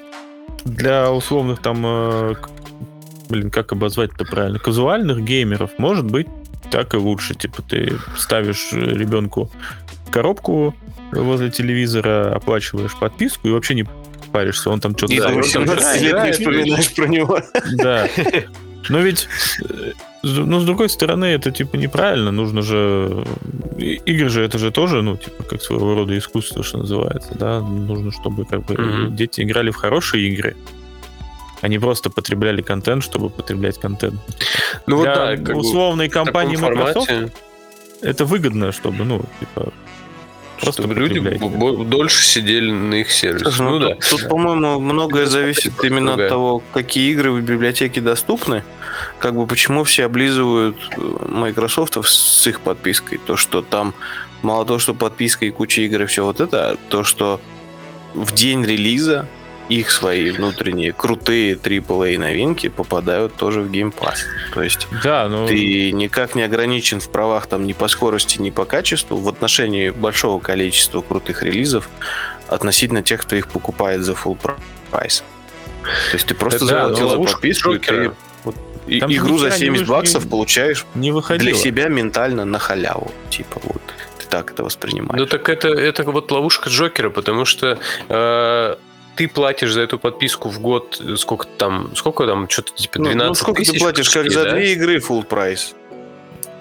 для 0.63 1.11
условных 1.11 1.61
там, 1.61 1.81
э, 1.85 2.35
блин, 3.29 3.49
как 3.49 3.71
обозвать-то 3.71 4.25
правильно, 4.25 4.59
казуальных 4.59 5.23
геймеров, 5.23 5.71
может 5.77 6.05
быть, 6.05 6.27
так 6.69 6.93
и 6.93 6.97
лучше. 6.97 7.33
Типа 7.33 7.61
ты 7.61 7.97
ставишь 8.17 8.69
ребенку 8.71 9.51
коробку 10.11 10.75
возле 11.11 11.49
телевизора, 11.49 12.35
оплачиваешь 12.35 12.95
подписку 12.97 13.47
и 13.47 13.51
вообще 13.51 13.75
не 13.75 13.85
паришься, 14.31 14.69
он 14.69 14.79
там 14.79 14.97
что-то... 14.97 15.13
И 15.13 15.19
Да, 15.19 15.29
до 15.29 15.35
он 15.35 15.41
там 15.43 15.65
18 15.65 16.01
лет 16.01 16.23
не 16.25 16.31
вспоминаешь 16.31 16.93
про 16.95 17.07
него. 17.07 17.39
Да. 17.73 18.07
Но 18.89 18.99
ведь, 18.99 19.27
э, 19.63 19.91
с- 20.23 20.37
ну, 20.45 20.59
с 20.59 20.65
другой 20.65 20.89
стороны, 20.89 21.25
это, 21.25 21.51
типа, 21.51 21.75
неправильно. 21.77 22.31
Нужно 22.31 22.61
же... 22.61 23.25
Игры 23.77 24.29
же, 24.29 24.43
это 24.43 24.57
же 24.57 24.71
тоже, 24.71 25.01
ну, 25.01 25.17
типа, 25.17 25.43
как 25.43 25.61
своего 25.61 25.95
рода 25.95 26.17
искусство, 26.17 26.63
что 26.63 26.79
называется, 26.79 27.35
да? 27.35 27.59
Нужно, 27.61 28.11
чтобы, 28.11 28.45
как 28.45 28.65
бы, 28.65 28.73
Мгм. 28.75 29.15
дети 29.15 29.41
играли 29.41 29.69
в 29.69 29.75
хорошие 29.75 30.27
игры, 30.29 30.55
а 31.61 31.67
не 31.67 31.79
просто 31.79 32.09
потребляли 32.09 32.61
контент, 32.63 33.03
чтобы 33.03 33.29
потреблять 33.29 33.77
контент. 33.79 34.19
Ну 34.87 34.97
вот 34.97 35.03
Для 35.03 35.15
да, 35.15 35.35
как 35.37 35.43
бы 35.53 35.59
условной 35.59 36.09
компании 36.09 36.57
Microsoft 36.57 37.07
формате, 37.07 37.31
это 38.01 38.25
выгодно, 38.25 38.71
чтобы, 38.71 39.03
ну, 39.03 39.21
типа, 39.39 39.71
просто 40.61 40.83
чтобы 40.83 40.95
люди 40.95 41.19
дольше 41.85 42.23
сидели 42.23 42.71
на 42.71 42.95
их 42.95 43.11
сервисе. 43.11 43.61
Ну 43.61 43.79
да. 43.79 43.95
Тут, 43.95 44.09
тут, 44.09 44.29
по-моему, 44.29 44.79
многое 44.79 45.25
зависит 45.25 45.73
именно 45.83 46.11
другая. 46.11 46.27
от 46.27 46.29
того, 46.29 46.63
какие 46.73 47.11
игры 47.11 47.31
в 47.31 47.41
библиотеке 47.41 48.01
доступны. 48.01 48.63
Как 49.19 49.35
бы 49.35 49.47
почему 49.47 49.83
все 49.83 50.05
облизывают 50.05 50.77
э, 50.97 51.25
Microsoft 51.27 51.97
с 52.03 52.47
их 52.47 52.61
подпиской. 52.61 53.19
То, 53.25 53.37
что 53.37 53.61
там 53.61 53.93
мало 54.41 54.65
того, 54.65 54.79
что 54.79 54.93
подписка 54.93 55.45
и 55.45 55.51
куча 55.51 55.81
игр 55.81 56.03
и 56.03 56.05
все 56.05 56.23
вот 56.23 56.39
это, 56.39 56.71
а 56.71 56.77
то, 56.89 57.03
что 57.03 57.39
в 58.13 58.33
день 58.33 58.63
релиза 58.63 59.27
их 59.79 59.91
свои 59.91 60.31
внутренние 60.31 60.91
крутые 60.93 61.55
AAA 61.55 62.17
новинки 62.17 62.67
попадают 62.69 63.35
тоже 63.35 63.61
в 63.61 63.71
Game 63.71 63.93
Pass. 63.93 64.17
То 64.53 64.61
есть 64.63 64.87
Да, 65.03 65.27
ну... 65.29 65.47
ты 65.47 65.91
никак 65.91 66.35
не 66.35 66.43
ограничен 66.43 66.99
в 66.99 67.09
правах 67.09 67.47
там 67.47 67.65
ни 67.65 67.73
по 67.73 67.87
скорости, 67.87 68.41
ни 68.41 68.49
по 68.49 68.65
качеству 68.65 69.17
в 69.17 69.27
отношении 69.29 69.89
большого 69.89 70.39
количества 70.41 71.01
крутых 71.01 71.43
релизов 71.43 71.89
относительно 72.47 73.01
тех, 73.01 73.21
кто 73.21 73.35
их 73.35 73.47
покупает 73.47 74.01
за 74.01 74.11
full 74.13 74.37
прайс. 74.91 75.23
То 76.11 76.13
есть 76.17 76.27
ты 76.27 76.35
просто 76.35 76.59
Да, 76.65 76.65
заплатил 76.65 77.07
за 77.07 77.11
ловушка 77.13 77.33
подписку, 77.35 77.69
и 77.71 77.73
Джокера. 77.77 78.03
ты 78.09 78.11
вот 78.43 78.55
и- 78.87 78.97
игру 78.99 79.37
за 79.37 79.45
нихера 79.47 79.51
не 79.59 79.65
70 79.65 79.79
вышло, 79.87 79.93
баксов 79.95 80.23
не- 80.25 80.29
получаешь 80.29 80.85
Не 80.95 81.11
выходило. 81.11 81.49
для 81.51 81.53
себя 81.59 81.87
ментально 81.87 82.45
на 82.45 82.59
халяву. 82.59 83.11
Типа 83.29 83.61
вот, 83.63 83.81
ты 84.19 84.25
так 84.27 84.51
это 84.51 84.63
воспринимаешь. 84.63 85.19
Ну 85.19 85.25
так 85.25 85.47
это, 85.49 85.69
это 85.69 86.03
вот 86.03 86.29
ловушка 86.31 86.69
Джокера, 86.69 87.09
потому 87.09 87.45
что 87.45 87.79
э, 88.09 88.75
ты 89.15 89.27
платишь 89.27 89.71
за 89.73 89.81
эту 89.81 89.99
подписку 89.99 90.49
в 90.49 90.59
год 90.59 91.01
э, 91.01 91.15
сколько 91.17 91.45
там, 91.57 91.95
сколько 91.95 92.25
там, 92.25 92.49
что-то 92.49 92.73
типа 92.73 92.99
Ну, 92.99 93.05
12 93.05 93.27
ну, 93.27 93.33
сколько 93.35 93.61
ты 93.63 93.65
тысяч 93.71 93.79
платишь, 93.81 94.09
как 94.09 94.23
почти, 94.23 94.37
за 94.37 94.43
да? 94.45 94.51
две 94.51 94.73
игры 94.73 94.97
full 94.97 95.23
прайс? 95.25 95.75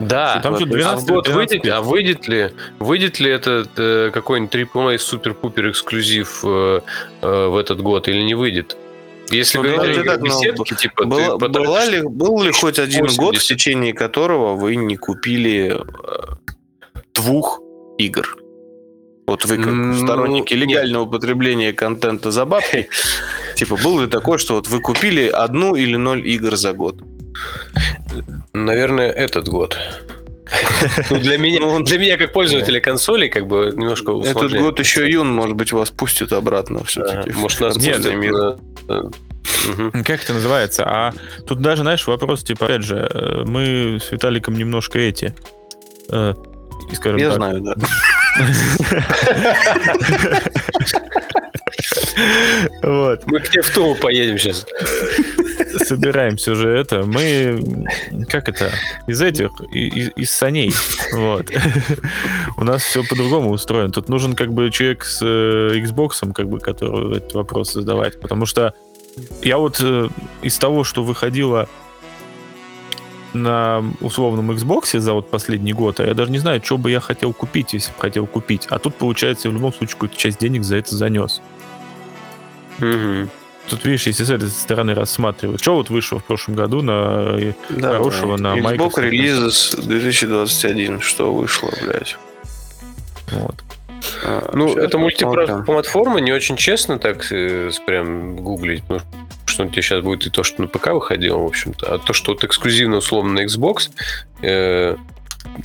Да, 0.00 0.40
Там 0.42 0.56
что, 0.56 0.64
а 0.64 0.68
12 0.68 1.04
в 1.04 1.06
год 1.12 1.24
12 1.26 1.50
выйдет, 1.60 1.72
а 1.72 1.82
выйдет 1.82 2.28
ли, 2.28 2.50
выйдет 2.78 3.20
ли 3.20 3.30
этот 3.30 3.68
э, 3.76 4.10
какой-нибудь 4.12 4.54
AAA 4.54 4.98
супер-пупер 4.98 5.70
эксклюзив 5.70 6.40
э, 6.42 6.80
э, 7.20 7.46
в 7.48 7.56
этот 7.58 7.82
год 7.82 8.08
или 8.08 8.22
не 8.22 8.34
выйдет? 8.34 8.76
Если 9.30 9.58
Ну, 9.58 9.64
говорить 9.64 9.98
о 9.98 10.04
так, 10.04 10.20
ну, 10.20 10.24
беседке, 10.26 10.74
типа, 10.74 11.04
Была, 11.04 11.34
ты 11.34 11.38
потратишь- 11.38 11.66
была 11.68 11.84
ли, 11.84 12.02
был 12.02 12.42
ли 12.42 12.50
хоть 12.50 12.78
один 12.78 13.02
80. 13.02 13.18
год, 13.20 13.36
в 13.36 13.44
течение 13.44 13.92
которого 13.92 14.54
вы 14.54 14.74
не 14.76 14.96
купили 14.96 15.76
э, 15.78 16.34
двух 17.14 17.60
игр? 17.98 18.36
Вот 19.30 19.44
вы 19.44 19.58
как 19.58 19.66
Ну, 19.66 19.94
сторонники 19.94 20.54
нет. 20.54 20.68
легального 20.68 21.06
потребления 21.06 21.72
контента 21.72 22.32
за 22.32 22.44
бабки, 22.46 22.88
типа, 23.54 23.76
было 23.76 24.02
ли 24.02 24.06
такое, 24.08 24.38
что 24.38 24.54
вот 24.54 24.66
вы 24.66 24.80
купили 24.80 25.28
одну 25.28 25.76
или 25.76 25.94
ноль 25.94 26.26
игр 26.28 26.56
за 26.56 26.72
год? 26.72 26.96
Наверное, 28.52 29.08
этот 29.08 29.48
год. 29.48 29.78
Ну, 31.10 31.18
для 31.20 31.38
меня, 31.38 31.60
Ну, 31.60 31.80
для 31.84 31.98
меня 31.98 32.16
как 32.16 32.32
пользователя 32.32 32.80
консолей, 32.80 33.28
как 33.28 33.46
бы 33.46 33.72
немножко 33.76 34.20
Этот 34.24 34.52
год 34.52 34.80
еще 34.80 35.08
юн, 35.08 35.32
может 35.32 35.54
быть, 35.54 35.70
вас 35.72 35.90
пустит 35.92 36.32
обратно 36.32 36.82
все-таки. 36.84 37.30
Может, 37.30 37.60
нас 37.60 37.76
Нет, 37.76 37.98
пустят 37.98 38.14
мир. 38.16 38.56
мгм. 38.88 39.92
Как 40.04 40.24
это 40.24 40.32
называется? 40.34 40.82
А 40.84 41.12
тут 41.46 41.60
даже, 41.60 41.82
знаешь, 41.82 42.04
вопрос, 42.08 42.42
типа, 42.42 42.64
опять 42.64 42.82
же, 42.82 42.96
э, 42.96 43.44
мы 43.46 44.00
с 44.04 44.10
Виталиком 44.10 44.54
немножко 44.58 44.98
эти, 44.98 45.34
э, 46.08 46.34
и, 46.90 46.94
скажем 46.94 47.18
Я 47.18 47.28
так, 47.28 47.36
знаю, 47.36 47.60
да. 47.60 47.74
Вот. 52.82 53.26
Мы 53.26 53.40
к 53.40 53.48
тебе 53.48 53.62
в 53.62 53.70
Тулу 53.72 53.94
поедем 53.94 54.38
сейчас. 54.38 54.66
собираемся 55.84 56.52
уже 56.52 56.68
это. 56.68 57.04
Мы, 57.04 57.86
как 58.28 58.48
это, 58.48 58.70
из 59.06 59.20
этих, 59.20 59.50
из, 59.72 60.10
из 60.16 60.30
саней. 60.30 60.72
Вот. 61.12 61.50
У 62.56 62.64
нас 62.64 62.82
все 62.82 63.02
по-другому 63.04 63.50
устроено. 63.50 63.90
Тут 63.90 64.08
нужен 64.08 64.34
как 64.34 64.52
бы 64.52 64.70
человек 64.70 65.04
с 65.04 65.20
э, 65.22 65.78
Xbox, 65.78 66.32
как 66.32 66.48
бы, 66.48 66.60
который 66.60 67.18
этот 67.18 67.34
вопрос 67.34 67.72
задавать. 67.72 68.20
Потому 68.20 68.46
что 68.46 68.74
я 69.42 69.58
вот 69.58 69.78
э, 69.80 70.08
из 70.42 70.58
того, 70.58 70.84
что 70.84 71.02
выходило 71.02 71.68
на 73.32 73.82
условном 74.00 74.50
Xbox 74.50 74.98
за 74.98 75.12
вот 75.12 75.30
последний 75.30 75.72
год, 75.72 76.00
а 76.00 76.06
я 76.06 76.14
даже 76.14 76.30
не 76.30 76.38
знаю, 76.38 76.60
что 76.64 76.78
бы 76.78 76.90
я 76.90 77.00
хотел 77.00 77.32
купить, 77.32 77.72
если 77.72 77.92
бы 77.92 77.98
хотел 77.98 78.26
купить. 78.26 78.66
А 78.70 78.78
тут, 78.78 78.96
получается, 78.96 79.50
в 79.50 79.52
любом 79.52 79.72
случае 79.72 79.94
какую-то 79.94 80.16
часть 80.16 80.38
денег 80.38 80.64
за 80.64 80.76
это 80.76 80.94
занес. 80.94 81.40
Угу. 82.78 83.28
Тут, 83.68 83.84
видишь, 83.84 84.06
если 84.06 84.24
с 84.24 84.30
этой 84.30 84.48
стороны 84.48 84.94
рассматривать, 84.94 85.60
что 85.60 85.76
вот 85.76 85.90
вышло 85.90 86.18
в 86.18 86.24
прошлом 86.24 86.56
году 86.56 86.82
на 86.82 87.36
э, 87.38 87.52
да, 87.68 87.92
хорошего 87.92 88.36
да. 88.36 88.54
на 88.54 88.58
Xbox 88.58 88.62
Microsoft? 88.62 88.98
Releases 88.98 89.86
2021, 89.86 91.00
что 91.00 91.32
вышло, 91.32 91.70
блядь. 91.82 92.16
Вот. 93.30 93.54
А, 94.24 94.50
ну, 94.54 94.74
это 94.74 94.98
мультиплатформа, 94.98 96.20
не 96.20 96.32
очень 96.32 96.56
честно 96.56 96.98
так 96.98 97.30
э, 97.30 97.70
прям 97.86 98.36
гуглить, 98.36 98.82
потому 98.82 99.00
что 99.00 99.19
он 99.58 99.70
тебе 99.70 99.82
сейчас 99.82 100.02
будет 100.02 100.26
и 100.26 100.30
то, 100.30 100.42
что 100.42 100.62
на 100.62 100.68
ПК 100.68 100.88
выходило, 100.88 101.38
в 101.38 101.46
общем-то, 101.46 101.94
а 101.94 101.98
то, 101.98 102.12
что 102.12 102.32
вот 102.32 102.44
эксклюзивно 102.44 102.98
условно 102.98 103.32
на 103.32 103.44
Xbox, 103.44 103.90
э, 104.42 104.96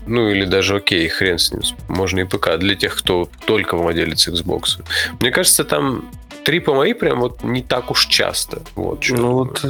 ну 0.07 0.29
или 0.29 0.45
даже 0.45 0.77
окей, 0.77 1.07
хрен 1.07 1.37
с 1.37 1.51
ним, 1.51 1.61
можно 1.87 2.21
и 2.21 2.23
ПК, 2.23 2.57
для 2.57 2.75
тех, 2.75 2.97
кто 2.97 3.29
только 3.45 3.75
владелец 3.77 4.27
Xbox. 4.27 4.81
Мне 5.19 5.31
кажется, 5.31 5.63
там 5.63 6.09
AAA 6.45 6.95
прям 6.95 7.19
вот 7.19 7.43
не 7.43 7.61
так 7.61 7.91
уж 7.91 8.07
часто. 8.07 8.61
Вот, 8.75 9.05
ну 9.09 9.33
вот 9.33 9.63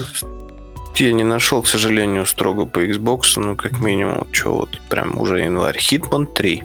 я 0.95 1.13
не 1.13 1.24
нашел, 1.24 1.61
к 1.61 1.68
сожалению, 1.68 2.26
строго 2.26 2.66
по 2.66 2.80
Xbox, 2.80 3.34
ну 3.38 3.55
как 3.55 3.80
минимум, 3.80 4.28
что 4.32 4.55
вот 4.55 4.80
прям 4.89 5.20
уже 5.20 5.39
январь. 5.39 5.78
Hitman 5.78 6.26
3. 6.26 6.63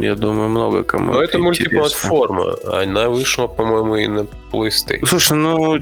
Я 0.00 0.14
думаю, 0.14 0.48
много 0.48 0.82
кому. 0.82 1.12
Но 1.12 1.22
это, 1.22 1.32
это 1.32 1.38
мультиплатформа. 1.38 2.56
Она 2.64 3.08
вышла, 3.08 3.46
по-моему, 3.46 3.96
и 3.96 4.06
на 4.06 4.26
PlayStation. 4.52 5.06
Слушай, 5.06 5.36
ну 5.36 5.78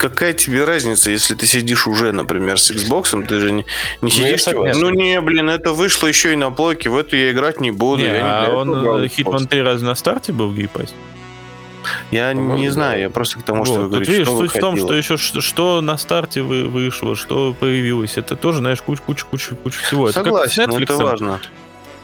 какая 0.00 0.32
тебе 0.32 0.64
разница, 0.64 1.10
если 1.10 1.34
ты 1.34 1.46
сидишь 1.46 1.86
уже, 1.86 2.12
например, 2.12 2.58
с 2.58 2.70
Xbox, 2.70 3.26
ты 3.26 3.38
же 3.38 3.52
не, 3.52 3.56
не 3.58 3.64
ну, 4.00 4.08
сидишь. 4.08 4.46
Ну, 4.46 4.64
ну 4.74 4.90
не, 4.90 5.20
блин, 5.20 5.50
это 5.50 5.72
вышло 5.72 6.06
еще 6.06 6.32
и 6.32 6.36
на 6.36 6.50
плойке, 6.50 6.88
в 6.88 6.96
эту 6.96 7.16
я 7.16 7.30
играть 7.30 7.60
не 7.60 7.70
буду. 7.70 8.02
Не, 8.02 8.08
я 8.08 8.44
а 8.44 8.46
не 8.46 8.52
он 8.52 9.02
э, 9.02 9.06
Hitman 9.06 9.46
3 9.46 9.62
раз 9.62 9.82
на 9.82 9.94
старте 9.94 10.32
был 10.32 10.48
в 10.48 10.56
гейпассе? 10.56 10.94
Я 12.10 12.32
не 12.32 12.68
знаю, 12.70 13.00
я 13.00 13.10
просто 13.10 13.38
к 13.38 13.42
тому, 13.42 13.64
что 13.64 13.74
вот, 13.74 13.82
вы 13.82 13.88
говорите, 13.88 14.12
видишь, 14.12 14.26
что 14.26 14.36
суть 14.36 14.46
выходило. 14.48 14.70
в 14.70 14.74
том, 14.74 14.86
что 14.86 14.94
еще 14.94 15.16
что, 15.16 15.40
что 15.40 15.80
на 15.80 15.96
старте 15.98 16.42
вы, 16.42 16.64
вышло, 16.68 17.16
что 17.16 17.54
появилось, 17.58 18.16
это 18.16 18.36
тоже, 18.36 18.58
знаешь, 18.58 18.80
куча, 18.82 19.02
куча, 19.02 19.24
куча, 19.24 19.54
куча 19.54 19.78
всего. 19.80 20.10
Согласен, 20.12 20.70
это, 20.70 20.82
это 20.82 20.96
важно. 20.96 21.40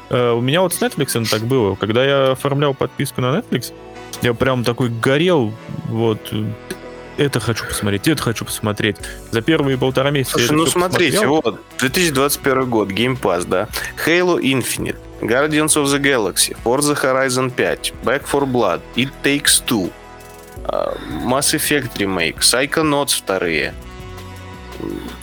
Uh, 0.08 0.38
у 0.38 0.40
меня 0.40 0.60
вот 0.60 0.72
с 0.72 0.80
Netflix 0.80 1.28
так 1.28 1.42
было. 1.42 1.74
Когда 1.74 2.04
я 2.04 2.30
оформлял 2.32 2.74
подписку 2.74 3.20
на 3.20 3.36
Netflix, 3.36 3.72
я 4.22 4.34
прям 4.34 4.64
такой 4.64 4.88
горел, 4.88 5.52
вот, 5.88 6.32
это 7.16 7.40
хочу 7.40 7.64
посмотреть, 7.64 8.08
это 8.08 8.22
хочу 8.22 8.44
посмотреть. 8.44 8.96
За 9.30 9.40
первые 9.40 9.78
полтора 9.78 10.10
месяца 10.10 10.38
Слушай, 10.38 10.52
ну 10.52 10.66
смотрите, 10.66 11.18
посмотрел. 11.18 11.42
вот, 11.44 11.60
2021 11.78 12.70
год, 12.70 12.88
Game 12.90 13.20
Pass, 13.20 13.46
да, 13.46 13.68
Halo 14.06 14.40
Infinite, 14.40 14.96
Guardians 15.20 15.76
of 15.76 15.86
the 15.86 15.98
Galaxy, 15.98 16.56
Forza 16.64 16.94
Horizon 16.94 17.50
5, 17.50 17.94
Back 18.04 18.24
for 18.30 18.44
Blood, 18.46 18.80
It 18.96 19.10
Takes 19.22 19.62
Two, 19.66 19.90
а, 20.64 20.94
Mass 21.24 21.54
Effect 21.54 21.96
Remake, 21.96 22.38
Psychonauts 22.38 23.16
вторые. 23.16 23.74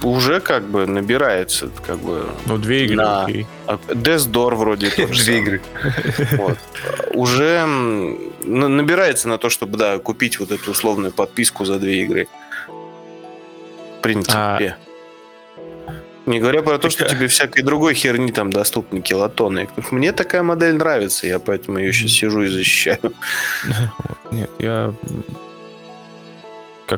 Уже 0.01 0.39
как 0.39 0.63
бы 0.63 0.85
набирается 0.85 1.69
как 1.85 1.99
бы... 1.99 2.27
Ну, 2.45 2.57
две 2.57 2.85
игры, 2.85 2.97
на... 2.97 3.23
окей. 3.23 3.47
А, 3.67 3.79
Death 3.87 4.31
Door 4.31 4.55
вроде 4.55 4.89
тоже. 4.95 5.23
Две 5.23 5.39
игры. 5.39 5.61
Вот. 6.33 6.57
Уже 7.13 7.65
набирается 8.43 9.27
на 9.29 9.37
то, 9.37 9.49
чтобы, 9.49 9.77
да, 9.77 9.99
купить 9.99 10.39
вот 10.39 10.51
эту 10.51 10.71
условную 10.71 11.11
подписку 11.11 11.65
за 11.65 11.79
две 11.79 12.03
игры. 12.03 12.27
В 13.99 14.01
принципе. 14.01 14.35
А, 14.35 14.77
не 16.25 16.39
говоря 16.39 16.61
про 16.61 16.77
то, 16.77 16.89
что 16.89 17.05
тебе 17.09 17.27
всякой 17.27 17.63
другой 17.63 17.93
херни 17.93 18.31
там 18.31 18.51
доступны 18.51 19.01
килотонны. 19.01 19.67
Мне 19.91 20.11
такая 20.11 20.43
модель 20.43 20.75
нравится, 20.75 21.27
я 21.27 21.39
поэтому 21.39 21.79
ее 21.79 21.93
сейчас 21.93 22.11
сижу 22.11 22.43
и 22.43 22.47
защищаю. 22.47 23.13
Нет, 24.31 24.49
я 24.59 24.93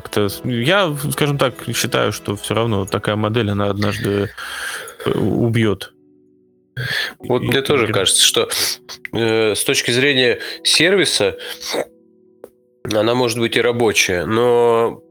как-то... 0.00 0.28
Я, 0.44 0.94
скажем 1.10 1.38
так, 1.38 1.54
считаю, 1.74 2.12
что 2.12 2.36
все 2.36 2.54
равно 2.54 2.84
такая 2.84 3.16
модель, 3.16 3.50
она 3.50 3.70
однажды 3.70 4.30
э, 5.04 5.10
убьет. 5.10 5.92
Вот 7.18 7.42
и, 7.42 7.46
мне 7.46 7.62
тоже 7.62 7.88
кажется, 7.88 8.22
что 8.22 8.48
э, 9.12 9.54
с 9.54 9.64
точки 9.64 9.90
зрения 9.90 10.38
сервиса 10.62 11.36
она 12.84 13.14
может 13.14 13.38
быть 13.38 13.56
и 13.56 13.60
рабочая, 13.60 14.26
но 14.26 15.02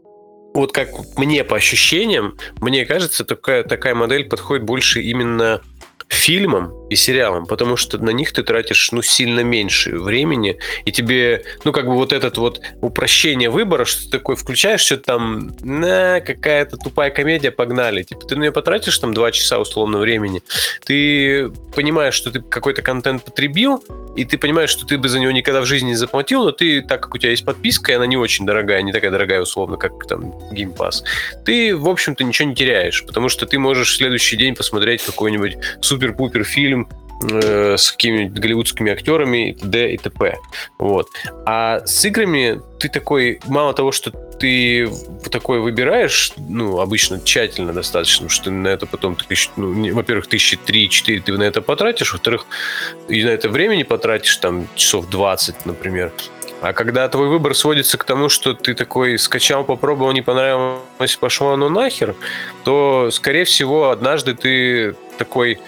вот 0.54 0.72
как 0.72 0.90
мне 1.18 1.44
по 1.44 1.56
ощущениям, 1.56 2.38
мне 2.62 2.86
кажется, 2.86 3.26
такая, 3.26 3.64
такая 3.64 3.96
модель 3.96 4.26
подходит 4.30 4.64
больше 4.64 5.02
именно 5.02 5.62
фильмам 6.08 6.85
и 6.90 6.96
сериалам, 6.96 7.46
потому 7.46 7.78
что 7.78 7.98
на 7.98 8.12
них 8.12 8.32
ты 8.32 8.44
тратишь, 8.44 8.92
ну, 8.92 9.02
сильно 9.02 9.42
меньше 9.42 9.98
времени, 9.98 10.58
и 10.86 10.92
тебе, 10.92 11.44
ну, 11.64 11.72
как 11.72 11.86
бы 11.86 11.94
вот 11.94 12.14
этот 12.14 12.38
вот 12.38 12.62
упрощение 12.82 13.50
выбора, 13.50 13.86
что 13.86 14.04
ты 14.04 14.10
такой 14.10 14.36
включаешь, 14.36 14.82
что 14.82 14.98
там, 14.98 15.52
на, 15.62 16.22
какая-то 16.22 16.78
тупая 16.78 17.10
комедия, 17.10 17.52
погнали. 17.52 18.04
Типа, 18.04 18.26
ты 18.26 18.36
на 18.36 18.42
нее 18.42 18.52
потратишь 18.52 18.98
там 19.00 19.14
два 19.14 19.32
часа 19.32 19.60
условно 19.60 19.98
времени, 19.98 20.42
ты 20.86 21.50
понимаешь, 21.76 22.14
что 22.14 22.32
ты 22.32 22.42
какой-то 22.42 22.82
контент 22.82 23.24
потребил, 23.24 23.84
и 24.16 24.24
ты 24.24 24.38
понимаешь, 24.38 24.70
что 24.70 24.86
ты 24.86 24.98
бы 24.98 25.10
за 25.10 25.20
него 25.20 25.32
никогда 25.32 25.62
в 25.62 25.66
жизни 25.66 25.88
не 25.88 25.96
заплатил, 25.96 26.46
но 26.46 26.52
ты, 26.52 26.82
так 26.82 27.02
как 27.02 27.16
у 27.16 27.18
тебя 27.18 27.32
есть 27.32 27.46
подписка, 27.46 27.92
и 27.92 27.96
она 27.96 28.06
не 28.06 28.18
очень 28.18 28.46
дорогая, 28.46 28.82
не 28.82 28.92
такая 28.92 29.12
дорогая 29.12 29.42
условно, 29.42 29.78
как 29.78 30.08
там 30.08 30.32
Game 30.52 30.76
Pass, 30.76 31.04
ты, 31.44 31.76
в 31.76 31.88
общем-то, 31.88 32.24
ничего 32.24 32.50
не 32.50 32.56
теряешь, 32.56 33.06
потому 33.06 33.30
что 33.30 33.46
ты 33.46 33.60
можешь 33.60 33.92
в 33.92 33.96
следующий 33.96 34.38
день 34.38 34.56
посмотреть 34.56 35.04
какой-нибудь 35.04 35.58
супер-пупер 35.82 36.44
фильм 36.44 36.75
э, 37.32 37.78
с 37.78 37.92
какими-нибудь 37.92 38.40
голливудскими 38.40 38.92
актерами 38.92 39.50
и 39.50 39.54
т.д. 39.54 39.94
и 39.94 39.98
т.п. 39.98 40.38
Вот. 40.78 41.10
А 41.46 41.82
с 41.86 42.06
играми 42.06 42.62
ты 42.80 42.90
такой, 42.90 43.40
мало 43.48 43.74
того, 43.74 43.92
что 43.92 44.12
ты 44.12 44.90
такое 45.32 45.60
выбираешь, 45.60 46.34
ну, 46.38 46.80
обычно 46.80 47.20
тщательно 47.20 47.74
достаточно, 47.74 48.30
что 48.30 48.46
ты 48.46 48.52
на 48.52 48.68
это 48.68 48.86
потом, 48.86 49.18
ну, 49.56 49.94
во-первых, 49.94 50.28
тысячи 50.28 50.58
три-четыре 50.58 51.22
ты 51.22 51.34
на 51.34 51.44
это 51.44 51.62
потратишь, 51.62 52.14
во-вторых, 52.14 52.46
и 53.08 53.24
на 53.24 53.30
это 53.30 53.50
времени 53.50 53.84
потратишь, 53.84 54.38
там, 54.38 54.68
часов 54.76 55.10
20, 55.10 55.66
например. 55.66 56.12
А 56.62 56.74
когда 56.74 57.08
твой 57.10 57.28
выбор 57.28 57.54
сводится 57.54 57.98
к 57.98 58.04
тому, 58.06 58.30
что 58.30 58.54
ты 58.54 58.74
такой 58.74 59.20
скачал, 59.20 59.64
попробовал, 59.64 60.12
не 60.14 60.22
понравилось, 60.22 61.16
пошло 61.20 61.52
оно 61.52 61.70
нахер, 61.70 62.16
то, 62.64 63.10
скорее 63.12 63.44
всего, 63.46 63.90
однажды 63.90 64.34
ты 64.34 64.96
такой 65.18 65.60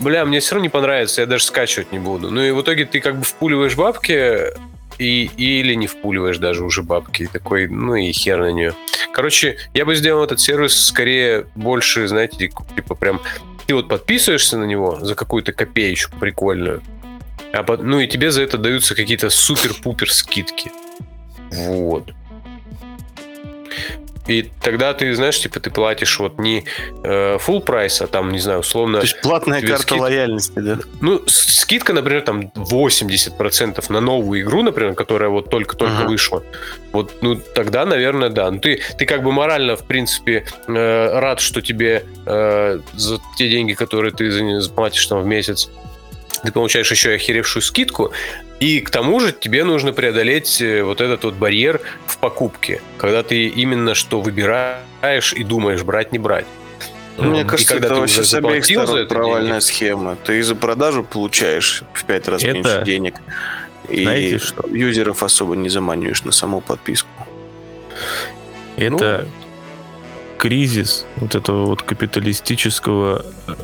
бля, 0.00 0.24
мне 0.24 0.40
все 0.40 0.54
равно 0.54 0.64
не 0.64 0.70
понравится, 0.70 1.20
я 1.20 1.26
даже 1.26 1.44
скачивать 1.44 1.92
не 1.92 1.98
буду. 1.98 2.30
Ну 2.30 2.42
и 2.42 2.50
в 2.50 2.60
итоге 2.60 2.84
ты 2.86 3.00
как 3.00 3.16
бы 3.16 3.24
впуливаешь 3.24 3.76
бабки, 3.76 4.52
и, 4.98 5.30
или 5.36 5.74
не 5.74 5.86
впуливаешь 5.86 6.38
даже 6.38 6.64
уже 6.64 6.82
бабки. 6.82 7.24
И 7.24 7.26
такой, 7.26 7.68
ну 7.68 7.94
и 7.94 8.12
хер 8.12 8.40
на 8.40 8.52
нее. 8.52 8.74
Короче, 9.12 9.58
я 9.74 9.84
бы 9.84 9.94
сделал 9.94 10.24
этот 10.24 10.40
сервис 10.40 10.80
скорее 10.80 11.46
больше, 11.54 12.06
знаете, 12.08 12.52
типа 12.76 12.94
прям 12.94 13.20
ты 13.66 13.74
вот 13.74 13.88
подписываешься 13.88 14.58
на 14.58 14.64
него 14.64 14.98
за 15.00 15.14
какую-то 15.14 15.52
копеечку 15.52 16.18
прикольную, 16.18 16.82
а, 17.52 17.64
ну 17.78 18.00
и 18.00 18.06
тебе 18.06 18.30
за 18.30 18.42
это 18.42 18.58
даются 18.58 18.94
какие-то 18.94 19.30
супер-пупер 19.30 20.12
скидки. 20.12 20.70
Вот. 21.50 22.10
И 24.26 24.50
тогда 24.62 24.94
ты, 24.94 25.14
знаешь, 25.14 25.38
типа 25.38 25.60
ты 25.60 25.70
платишь 25.70 26.18
вот 26.18 26.38
не 26.38 26.64
э, 27.02 27.36
full 27.36 27.60
прайс, 27.60 28.00
а 28.00 28.06
там, 28.06 28.32
не 28.32 28.38
знаю, 28.38 28.60
условно... 28.60 28.98
То 28.98 29.04
есть 29.04 29.20
платная 29.20 29.60
карта 29.60 29.82
скид... 29.82 29.98
лояльности, 29.98 30.58
да? 30.58 30.78
Ну, 31.00 31.22
скидка, 31.26 31.92
например, 31.92 32.22
там 32.22 32.50
80% 32.54 33.84
на 33.92 34.00
новую 34.00 34.40
игру, 34.40 34.62
например, 34.62 34.94
которая 34.94 35.28
вот 35.28 35.50
только-только 35.50 36.02
uh-huh. 36.02 36.08
вышла. 36.08 36.42
Вот, 36.92 37.12
ну, 37.20 37.36
тогда, 37.36 37.84
наверное, 37.84 38.30
да. 38.30 38.50
Ну, 38.50 38.60
ты, 38.60 38.80
ты 38.96 39.04
как 39.04 39.22
бы 39.22 39.30
морально, 39.30 39.76
в 39.76 39.84
принципе, 39.84 40.46
э, 40.68 41.18
рад, 41.18 41.40
что 41.40 41.60
тебе 41.60 42.04
э, 42.24 42.80
за 42.94 43.20
те 43.36 43.50
деньги, 43.50 43.74
которые 43.74 44.12
ты 44.12 44.60
заплатишь 44.60 45.06
там 45.06 45.20
в 45.20 45.26
месяц, 45.26 45.68
ты 46.44 46.52
получаешь 46.52 46.90
еще 46.90 47.12
и 47.12 47.14
охеревшую 47.16 47.62
скидку, 47.62 48.12
и 48.64 48.80
к 48.80 48.88
тому 48.88 49.20
же 49.20 49.32
тебе 49.32 49.62
нужно 49.62 49.92
преодолеть 49.92 50.62
э, 50.62 50.82
вот 50.82 51.02
этот 51.02 51.24
вот 51.24 51.34
барьер 51.34 51.82
в 52.06 52.16
покупке, 52.16 52.80
когда 52.96 53.22
ты 53.22 53.46
именно 53.46 53.94
что 53.94 54.22
выбираешь 54.22 55.34
и 55.34 55.44
думаешь, 55.44 55.82
брать, 55.82 56.12
не 56.12 56.18
брать. 56.18 56.46
Мне 57.18 57.44
кажется, 57.44 57.76
это 57.76 57.94
вообще 57.94 58.24
с 58.24 58.32
обеих 58.32 58.64
сторон 58.64 59.06
провальная 59.06 59.60
денег. 59.60 59.62
схема. 59.62 60.16
Ты 60.16 60.42
за 60.42 60.54
продажу 60.54 61.04
получаешь 61.04 61.82
в 61.92 62.04
пять 62.04 62.26
раз 62.26 62.42
это... 62.42 62.54
меньше 62.54 62.82
денег. 62.86 63.16
И 63.90 64.02
Знаете, 64.02 64.38
что? 64.38 64.66
юзеров 64.66 65.22
особо 65.22 65.56
не 65.56 65.68
заманиваешь 65.68 66.24
на 66.24 66.32
саму 66.32 66.62
подписку. 66.62 67.10
Это 68.76 69.26
ну, 69.26 70.38
кризис 70.38 71.04
вот 71.16 71.34
этого 71.34 71.66
вот 71.66 71.82
капиталистического 71.82 73.26
э, 73.46 73.54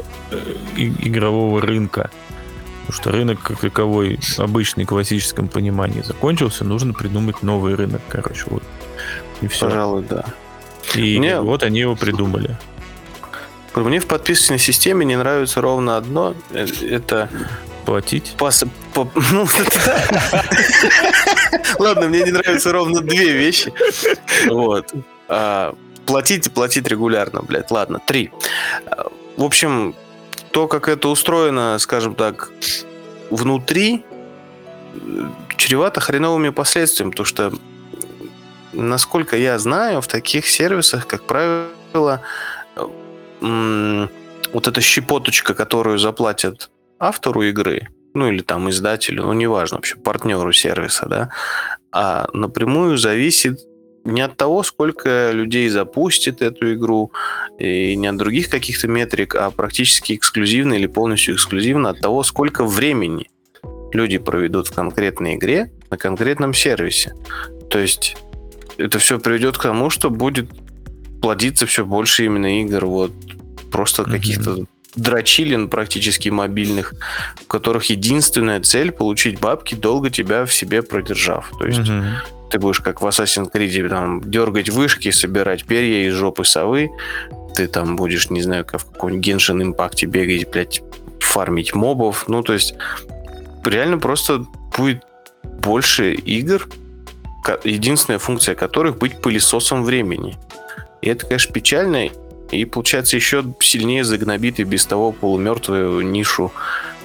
игрового 0.76 1.62
рынка. 1.62 2.10
Потому 2.90 3.02
что 3.02 3.12
рынок 3.12 3.40
как 3.40 3.60
таковой, 3.60 4.18
обычный, 4.36 4.84
классическом 4.84 5.46
понимании 5.46 6.02
закончился, 6.02 6.64
нужно 6.64 6.92
придумать 6.92 7.40
новый 7.40 7.76
рынок, 7.76 8.02
короче, 8.08 8.42
вот. 8.48 8.64
И 9.42 9.46
все. 9.46 9.66
Пожалуй, 9.66 10.02
да. 10.02 10.24
И 10.96 11.20
Мне... 11.20 11.40
вот 11.40 11.62
они 11.62 11.78
его 11.78 11.94
придумали. 11.94 12.58
Мне 13.76 14.00
в 14.00 14.06
подписочной 14.06 14.58
системе 14.58 15.06
не 15.06 15.14
нравится 15.14 15.60
ровно 15.60 15.96
одно. 15.96 16.34
Э, 16.50 16.66
это 16.82 17.30
платить. 17.86 18.34
Пас... 18.36 18.64
По... 18.92 19.08
Ну, 19.30 19.46
Ладно, 21.78 22.08
мне 22.08 22.24
не 22.24 22.32
нравятся 22.32 22.72
ровно 22.72 23.02
две 23.02 23.30
вещи. 23.30 23.72
Вот. 24.48 24.92
А, 25.28 25.76
платить 26.06 26.48
и 26.48 26.50
платить 26.50 26.88
регулярно, 26.88 27.42
блядь. 27.42 27.70
Ладно, 27.70 28.00
три. 28.04 28.32
В 29.36 29.44
общем, 29.44 29.94
то, 30.50 30.66
как 30.68 30.88
это 30.88 31.08
устроено, 31.08 31.78
скажем 31.78 32.14
так, 32.14 32.50
внутри, 33.30 34.04
чревато 35.56 36.00
хреновыми 36.00 36.50
последствиями, 36.50 37.10
потому 37.10 37.26
что, 37.26 37.52
насколько 38.72 39.36
я 39.36 39.58
знаю, 39.58 40.00
в 40.00 40.06
таких 40.06 40.48
сервисах, 40.48 41.06
как 41.06 41.22
правило, 41.24 42.22
вот 43.40 44.68
эта 44.68 44.80
щепоточка, 44.80 45.54
которую 45.54 45.98
заплатят 45.98 46.70
автору 46.98 47.42
игры, 47.42 47.88
ну 48.14 48.28
или 48.28 48.42
там 48.42 48.68
издателю, 48.68 49.24
ну 49.24 49.32
неважно, 49.32 49.76
вообще 49.76 49.96
партнеру 49.96 50.52
сервиса, 50.52 51.06
да, 51.06 51.30
а 51.92 52.28
напрямую 52.32 52.98
зависит 52.98 53.60
не 54.04 54.22
от 54.22 54.36
того, 54.36 54.62
сколько 54.62 55.30
людей 55.32 55.68
запустит 55.68 56.42
эту 56.42 56.74
игру, 56.74 57.12
и 57.58 57.94
не 57.96 58.06
от 58.06 58.16
других 58.16 58.48
каких-то 58.48 58.88
метрик, 58.88 59.34
а 59.34 59.50
практически 59.50 60.14
эксклюзивно 60.14 60.74
или 60.74 60.86
полностью 60.86 61.34
эксклюзивно 61.34 61.90
от 61.90 62.00
того, 62.00 62.22
сколько 62.22 62.64
времени 62.64 63.30
люди 63.92 64.18
проведут 64.18 64.68
в 64.68 64.74
конкретной 64.74 65.34
игре 65.34 65.70
на 65.90 65.96
конкретном 65.96 66.54
сервисе. 66.54 67.12
То 67.68 67.78
есть 67.78 68.16
это 68.78 68.98
все 68.98 69.18
приведет 69.18 69.58
к 69.58 69.62
тому, 69.62 69.90
что 69.90 70.10
будет 70.10 70.48
плодиться 71.20 71.66
все 71.66 71.84
больше 71.84 72.24
именно 72.24 72.60
игр, 72.62 72.86
вот 72.86 73.12
просто 73.70 74.02
mm-hmm. 74.02 74.10
каких-то 74.10 74.64
дрочилин 74.96 75.68
практически 75.68 76.30
мобильных, 76.30 76.94
у 77.42 77.44
которых 77.44 77.84
единственная 77.86 78.60
цель 78.60 78.90
получить 78.90 79.38
бабки, 79.38 79.74
долго 79.74 80.10
тебя 80.10 80.46
в 80.46 80.54
себе 80.54 80.82
продержав. 80.82 81.52
То 81.58 81.66
есть 81.66 81.80
mm-hmm 81.80 82.39
ты 82.50 82.58
будешь 82.58 82.80
как 82.80 83.00
в 83.00 83.06
Assassin's 83.06 83.50
Creed 83.50 83.88
там 83.88 84.20
дергать 84.30 84.68
вышки, 84.68 85.10
собирать 85.10 85.64
перья 85.64 86.08
из 86.08 86.14
жопы 86.14 86.44
совы, 86.44 86.90
ты 87.54 87.66
там 87.66 87.96
будешь, 87.96 88.30
не 88.30 88.42
знаю, 88.42 88.64
как 88.64 88.80
в 88.80 88.90
каком-нибудь 88.90 89.26
Genshin 89.26 89.74
Impact 89.74 90.06
бегать, 90.06 90.50
блядь, 90.50 90.82
фармить 91.20 91.74
мобов. 91.74 92.28
Ну, 92.28 92.42
то 92.42 92.52
есть 92.52 92.74
реально 93.64 93.98
просто 93.98 94.46
будет 94.76 95.04
больше 95.44 96.12
игр, 96.12 96.68
единственная 97.64 98.18
функция 98.18 98.54
которых 98.54 98.98
быть 98.98 99.20
пылесосом 99.20 99.84
времени. 99.84 100.36
И 101.02 101.08
это, 101.08 101.26
конечно, 101.26 101.52
печально, 101.52 102.10
и 102.50 102.64
получается 102.64 103.16
еще 103.16 103.44
сильнее 103.60 104.04
загнобит 104.04 104.60
и 104.60 104.64
без 104.64 104.84
того 104.86 105.12
полумертвую 105.12 106.06
нишу 106.06 106.52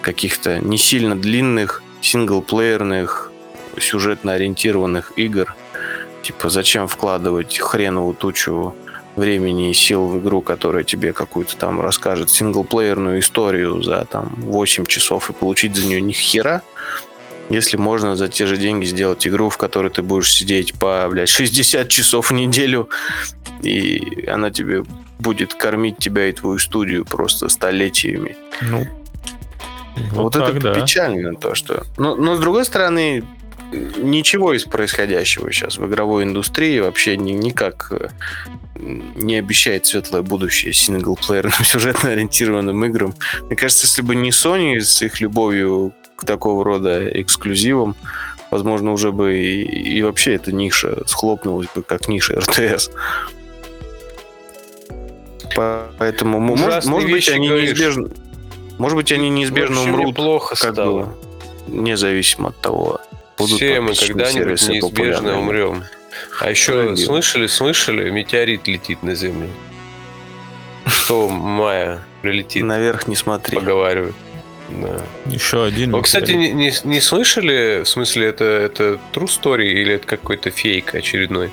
каких-то 0.01 0.59
не 0.59 0.77
сильно 0.77 1.15
длинных 1.15 1.81
синглплеерных 2.01 3.31
сюжетно 3.79 4.33
ориентированных 4.33 5.13
игр. 5.15 5.55
Типа, 6.23 6.49
зачем 6.49 6.87
вкладывать 6.87 7.57
хреновую 7.57 8.15
тучу 8.15 8.75
времени 9.15 9.71
и 9.71 9.73
сил 9.73 10.07
в 10.07 10.19
игру, 10.19 10.41
которая 10.41 10.83
тебе 10.83 11.13
какую-то 11.13 11.55
там 11.55 11.81
расскажет 11.81 12.29
синглплеерную 12.29 13.19
историю 13.19 13.81
за 13.81 14.05
там 14.05 14.35
8 14.37 14.85
часов 14.85 15.29
и 15.29 15.33
получить 15.33 15.75
за 15.75 15.85
нее 15.85 16.01
ни 16.01 16.11
хера, 16.11 16.61
если 17.49 17.77
можно 17.77 18.15
за 18.15 18.27
те 18.27 18.47
же 18.47 18.57
деньги 18.57 18.85
сделать 18.85 19.25
игру, 19.27 19.49
в 19.49 19.57
которой 19.57 19.91
ты 19.91 20.01
будешь 20.01 20.33
сидеть 20.33 20.73
по, 20.73 21.07
блядь, 21.09 21.29
60 21.29 21.87
часов 21.87 22.31
в 22.31 22.33
неделю, 22.33 22.89
и 23.61 24.25
она 24.27 24.51
тебе 24.51 24.83
будет 25.19 25.53
кормить 25.53 25.97
тебя 25.97 26.27
и 26.27 26.33
твою 26.33 26.59
студию 26.59 27.05
просто 27.05 27.49
столетиями. 27.49 28.35
Ну, 28.61 28.87
вот, 30.11 30.35
вот 30.35 30.35
это 30.35 30.59
да. 30.59 30.73
печально 30.73 31.35
то, 31.35 31.55
что... 31.55 31.83
Но, 31.97 32.15
но 32.15 32.35
с 32.35 32.39
другой 32.39 32.65
стороны, 32.65 33.23
ничего 33.71 34.53
из 34.53 34.63
происходящего 34.63 35.51
сейчас 35.51 35.77
в 35.77 35.85
игровой 35.85 36.23
индустрии 36.23 36.79
вообще 36.79 37.17
ни, 37.17 37.31
никак 37.31 37.91
э, 37.91 38.09
не 38.75 39.37
обещает 39.37 39.85
светлое 39.85 40.21
будущее 40.21 40.73
синглплеерным 40.73 41.53
сюжетно 41.63 42.11
ориентированным 42.11 42.85
играм. 42.85 43.13
Мне 43.43 43.55
кажется, 43.55 43.85
если 43.85 44.01
бы 44.01 44.15
не 44.15 44.29
Sony 44.29 44.79
с 44.79 45.01
их 45.01 45.21
любовью 45.21 45.93
к 46.15 46.25
такого 46.25 46.63
рода 46.63 47.07
эксклюзивам, 47.21 47.95
возможно, 48.51 48.93
уже 48.93 49.11
бы 49.11 49.37
и, 49.37 49.63
и 49.63 50.01
вообще 50.01 50.35
эта 50.35 50.51
ниша 50.51 51.03
схлопнулась 51.07 51.67
бы 51.75 51.81
как 51.83 52.07
ниша 52.07 52.39
РТС. 52.39 52.89
Поэтому, 55.55 56.39
может, 56.39 56.85
может 56.85 57.09
быть, 57.09 57.29
они 57.29 57.47
говоришь. 57.47 57.69
неизбежно... 57.69 58.09
Может 58.77 58.97
быть, 58.97 59.11
они 59.13 59.29
неизбежно 59.29 59.83
умрут, 59.83 60.15
плохо 60.15 60.55
как 60.55 60.73
стало. 60.73 61.03
бы, 61.03 61.13
независимо 61.67 62.49
от 62.49 62.59
того, 62.59 62.99
будут 63.37 63.57
Все 63.57 63.81
мы 63.81 63.93
когда-нибудь 63.93 64.67
неизбежно 64.67 65.39
умрем. 65.39 65.83
А 66.39 66.49
еще 66.49 66.73
Дорогие. 66.73 67.05
слышали, 67.05 67.47
слышали, 67.47 68.09
метеорит 68.09 68.67
летит 68.67 69.03
на 69.03 69.15
Землю. 69.15 69.49
Что 70.85 71.27
мая 71.27 72.05
прилетит. 72.21 72.63
Наверх 72.63 73.07
не 73.07 73.15
смотри. 73.15 73.57
Поговаривают. 73.57 74.15
Да. 74.69 75.01
Еще 75.25 75.63
один. 75.63 75.91
Вы, 75.91 76.01
кстати, 76.01 76.31
не, 76.31 76.51
не, 76.51 76.73
не 76.83 77.01
слышали, 77.01 77.83
в 77.83 77.87
смысле, 77.87 78.27
это, 78.27 78.45
это 78.45 78.99
true 79.13 79.27
story 79.27 79.65
или 79.65 79.95
это 79.95 80.07
какой-то 80.07 80.49
фейк 80.49 80.95
очередной, 80.95 81.51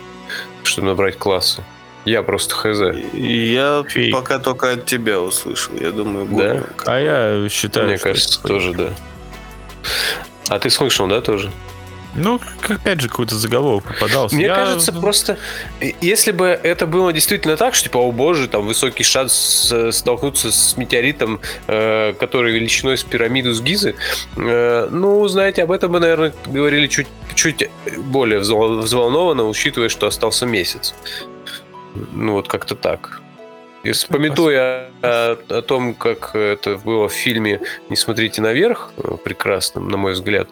чтобы 0.62 0.88
набрать 0.88 1.18
классы? 1.18 1.62
Я 2.04 2.22
просто 2.22 2.54
хз. 2.54 2.80
Я 3.12 3.84
Фейк. 3.86 4.12
пока 4.12 4.38
только 4.38 4.72
от 4.72 4.86
тебя 4.86 5.20
услышал. 5.20 5.72
Я 5.78 5.92
думаю, 5.92 6.26
да? 6.26 6.64
А 6.86 6.98
я 6.98 7.48
считаю, 7.48 7.88
Мне 7.88 7.98
кажется, 7.98 8.42
тоже 8.42 8.72
да. 8.72 8.90
А 10.52 10.58
ты 10.58 10.68
слышал, 10.68 11.06
да, 11.06 11.22
тоже? 11.22 11.50
Ну, 12.14 12.38
опять 12.68 13.00
же, 13.00 13.08
какой-то 13.08 13.36
заголовок 13.36 13.84
попадался. 13.84 14.36
Мне 14.36 14.44
Я... 14.44 14.54
кажется, 14.54 14.92
просто 14.92 15.38
если 16.02 16.30
бы 16.30 16.44
это 16.46 16.86
было 16.86 17.10
действительно 17.10 17.56
так, 17.56 17.74
что 17.74 17.84
типа, 17.84 17.96
о 17.96 18.12
боже, 18.12 18.48
там 18.48 18.66
высокий 18.66 19.02
шанс 19.02 19.72
столкнуться 19.92 20.52
с 20.52 20.76
метеоритом, 20.76 21.40
э, 21.68 22.12
который 22.20 22.52
величиной 22.52 22.98
с 22.98 23.02
пирамиду 23.02 23.54
с 23.54 23.62
Гизы, 23.62 23.94
э, 24.36 24.88
ну, 24.90 25.26
знаете, 25.26 25.62
об 25.62 25.72
этом 25.72 25.92
мы, 25.92 26.00
наверное, 26.00 26.34
говорили 26.44 26.86
чуть, 26.86 27.08
чуть 27.34 27.70
более 27.96 28.40
взволнованно, 28.40 29.48
учитывая, 29.48 29.88
что 29.88 30.06
остался 30.06 30.44
месяц. 30.44 30.94
Ну, 32.12 32.34
вот 32.34 32.46
как-то 32.46 32.74
так. 32.74 33.21
Если 33.84 34.06
пометуя 34.06 34.90
о, 35.02 35.36
о 35.48 35.62
том, 35.62 35.94
как 35.94 36.36
это 36.36 36.78
было 36.78 37.08
в 37.08 37.12
фильме 37.12 37.60
«Не 37.88 37.96
смотрите 37.96 38.40
наверх», 38.40 38.92
э, 38.96 39.16
прекрасном, 39.24 39.88
на 39.88 39.96
мой 39.96 40.12
взгляд, 40.12 40.48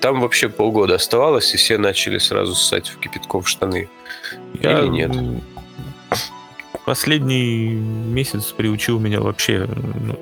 там 0.00 0.20
вообще 0.20 0.48
полгода 0.48 0.94
оставалось, 0.94 1.52
и 1.52 1.58
все 1.58 1.76
начали 1.76 2.16
сразу 2.16 2.54
ссать 2.54 2.88
в 2.88 2.98
кипятком 2.98 3.42
в 3.42 3.48
штаны. 3.48 3.90
Я... 4.62 4.80
Или 4.80 4.88
нет? 4.88 5.12
Последний 6.86 7.68
месяц 7.68 8.46
приучил 8.52 8.98
меня 8.98 9.20
вообще 9.20 9.68
ну, 10.00 10.18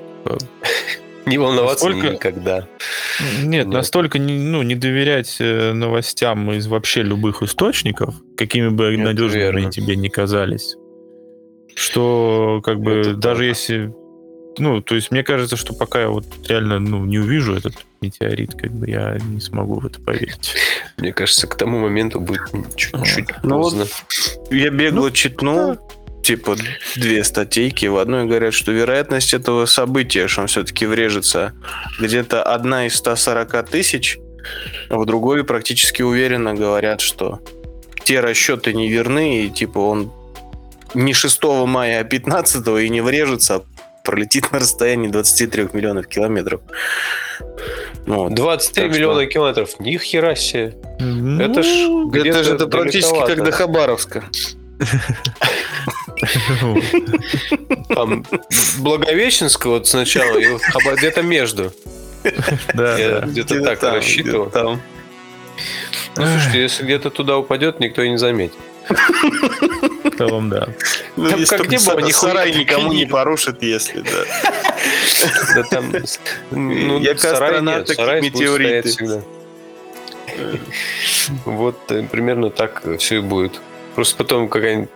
не 1.25 1.37
волноваться 1.37 1.87
настолько... 1.87 2.13
никогда. 2.13 2.67
Нет, 3.39 3.45
Нет, 3.45 3.67
настолько 3.67 4.19
не, 4.19 4.37
ну, 4.37 4.63
не 4.63 4.75
доверять 4.75 5.37
э, 5.39 5.71
новостям 5.71 6.51
из 6.51 6.67
вообще 6.67 7.03
любых 7.03 7.41
источников, 7.41 8.15
какими 8.35 8.67
бы 8.67 8.97
надежными 8.97 9.41
верно. 9.41 9.71
тебе 9.71 9.95
не 9.95 10.09
казались 10.09 10.75
что 11.77 12.59
как 12.63 12.79
бы 12.79 12.91
Это 13.01 13.13
даже 13.13 13.41
так. 13.41 13.47
если 13.47 13.93
ну, 14.57 14.81
то 14.81 14.95
есть 14.95 15.11
мне 15.11 15.23
кажется, 15.23 15.55
что 15.55 15.75
пока 15.75 16.01
я 16.01 16.09
вот 16.09 16.25
реально 16.47 16.79
ну, 16.79 17.05
не 17.05 17.19
увижу 17.19 17.53
этот 17.55 17.75
метеорит, 18.01 18.55
как 18.55 18.71
бы 18.71 18.89
я 18.89 19.19
не 19.23 19.39
смогу 19.39 19.79
в 19.79 19.85
это 19.85 20.01
поверить. 20.01 20.55
Мне 20.97 21.13
кажется, 21.13 21.45
к 21.45 21.55
тому 21.55 21.79
моменту 21.79 22.19
будет 22.19 22.41
чуть-чуть 22.75 23.27
ну, 23.43 23.61
поздно. 23.61 23.85
Вот 23.85 24.51
я 24.51 24.71
бегло 24.71 25.01
ну, 25.01 25.11
читнул, 25.11 25.75
да. 25.75 26.23
типа, 26.23 26.55
две 26.95 27.23
статейки. 27.23 27.85
В 27.85 27.97
одной 27.97 28.25
говорят, 28.25 28.55
что 28.55 28.71
вероятность 28.71 29.35
этого 29.35 29.67
события, 29.67 30.27
что 30.27 30.41
он 30.41 30.47
все-таки 30.47 30.87
врежется, 30.87 31.53
где-то 31.99 32.41
одна 32.41 32.87
из 32.87 32.95
140 32.95 33.69
тысяч, 33.69 34.17
а 34.89 34.97
в 34.97 35.05
другой 35.05 35.43
практически 35.43 36.01
уверенно 36.01 36.55
говорят, 36.55 37.01
что 37.01 37.41
те 38.05 38.21
расчеты 38.21 38.73
не 38.73 38.89
верны, 38.89 39.45
и 39.45 39.51
типа 39.51 39.77
он 39.77 40.11
не 40.93 41.13
6 41.13 41.43
мая, 41.65 42.01
а 42.01 42.03
15 42.03 42.67
и 42.67 42.89
не 42.89 43.01
врежется, 43.01 43.55
а 43.55 43.63
пролетит 44.03 44.51
на 44.51 44.59
расстоянии 44.59 45.09
23 45.09 45.69
миллионов 45.73 46.07
километров. 46.07 46.61
Вот. 48.05 48.33
23 48.33 48.83
так 48.83 48.95
миллиона 48.95 49.21
что... 49.23 49.31
километров, 49.31 49.79
ни 49.79 49.97
хера 49.97 50.35
себе. 50.35 50.75
Ну, 50.99 51.41
это 51.41 51.61
ж, 51.61 51.67
это 52.15 52.43
же 52.43 52.53
это 52.55 52.67
практически 52.67 53.25
как 53.25 53.43
до 53.43 53.51
Хабаровска. 53.51 54.23
Там 57.89 58.25
Благовещенского 58.79 59.73
вот 59.73 59.87
сначала, 59.87 60.37
и 60.37 60.57
где-то 60.95 61.21
между. 61.21 61.73
Да, 62.73 63.21
где-то 63.25 63.61
так 63.61 63.83
рассчитывал. 63.83 64.51
Ну, 66.15 66.25
слушайте, 66.25 66.61
если 66.61 66.83
где-то 66.83 67.09
туда 67.09 67.37
упадет, 67.37 67.79
никто 67.79 68.01
и 68.01 68.09
не 68.09 68.17
заметит. 68.17 68.57
В 68.89 70.17
целом, 70.17 70.49
да. 70.49 70.67
Ну, 71.15 71.29
там 71.29 71.45
как 71.45 71.67
где 71.67 71.77
было, 71.77 72.09
сарай 72.09 72.53
никому 72.53 72.93
не 72.93 73.05
порушит, 73.05 73.61
если, 73.63 74.01
да. 74.01 74.25
Да 75.55 75.63
там, 75.63 75.93
ну, 76.51 76.99
Я 76.99 77.17
сарай 77.17 77.61
нет, 77.61 77.87
сарай 77.89 78.21
метеориты. 78.21 79.23
Вот 81.45 81.91
э, 81.91 82.03
примерно 82.03 82.49
так 82.49 82.83
все 82.99 83.17
и 83.17 83.19
будет. 83.19 83.59
Просто 83.95 84.17
потом 84.17 84.47
какая-нибудь, 84.47 84.89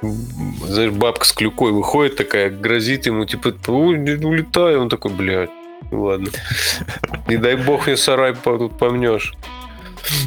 знаешь, 0.68 0.92
бабка 0.92 1.26
с 1.26 1.32
клюкой 1.32 1.72
выходит 1.72 2.16
такая, 2.18 2.52
грозит 2.52 3.08
ему, 3.08 3.26
типа, 3.26 3.56
улетай. 3.68 4.78
Он 4.78 4.90
такой, 4.90 5.12
блядь, 5.12 5.50
ну 5.90 6.04
ладно. 6.04 6.30
Не 7.28 7.38
дай 7.38 7.56
бог 7.56 7.88
мне 7.88 7.98
сарай 7.98 8.36
тут 8.36 8.78
помнешь. 8.78 9.34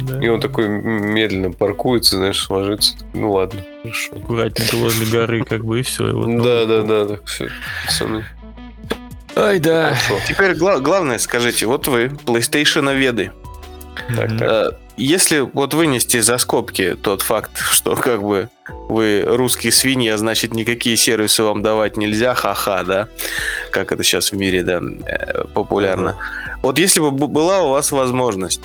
Да. 0.03 0.23
И 0.23 0.27
он 0.27 0.39
такой 0.39 0.67
медленно 0.67 1.51
паркуется, 1.51 2.17
знаешь, 2.17 2.49
ложится. 2.49 2.95
Ну 3.13 3.31
ладно, 3.31 3.61
хорошо. 3.81 4.15
Аккуратненько 4.15 4.75
возле 4.75 5.05
горы, 5.05 5.43
как 5.43 5.65
бы, 5.65 5.79
и 5.79 5.83
все. 5.83 6.11
Вот 6.11 6.43
да, 6.43 6.65
да, 6.65 6.81
да, 6.81 7.05
так 7.05 7.25
все, 7.25 7.49
пацаны. 7.85 8.25
Ай, 9.35 9.59
да. 9.59 9.93
Хорошо. 9.95 10.19
Теперь 10.27 10.55
гла- 10.55 10.79
главное, 10.79 11.17
скажите, 11.17 11.65
вот 11.65 11.87
вы, 11.87 12.05
PlayStation 12.05 12.95
веды. 12.95 13.31
Так, 14.15 14.29
так. 14.37 14.41
А, 14.41 14.77
если 14.97 15.39
вот 15.39 15.73
вынести 15.73 16.21
за 16.21 16.37
скобки 16.37 16.95
тот 17.01 17.21
факт, 17.21 17.51
что 17.71 17.95
как 17.95 18.23
бы 18.23 18.49
вы 18.87 19.23
русские 19.25 19.73
свиньи, 19.73 20.09
а 20.09 20.17
значит 20.17 20.53
никакие 20.53 20.95
сервисы 20.95 21.43
вам 21.43 21.61
давать 21.61 21.97
нельзя, 21.97 22.33
ха-ха, 22.33 22.83
да, 22.83 23.07
как 23.71 23.91
это 23.91 24.03
сейчас 24.03 24.31
в 24.31 24.37
мире, 24.37 24.63
да, 24.63 24.79
э, 25.05 25.45
популярно. 25.53 26.15
Вот 26.61 26.79
если 26.79 27.01
бы 27.01 27.11
была 27.11 27.61
у 27.63 27.69
вас 27.71 27.91
возможность 27.91 28.61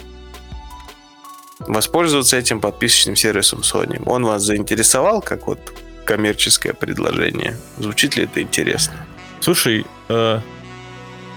воспользоваться 1.60 2.36
этим 2.36 2.60
подписочным 2.60 3.16
сервисом 3.16 3.60
Sony, 3.60 4.02
он 4.06 4.24
вас 4.24 4.42
заинтересовал 4.42 5.22
как 5.22 5.46
вот 5.46 5.58
коммерческое 6.04 6.72
предложение? 6.72 7.56
Звучит 7.78 8.16
ли 8.16 8.24
это 8.24 8.42
интересно? 8.42 8.94
Слушай, 9.40 9.86
э, 10.08 10.40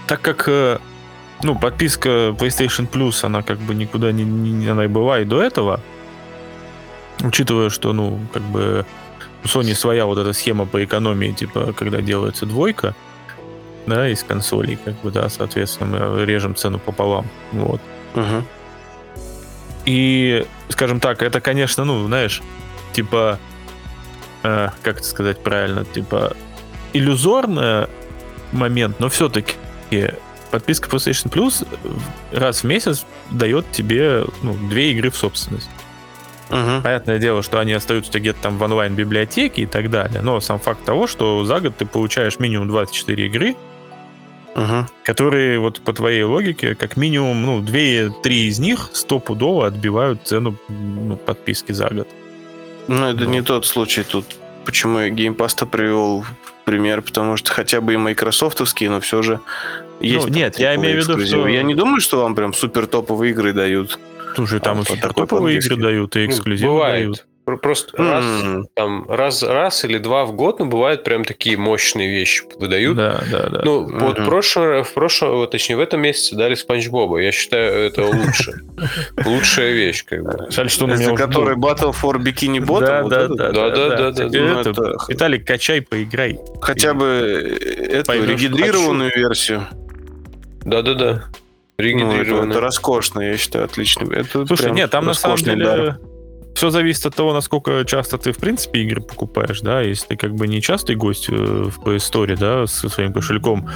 так 0.06 0.20
как 0.20 0.48
э, 0.48 0.78
ну, 1.42 1.58
подписка 1.58 2.34
PlayStation 2.38 2.88
Plus, 2.88 3.24
она 3.24 3.42
как 3.42 3.58
бы 3.58 3.74
никуда 3.74 4.12
не, 4.12 4.24
не 4.24 4.66
она 4.66 4.84
и 4.84 4.88
была 4.88 5.20
и 5.20 5.24
до 5.24 5.42
этого. 5.42 5.80
Учитывая, 7.22 7.70
что, 7.70 7.92
ну, 7.92 8.20
как 8.32 8.42
бы 8.42 8.84
у 9.44 9.46
Sony 9.46 9.74
своя 9.74 10.06
вот 10.06 10.18
эта 10.18 10.32
схема 10.32 10.66
по 10.66 10.82
экономии, 10.82 11.32
типа, 11.32 11.72
когда 11.72 12.00
делается 12.00 12.46
двойка, 12.46 12.94
да, 13.86 14.08
из 14.08 14.22
консолей, 14.22 14.78
как 14.82 14.94
бы, 15.02 15.10
да, 15.10 15.28
соответственно, 15.28 16.10
мы 16.10 16.24
режем 16.24 16.54
цену 16.54 16.78
пополам, 16.78 17.26
вот. 17.52 17.80
Угу. 18.14 18.44
И, 19.86 20.46
скажем 20.68 21.00
так, 21.00 21.22
это, 21.22 21.40
конечно, 21.40 21.84
ну, 21.84 22.06
знаешь, 22.06 22.42
типа, 22.92 23.38
э, 24.42 24.70
как 24.82 24.98
это 24.98 25.06
сказать 25.06 25.42
правильно, 25.42 25.84
типа, 25.84 26.36
иллюзорный 26.92 27.88
момент, 28.52 29.00
но 29.00 29.08
все-таки 29.08 29.54
подписка 30.50 30.88
PlayStation 30.88 31.30
Plus 31.30 31.66
раз 32.32 32.62
в 32.62 32.64
месяц 32.64 33.04
дает 33.30 33.70
тебе 33.72 34.24
ну, 34.42 34.54
две 34.68 34.92
игры 34.92 35.10
в 35.10 35.16
собственность. 35.16 35.68
Угу. 36.50 36.82
Понятное 36.82 37.18
дело, 37.18 37.42
что 37.42 37.58
они 37.58 37.72
остаются 37.72 38.18
где-то 38.20 38.40
там 38.40 38.58
в 38.58 38.62
онлайн-библиотеке 38.62 39.62
и 39.62 39.66
так 39.66 39.90
далее. 39.90 40.20
Но 40.22 40.40
сам 40.40 40.60
факт 40.60 40.84
того, 40.84 41.06
что 41.06 41.44
за 41.44 41.60
год 41.60 41.76
ты 41.76 41.86
получаешь 41.86 42.38
минимум 42.38 42.68
24 42.68 43.26
игры, 43.26 43.56
угу. 44.54 44.86
которые 45.02 45.58
вот 45.58 45.80
по 45.80 45.92
твоей 45.92 46.22
логике, 46.22 46.74
как 46.74 46.96
минимум, 46.96 47.42
ну, 47.42 47.60
2-3 47.60 48.30
из 48.30 48.58
них 48.58 48.90
стопудово 48.92 49.66
отбивают 49.66 50.20
цену 50.24 50.56
ну, 50.68 51.16
подписки 51.16 51.72
за 51.72 51.88
год. 51.88 52.08
Ну, 52.88 53.06
это 53.06 53.24
ну. 53.24 53.30
не 53.30 53.42
тот 53.42 53.66
случай 53.66 54.02
тут. 54.02 54.26
Почему 54.64 54.98
я 54.98 55.10
Game 55.10 55.35
Pass 55.35 55.60
а 55.60 55.66
привел 55.66 56.24
пример, 56.64 57.02
потому 57.02 57.36
что 57.36 57.52
хотя 57.52 57.80
бы 57.80 57.94
и 57.94 57.96
майкрософтовские, 57.96 58.90
но 58.90 59.00
все 59.00 59.22
же 59.22 59.40
есть. 60.00 60.26
Ну, 60.26 60.32
нет, 60.32 60.58
я 60.58 60.74
имею 60.76 61.02
в 61.02 61.08
виду, 61.08 61.26
что... 61.26 61.48
Я 61.48 61.62
не 61.62 61.74
думаю, 61.74 62.00
что 62.00 62.22
вам 62.22 62.34
прям 62.34 62.54
супер 62.54 62.86
топовые 62.86 63.32
игры 63.32 63.52
дают. 63.52 63.98
Слушай, 64.34 64.60
там 64.60 64.78
а, 64.78 64.82
и 64.82 64.84
супер 64.84 65.12
топовые 65.12 65.58
игры 65.58 65.76
дают, 65.76 66.16
и 66.16 66.26
эксклюзивы 66.26 66.72
ну, 66.72 66.80
дают. 66.80 67.26
Просто 67.44 67.96
мм. 67.96 68.10
раз, 68.10 68.66
там, 68.74 69.04
раз, 69.06 69.42
раз 69.42 69.84
или 69.84 69.98
два 69.98 70.24
в 70.24 70.32
год, 70.32 70.60
ну, 70.60 70.66
бывают 70.66 71.04
прям 71.04 71.24
такие 71.24 71.58
мощные 71.58 72.08
вещи 72.08 72.42
выдают. 72.58 72.96
Да, 72.96 73.22
да, 73.30 73.48
да. 73.50 73.60
Ну, 73.62 73.86
mm-hmm. 73.86 73.98
вот 73.98 74.16
прошлое, 74.24 74.82
в 74.82 74.92
прошлом, 74.94 75.46
точнее, 75.48 75.76
в 75.76 75.80
этом 75.80 76.00
месяце 76.00 76.36
дали 76.36 76.54
Спанч 76.54 76.88
Боба. 76.88 77.18
Я 77.18 77.32
считаю, 77.32 77.86
это 77.86 78.06
лучше. 78.06 78.62
Лучшая 79.26 79.72
вещь, 79.72 80.04
как 80.06 80.22
бы. 80.22 80.50
Жаль, 80.50 80.70
что 80.70 80.86
меня 80.86 81.14
который 81.14 81.56
Battle 81.56 81.94
for 81.94 82.16
Bikini 82.16 82.60
Bottom? 82.60 83.08
Да, 83.08 83.28
да, 83.28 83.52
да, 83.52 84.10
да, 84.10 84.72
да. 84.72 84.92
Виталик, 85.08 85.46
качай, 85.46 85.82
поиграй. 85.82 86.38
Хотя 86.62 86.94
бы 86.94 87.58
эту 87.90 88.24
регидрированную 88.24 89.12
версию. 89.14 89.66
Да-да-да. 90.64 91.24
Регенерированная. 91.76 92.24
Ну, 92.24 92.38
это, 92.38 92.50
это 92.50 92.60
роскошно, 92.60 93.20
я 93.20 93.36
считаю, 93.36 93.66
отлично. 93.66 94.10
Это 94.12 94.46
Слушай, 94.46 94.70
нет, 94.70 94.90
там 94.90 95.04
на 95.04 95.14
самом 95.14 95.36
деле. 95.36 95.98
Все 96.54 96.70
зависит 96.70 97.06
от 97.06 97.14
того, 97.14 97.32
насколько 97.32 97.84
часто 97.84 98.16
ты, 98.16 98.32
в 98.32 98.38
принципе, 98.38 98.80
игры 98.82 99.00
покупаешь, 99.00 99.60
да, 99.60 99.80
если 99.80 100.08
ты 100.08 100.16
как 100.16 100.34
бы 100.34 100.46
не 100.46 100.62
частый 100.62 100.96
гость 100.96 101.28
э, 101.28 101.32
в 101.34 101.80
Play 101.80 101.96
Store, 101.96 102.36
да, 102.36 102.66
со 102.66 102.88
своим 102.88 103.12
кошельком, 103.12 103.68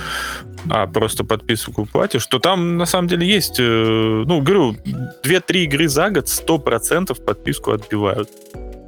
а 0.71 0.87
просто 0.87 1.25
подписку 1.25 1.87
платишь, 1.87 2.27
то 2.27 2.39
там 2.39 2.77
на 2.77 2.87
самом 2.87 3.09
деле 3.09 3.27
есть, 3.27 3.59
э, 3.59 4.25
ну, 4.27 4.41
говорю, 4.41 4.77
2-3 5.25 5.65
игры 5.65 5.89
за 5.89 6.11
год 6.11 6.27
100% 6.27 7.25
подписку 7.25 7.73
отбивают. 7.73 8.31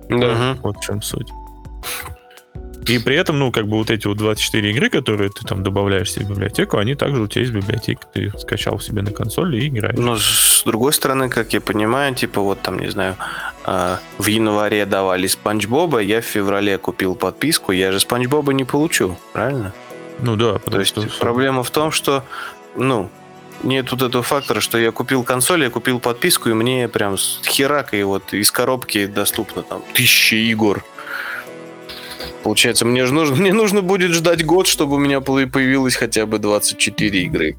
Да. 0.08 0.56
Вот 0.62 0.76
в 0.76 0.80
чем 0.80 1.02
суть. 1.02 1.28
И 2.90 2.98
при 2.98 3.16
этом, 3.16 3.38
ну, 3.38 3.52
как 3.52 3.68
бы 3.68 3.76
вот 3.76 3.90
эти 3.90 4.06
вот 4.06 4.16
24 4.18 4.70
игры, 4.70 4.90
которые 4.90 5.30
ты 5.30 5.46
там 5.46 5.62
добавляешь 5.62 6.12
себе 6.12 6.26
в 6.26 6.30
библиотеку, 6.30 6.78
они 6.78 6.94
также 6.94 7.22
у 7.22 7.28
тебя 7.28 7.42
есть 7.42 7.54
библиотека, 7.54 8.02
ты 8.12 8.32
скачал 8.38 8.80
себе 8.80 9.02
на 9.02 9.12
консоли 9.12 9.60
и 9.60 9.68
играешь. 9.68 9.96
Но 9.96 10.16
с 10.16 10.62
другой 10.64 10.92
стороны, 10.92 11.28
как 11.28 11.52
я 11.52 11.60
понимаю, 11.60 12.14
типа 12.14 12.40
вот 12.40 12.60
там, 12.62 12.78
не 12.78 12.88
знаю, 12.88 13.16
а, 13.64 14.00
в 14.18 14.26
январе 14.26 14.86
давали 14.86 15.28
Спанч 15.28 15.66
Боба, 15.66 16.00
я 16.00 16.20
в 16.20 16.24
феврале 16.24 16.78
купил 16.78 17.14
подписку, 17.14 17.72
я 17.72 17.92
же 17.92 18.00
Спанч 18.00 18.26
Боба 18.26 18.52
не 18.52 18.64
получу, 18.64 19.16
правильно? 19.32 19.72
Ну 20.18 20.36
да, 20.36 20.58
То 20.58 20.80
есть 20.80 20.90
что... 20.90 21.06
проблема 21.20 21.62
в 21.62 21.70
том, 21.70 21.92
что, 21.92 22.24
ну, 22.76 23.08
нет 23.62 23.86
тут 23.86 24.02
этого 24.02 24.22
фактора, 24.22 24.60
что 24.60 24.78
я 24.78 24.90
купил 24.90 25.22
консоль, 25.22 25.62
я 25.62 25.70
купил 25.70 26.00
подписку, 26.00 26.50
и 26.50 26.54
мне 26.54 26.88
прям 26.88 27.16
херак 27.16 27.94
и 27.94 28.02
вот 28.02 28.32
из 28.32 28.50
коробки 28.50 29.06
доступно 29.06 29.62
там 29.62 29.82
тысячи 29.92 30.34
игр. 30.34 30.82
Получается, 32.42 32.84
мне 32.84 33.06
же 33.06 33.14
нужно, 33.14 33.36
мне 33.40 33.52
нужно 33.52 33.82
будет 33.82 34.12
ждать 34.12 34.44
год, 34.44 34.66
чтобы 34.66 34.96
у 34.96 34.98
меня 34.98 35.20
появилось 35.20 35.96
хотя 35.96 36.26
бы 36.26 36.38
24 36.38 37.22
игры. 37.22 37.56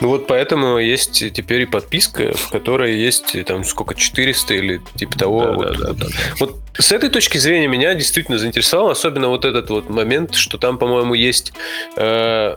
Ну 0.00 0.08
вот 0.08 0.26
поэтому 0.26 0.78
есть 0.78 1.32
теперь 1.32 1.62
и 1.62 1.66
подписка, 1.66 2.34
в 2.34 2.50
которой 2.50 2.98
есть 2.98 3.34
там 3.46 3.64
сколько, 3.64 3.94
400 3.94 4.54
или 4.54 4.80
типа 4.94 5.18
того. 5.18 5.40
Да, 5.40 5.52
вот, 5.52 5.78
да, 5.78 5.86
да, 5.86 5.92
да. 5.94 6.06
вот 6.38 6.56
с 6.78 6.92
этой 6.92 7.08
точки 7.08 7.38
зрения 7.38 7.66
меня 7.66 7.94
действительно 7.94 8.36
заинтересовал, 8.36 8.90
особенно 8.90 9.28
вот 9.28 9.46
этот 9.46 9.70
вот 9.70 9.88
момент, 9.88 10.34
что 10.34 10.58
там, 10.58 10.76
по-моему, 10.76 11.14
есть, 11.14 11.54
э, 11.96 12.56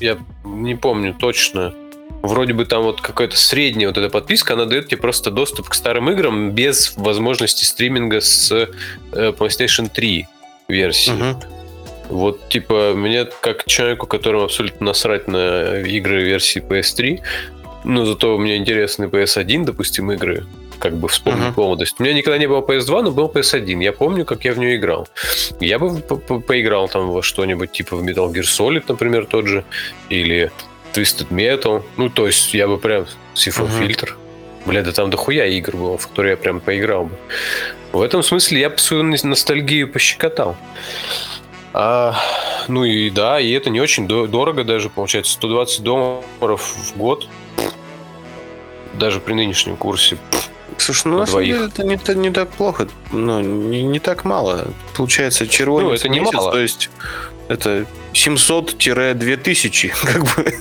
я 0.00 0.18
не 0.44 0.74
помню 0.74 1.14
точно, 1.14 1.74
вроде 2.22 2.52
бы 2.52 2.64
там 2.64 2.82
вот 2.82 3.00
какая-то 3.00 3.36
средняя 3.36 3.88
вот 3.88 3.98
эта 3.98 4.08
подписка, 4.08 4.54
она 4.54 4.64
дает 4.64 4.88
тебе 4.88 4.98
просто 4.98 5.30
доступ 5.30 5.68
к 5.68 5.74
старым 5.74 6.10
играм 6.10 6.52
без 6.52 6.96
возможности 6.96 7.64
стриминга 7.64 8.20
с 8.20 8.52
э, 8.52 8.68
PlayStation 9.12 9.90
3 9.92 10.26
версии. 10.68 11.12
Угу. 11.12 11.40
Вот, 12.10 12.48
типа, 12.48 12.92
мне 12.94 13.24
как 13.24 13.64
человеку, 13.66 14.06
которому 14.06 14.44
абсолютно 14.44 14.86
насрать 14.86 15.28
на 15.28 15.80
игры 15.80 16.24
версии 16.24 16.60
PS3, 16.60 17.20
но 17.84 18.04
зато 18.04 18.34
у 18.34 18.38
меня 18.38 18.56
интересны 18.56 19.04
PS1, 19.04 19.64
допустим, 19.64 20.10
игры, 20.10 20.44
как 20.80 20.96
бы 20.96 21.08
вспомнить 21.08 21.54
uh-huh. 21.54 21.60
молодость. 21.60 21.96
У 21.98 22.02
меня 22.02 22.14
никогда 22.14 22.36
не 22.36 22.48
было 22.48 22.60
PS2, 22.60 23.02
но 23.02 23.10
был 23.12 23.28
PS1. 23.28 23.82
Я 23.82 23.92
помню, 23.92 24.24
как 24.24 24.44
я 24.44 24.52
в 24.52 24.58
нее 24.58 24.76
играл. 24.76 25.08
Я 25.60 25.78
бы 25.78 26.00
по 26.00 26.40
поиграл 26.40 26.88
там 26.88 27.10
во 27.10 27.22
что-нибудь 27.22 27.70
типа 27.70 27.96
в 27.96 28.02
Metal 28.02 28.30
Gear 28.32 28.42
Solid, 28.42 28.84
например, 28.88 29.26
тот 29.26 29.46
же, 29.46 29.64
или 30.08 30.50
Twisted 30.92 31.28
Metal. 31.28 31.82
Ну, 31.96 32.08
то 32.08 32.26
есть 32.26 32.54
я 32.54 32.66
бы 32.66 32.78
прям 32.78 33.06
Siphon 33.34 33.68
uh-huh. 33.68 33.86
Filter. 33.86 34.10
Бля, 34.66 34.82
да 34.82 34.92
там 34.92 35.10
дохуя 35.10 35.46
игр 35.46 35.76
было, 35.76 35.98
в 35.98 36.06
которые 36.08 36.32
я 36.32 36.36
прям 36.36 36.60
поиграл 36.60 37.04
бы. 37.06 37.16
В 37.92 38.02
этом 38.02 38.22
смысле 38.22 38.60
я 38.60 38.70
бы 38.70 38.78
свою 38.78 39.02
ностальгию 39.02 39.90
пощекотал. 39.90 40.56
А, 41.72 42.16
ну 42.68 42.84
и 42.84 43.10
да, 43.10 43.40
и 43.40 43.50
это 43.52 43.70
не 43.70 43.80
очень 43.80 44.06
дорого 44.06 44.64
даже, 44.64 44.90
получается, 44.90 45.32
120 45.32 45.82
долларов 45.82 46.74
в 46.76 46.96
год. 46.96 47.28
Даже 48.94 49.20
при 49.20 49.34
нынешнем 49.34 49.76
курсе. 49.76 50.18
Слушай, 50.76 51.08
ну 51.08 51.14
на, 51.14 51.20
на 51.20 51.26
самом 51.26 51.44
деле 51.44 51.64
это 51.66 51.84
не, 51.84 51.94
это 51.94 52.14
не 52.14 52.30
так 52.30 52.50
плохо, 52.50 52.88
ну, 53.12 53.40
не, 53.40 53.82
не 53.82 53.98
так 53.98 54.24
мало. 54.24 54.68
Получается, 54.96 55.46
червонец 55.46 55.88
ну, 55.88 55.94
это 55.94 56.08
не 56.08 56.20
месяц, 56.20 56.34
мало. 56.34 56.52
то 56.52 56.58
есть 56.58 56.90
это 57.48 57.86
700-2000, 58.12 59.92
как 60.04 60.24
бы, 60.24 60.54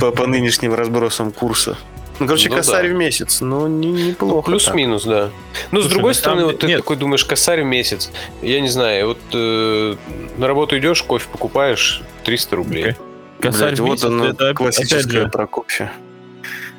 по, 0.00 0.10
по 0.10 0.26
нынешним 0.26 0.74
разбросам 0.74 1.32
курса. 1.32 1.76
Ну, 2.20 2.26
короче, 2.26 2.50
ну, 2.50 2.56
косарь 2.56 2.88
да. 2.88 2.94
в 2.94 2.96
месяц, 2.98 3.40
но 3.40 3.66
не, 3.66 3.90
неплохо. 3.90 4.34
Ну, 4.36 4.42
плюс-минус, 4.42 5.04
да. 5.04 5.30
Ну, 5.70 5.80
с 5.80 5.86
другой 5.86 6.14
стороны, 6.14 6.44
вот 6.44 6.58
ты 6.58 6.66
нет. 6.66 6.80
такой 6.80 6.96
думаешь, 6.96 7.24
косарь 7.24 7.62
в 7.62 7.64
месяц. 7.64 8.10
Я 8.42 8.60
не 8.60 8.68
знаю, 8.68 9.08
вот 9.08 9.18
э, 9.32 9.96
на 10.36 10.46
работу 10.46 10.76
идешь, 10.78 11.02
кофе 11.02 11.26
покупаешь, 11.32 12.02
300 12.24 12.56
рублей. 12.56 12.84
Okay. 12.84 12.96
Косарь 13.40 13.68
Блядь, 13.68 13.80
в 13.80 13.84
месяц, 13.84 14.02
вот 14.04 14.12
оно, 14.12 14.26
это 14.26 14.52
классическое 14.52 15.28
про 15.28 15.46
кофе. 15.46 15.90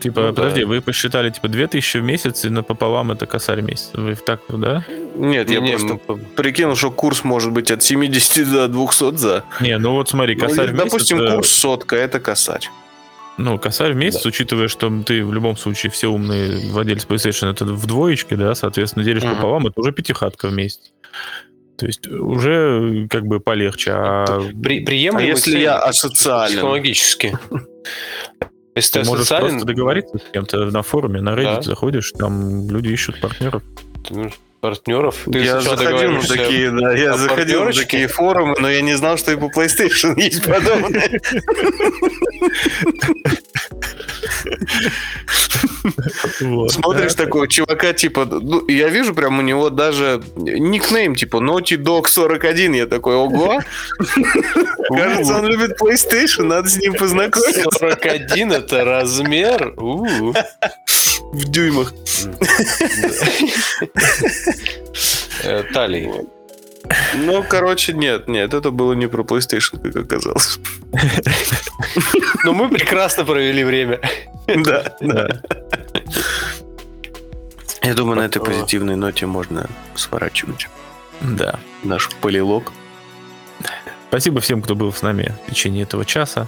Типа, 0.02 0.22
ну, 0.22 0.34
подожди, 0.34 0.62
да. 0.62 0.68
вы 0.68 0.82
посчитали, 0.82 1.30
типа, 1.30 1.48
2000 1.48 1.98
в 1.98 2.04
месяц, 2.04 2.46
и 2.46 2.50
напополам 2.50 3.12
это 3.12 3.28
косарь 3.28 3.62
месяц. 3.62 3.92
Вы 3.94 4.16
так, 4.16 4.42
да? 4.50 4.84
Нет, 5.16 5.50
я 5.52 5.60
не, 5.60 5.78
просто 5.78 6.00
мы... 6.08 6.18
прикинул, 6.36 6.76
что 6.76 6.90
курс 6.90 7.24
может 7.24 7.52
быть 7.52 7.70
от 7.70 7.84
70 7.84 8.52
до 8.52 8.68
200 8.68 9.18
за. 9.18 9.44
Не, 9.60 9.78
ну 9.78 9.92
вот 9.92 10.10
смотри, 10.10 10.36
ну, 10.36 10.42
косарь 10.42 10.72
ну, 10.72 10.72
в 10.72 10.76
месяц... 10.76 10.92
Допустим, 10.92 11.36
курс 11.36 11.50
сотка, 11.50 11.96
это 11.96 12.20
косарь. 12.20 12.68
Ну, 13.38 13.60
косарь 13.60 13.94
в 13.94 13.96
месяц, 13.96 14.24
да. 14.24 14.30
учитывая, 14.30 14.68
что 14.68 14.92
ты 15.06 15.24
в 15.24 15.34
любом 15.34 15.56
случае 15.56 15.92
все 15.92 16.08
умные 16.08 16.72
владельцы 16.72 17.08
PlayStation 17.08 17.52
это 17.52 17.66
в 17.66 17.86
двоечке, 17.86 18.36
да, 18.36 18.56
соответственно, 18.56 19.06
делишь 19.06 19.24
uh-huh. 19.24 19.36
пополам, 19.36 19.68
это 19.68 19.80
уже 19.80 19.92
пятихатка 19.92 20.48
в 20.48 20.54
месяц. 20.54 20.92
То 21.78 21.88
есть 21.88 22.08
уже 22.08 23.08
как 23.10 23.26
бы 23.26 23.40
полегче. 23.40 23.92
А, 23.94 24.42
При, 24.62 24.82
приемлемо, 24.86 25.26
а 25.26 25.28
если 25.28 25.60
я 25.60 25.78
асоциален? 25.78 26.60
Психологически. 28.74 28.76
Если 28.76 28.92
ты, 28.94 29.00
ты 29.02 29.06
можешь 29.10 29.26
социален... 29.26 29.50
просто 29.50 29.66
договориться 29.66 30.18
с 30.18 30.32
кем-то 30.32 30.66
на 30.66 30.82
форуме, 30.82 31.22
на 31.22 31.30
Reddit 31.30 31.56
да. 31.56 31.62
заходишь, 31.62 32.12
там 32.18 32.70
люди 32.70 32.90
ищут 32.90 33.20
партнеров. 33.20 33.64
Партнеров? 34.62 35.16
Ты 35.32 35.40
я 35.40 35.60
заходил 35.60 36.12
на 36.12 36.22
такие, 36.22 36.72
да, 36.72 36.94
я 36.94 37.18
заходил 37.18 37.66
на 37.66 37.74
такие 37.74 38.08
форумы, 38.08 38.56
но 38.60 38.70
я 38.70 38.82
не 38.82 38.94
знал, 38.94 39.18
что 39.18 39.32
и 39.32 39.36
по 39.36 39.46
PlayStation 39.46 40.20
есть 40.20 40.46
подобное. 40.46 41.20
Смотришь 46.70 47.16
такого 47.16 47.48
чувака, 47.48 47.94
типа, 47.94 48.26
ну, 48.26 48.68
я 48.68 48.90
вижу 48.90 49.14
прям 49.14 49.40
у 49.40 49.42
него 49.42 49.70
даже 49.70 50.22
никнейм, 50.36 51.16
типа, 51.16 51.38
Naughty 51.38 51.78
Dog 51.78 52.08
41, 52.08 52.74
я 52.74 52.86
такой, 52.88 53.16
ого. 53.16 53.60
Кажется, 54.90 55.38
он 55.38 55.46
любит 55.46 55.80
PlayStation, 55.80 56.44
надо 56.44 56.70
с 56.70 56.78
ним 56.78 56.94
познакомиться. 56.94 57.70
41 57.72 58.52
это 58.52 58.84
размер? 58.84 59.74
В 59.78 61.46
дюймах. 61.46 61.94
Э, 65.44 65.64
талии. 65.74 66.12
Ну, 67.16 67.44
короче, 67.48 67.94
нет, 67.94 68.28
нет, 68.28 68.54
это 68.54 68.72
было 68.72 68.94
не 68.94 69.08
про 69.08 69.24
PlayStation, 69.24 69.80
как 69.82 69.96
оказалось. 69.96 70.60
Но 72.44 72.54
мы 72.54 72.70
прекрасно 72.70 73.26
провели 73.26 73.64
время. 73.64 74.00
Да, 74.48 74.96
да. 75.00 75.42
Я 77.84 77.94
думаю, 77.96 78.18
на 78.18 78.26
этой 78.26 78.42
позитивной 78.42 78.96
ноте 78.96 79.26
можно 79.26 79.70
сворачивать. 79.96 80.68
Да. 81.22 81.60
Наш 81.84 82.10
полилог. 82.22 82.72
Спасибо 84.10 84.42
всем, 84.42 84.62
кто 84.62 84.76
был 84.76 84.92
с 84.94 85.02
нами 85.02 85.36
в 85.48 85.50
течение 85.50 85.84
этого 85.84 86.06
часа. 86.06 86.48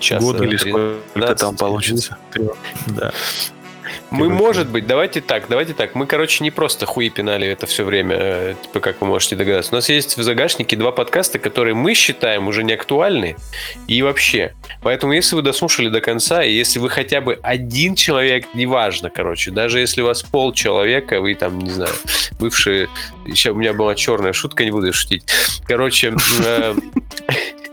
Часа 0.00 0.24
Год 0.24 0.40
или 0.40 0.56
сколько 0.56 1.34
там 1.34 1.56
получится. 1.56 2.18
Да. 2.86 3.12
Мы, 4.14 4.28
может 4.28 4.68
быть, 4.68 4.86
давайте 4.86 5.20
так, 5.20 5.46
давайте 5.48 5.74
так. 5.74 5.94
Мы, 5.94 6.06
короче, 6.06 6.44
не 6.44 6.50
просто 6.50 6.86
хуи 6.86 7.08
пинали 7.08 7.48
это 7.48 7.66
все 7.66 7.84
время, 7.84 8.16
э, 8.18 8.54
типа, 8.62 8.80
как 8.80 9.00
вы 9.00 9.08
можете 9.08 9.34
догадаться. 9.34 9.72
У 9.72 9.74
нас 9.74 9.88
есть 9.88 10.16
в 10.16 10.22
загашнике 10.22 10.76
два 10.76 10.92
подкаста, 10.92 11.38
которые 11.38 11.74
мы 11.74 11.94
считаем 11.94 12.46
уже 12.46 12.62
не 12.62 12.72
актуальны 12.72 13.36
и 13.88 14.02
вообще. 14.02 14.54
Поэтому, 14.82 15.12
если 15.12 15.34
вы 15.34 15.42
дослушали 15.42 15.88
до 15.88 16.00
конца, 16.00 16.44
и 16.44 16.52
если 16.52 16.78
вы 16.78 16.90
хотя 16.90 17.20
бы 17.20 17.40
один 17.42 17.96
человек, 17.96 18.46
неважно, 18.54 19.10
короче, 19.10 19.50
даже 19.50 19.80
если 19.80 20.00
у 20.02 20.06
вас 20.06 20.22
пол 20.22 20.52
человека, 20.52 21.20
вы 21.20 21.34
там, 21.34 21.58
не 21.58 21.70
знаю, 21.70 21.92
бывшие... 22.38 22.88
Сейчас 23.26 23.52
у 23.52 23.56
меня 23.56 23.72
была 23.72 23.94
черная 23.94 24.32
шутка, 24.32 24.64
не 24.64 24.70
буду 24.70 24.92
шутить. 24.92 25.24
Короче, 25.66 26.14
э, 26.44 26.74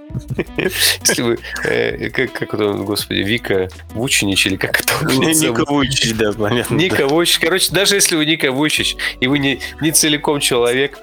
Если 0.57 1.21
вы, 1.21 1.39
э, 1.63 2.09
как, 2.09 2.33
как 2.33 2.53
это, 2.53 2.73
господи, 2.73 3.19
Вика 3.19 3.69
Вучинич 3.93 4.47
или 4.47 4.55
как 4.55 4.81
это? 4.81 5.05
Ника 5.05 5.65
Вучич, 5.65 6.13
да, 6.13 6.31
понятно. 6.33 6.75
Ника 6.75 7.07
Вучич. 7.07 7.39
Короче, 7.39 7.71
даже 7.71 7.95
если 7.95 8.15
вы 8.15 8.25
Ника 8.25 8.51
Вучич, 8.51 8.95
и 9.19 9.27
вы 9.27 9.39
не, 9.39 9.59
не 9.81 9.91
целиком 9.91 10.39
человек... 10.39 10.97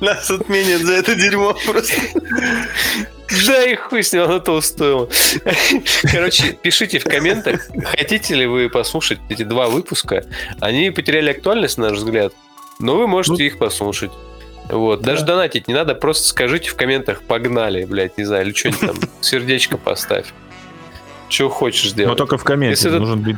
Нас 0.00 0.30
отменят 0.30 0.82
за 0.82 0.94
это 0.94 1.14
дерьмо 1.14 1.56
просто. 1.66 1.94
Да 3.46 3.64
и 3.64 3.74
хуй 3.74 4.02
с 4.02 4.12
ним, 4.12 4.22
оно 4.22 4.40
то 4.40 4.60
стоило. 4.60 5.08
Короче, 6.02 6.52
пишите 6.60 6.98
в 6.98 7.04
комментах, 7.04 7.62
хотите 7.96 8.34
ли 8.34 8.46
вы 8.46 8.68
послушать 8.68 9.20
эти 9.28 9.42
два 9.42 9.68
выпуска. 9.68 10.24
Они 10.60 10.90
потеряли 10.90 11.30
актуальность, 11.30 11.78
на 11.78 11.90
наш 11.90 11.98
взгляд, 11.98 12.34
но 12.78 12.96
вы 12.96 13.06
можете 13.06 13.42
ну, 13.42 13.46
их 13.46 13.58
послушать. 13.58 14.12
Вот, 14.68 15.00
да. 15.02 15.12
даже 15.12 15.24
донатить 15.24 15.68
не 15.68 15.74
надо, 15.74 15.94
просто 15.94 16.28
скажите 16.28 16.70
в 16.70 16.76
комментах 16.76 17.22
«погнали», 17.22 17.84
блядь, 17.84 18.16
не 18.16 18.24
знаю, 18.24 18.46
или 18.46 18.52
что-нибудь 18.52 18.80
там, 18.80 18.96
сердечко 19.20 19.76
поставь. 19.76 20.26
Что 21.28 21.48
хочешь 21.48 21.90
сделать. 21.90 22.10
Но 22.10 22.14
только 22.16 22.38
в 22.38 22.44
комменте 22.44 22.72
Если 22.72 22.96
должен 22.96 23.22
быть... 23.22 23.36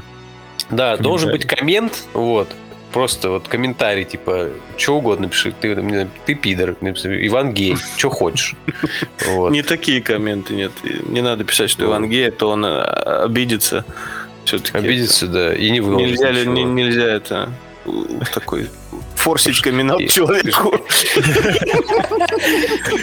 Да, 0.71 0.97
должен 0.97 1.31
быть 1.31 1.47
коммент, 1.47 2.05
вот, 2.15 2.49
просто 2.93 3.31
вот 3.31 3.49
комментарий, 3.49 4.05
типа, 4.05 4.51
что 4.77 4.97
угодно 4.97 5.29
пиши, 5.29 5.53
ты, 5.53 6.09
ты 6.27 6.35
пидор, 6.35 6.77
Иван 6.81 7.53
гей, 7.53 7.77
что 7.97 8.09
хочешь. 8.11 8.55
Вот. 9.27 9.51
Не 9.51 9.63
такие 9.63 10.03
комменты, 10.03 10.55
нет. 10.55 10.73
Не 11.09 11.23
надо 11.23 11.45
писать, 11.45 11.71
что 11.71 11.85
Иван 11.85 12.09
гей, 12.09 12.31
то 12.31 12.51
он 12.51 12.65
а, 12.65 13.25
обидится. 13.25 13.85
Все-таки. 14.45 14.77
Обидится, 14.77 15.27
да, 15.27 15.55
и 15.55 15.71
не 15.71 15.81
выложит. 15.81 16.21
Нельзя, 16.21 16.45
не, 16.45 16.63
нельзя 16.63 17.07
это 17.07 17.51
такой 18.33 18.69
форсить 19.25 19.61
камин 19.63 20.07
человеку. 20.09 20.79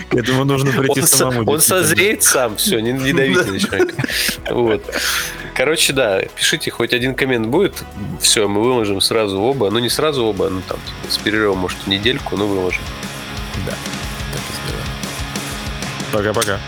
К 0.09 0.13
этому 0.13 0.45
нужно 0.45 0.71
прийти 0.71 1.01
самому. 1.01 1.51
Он 1.51 1.59
созреет 1.59 2.21
сам, 2.23 2.55
все, 2.57 2.79
не, 2.79 2.93
давите 2.93 3.51
на 3.51 3.59
человека. 3.59 3.95
Вот. 4.49 4.83
Короче, 5.55 5.93
да, 5.93 6.21
пишите, 6.35 6.71
хоть 6.71 6.93
один 6.93 7.15
коммент 7.15 7.47
будет, 7.47 7.83
все, 8.21 8.47
мы 8.47 8.61
выложим 8.61 9.01
сразу 9.01 9.39
оба. 9.41 9.69
Ну, 9.69 9.79
не 9.79 9.89
сразу 9.89 10.23
оба, 10.25 10.49
ну 10.49 10.61
там 10.67 10.79
с 11.09 11.17
перерывом, 11.17 11.57
может, 11.57 11.87
недельку, 11.87 12.37
но 12.37 12.47
выложим. 12.47 12.83
Да, 13.65 13.73
так 14.31 14.41
и 14.41 14.53
сделаем. 14.63 14.87
Пока-пока. 16.11 16.59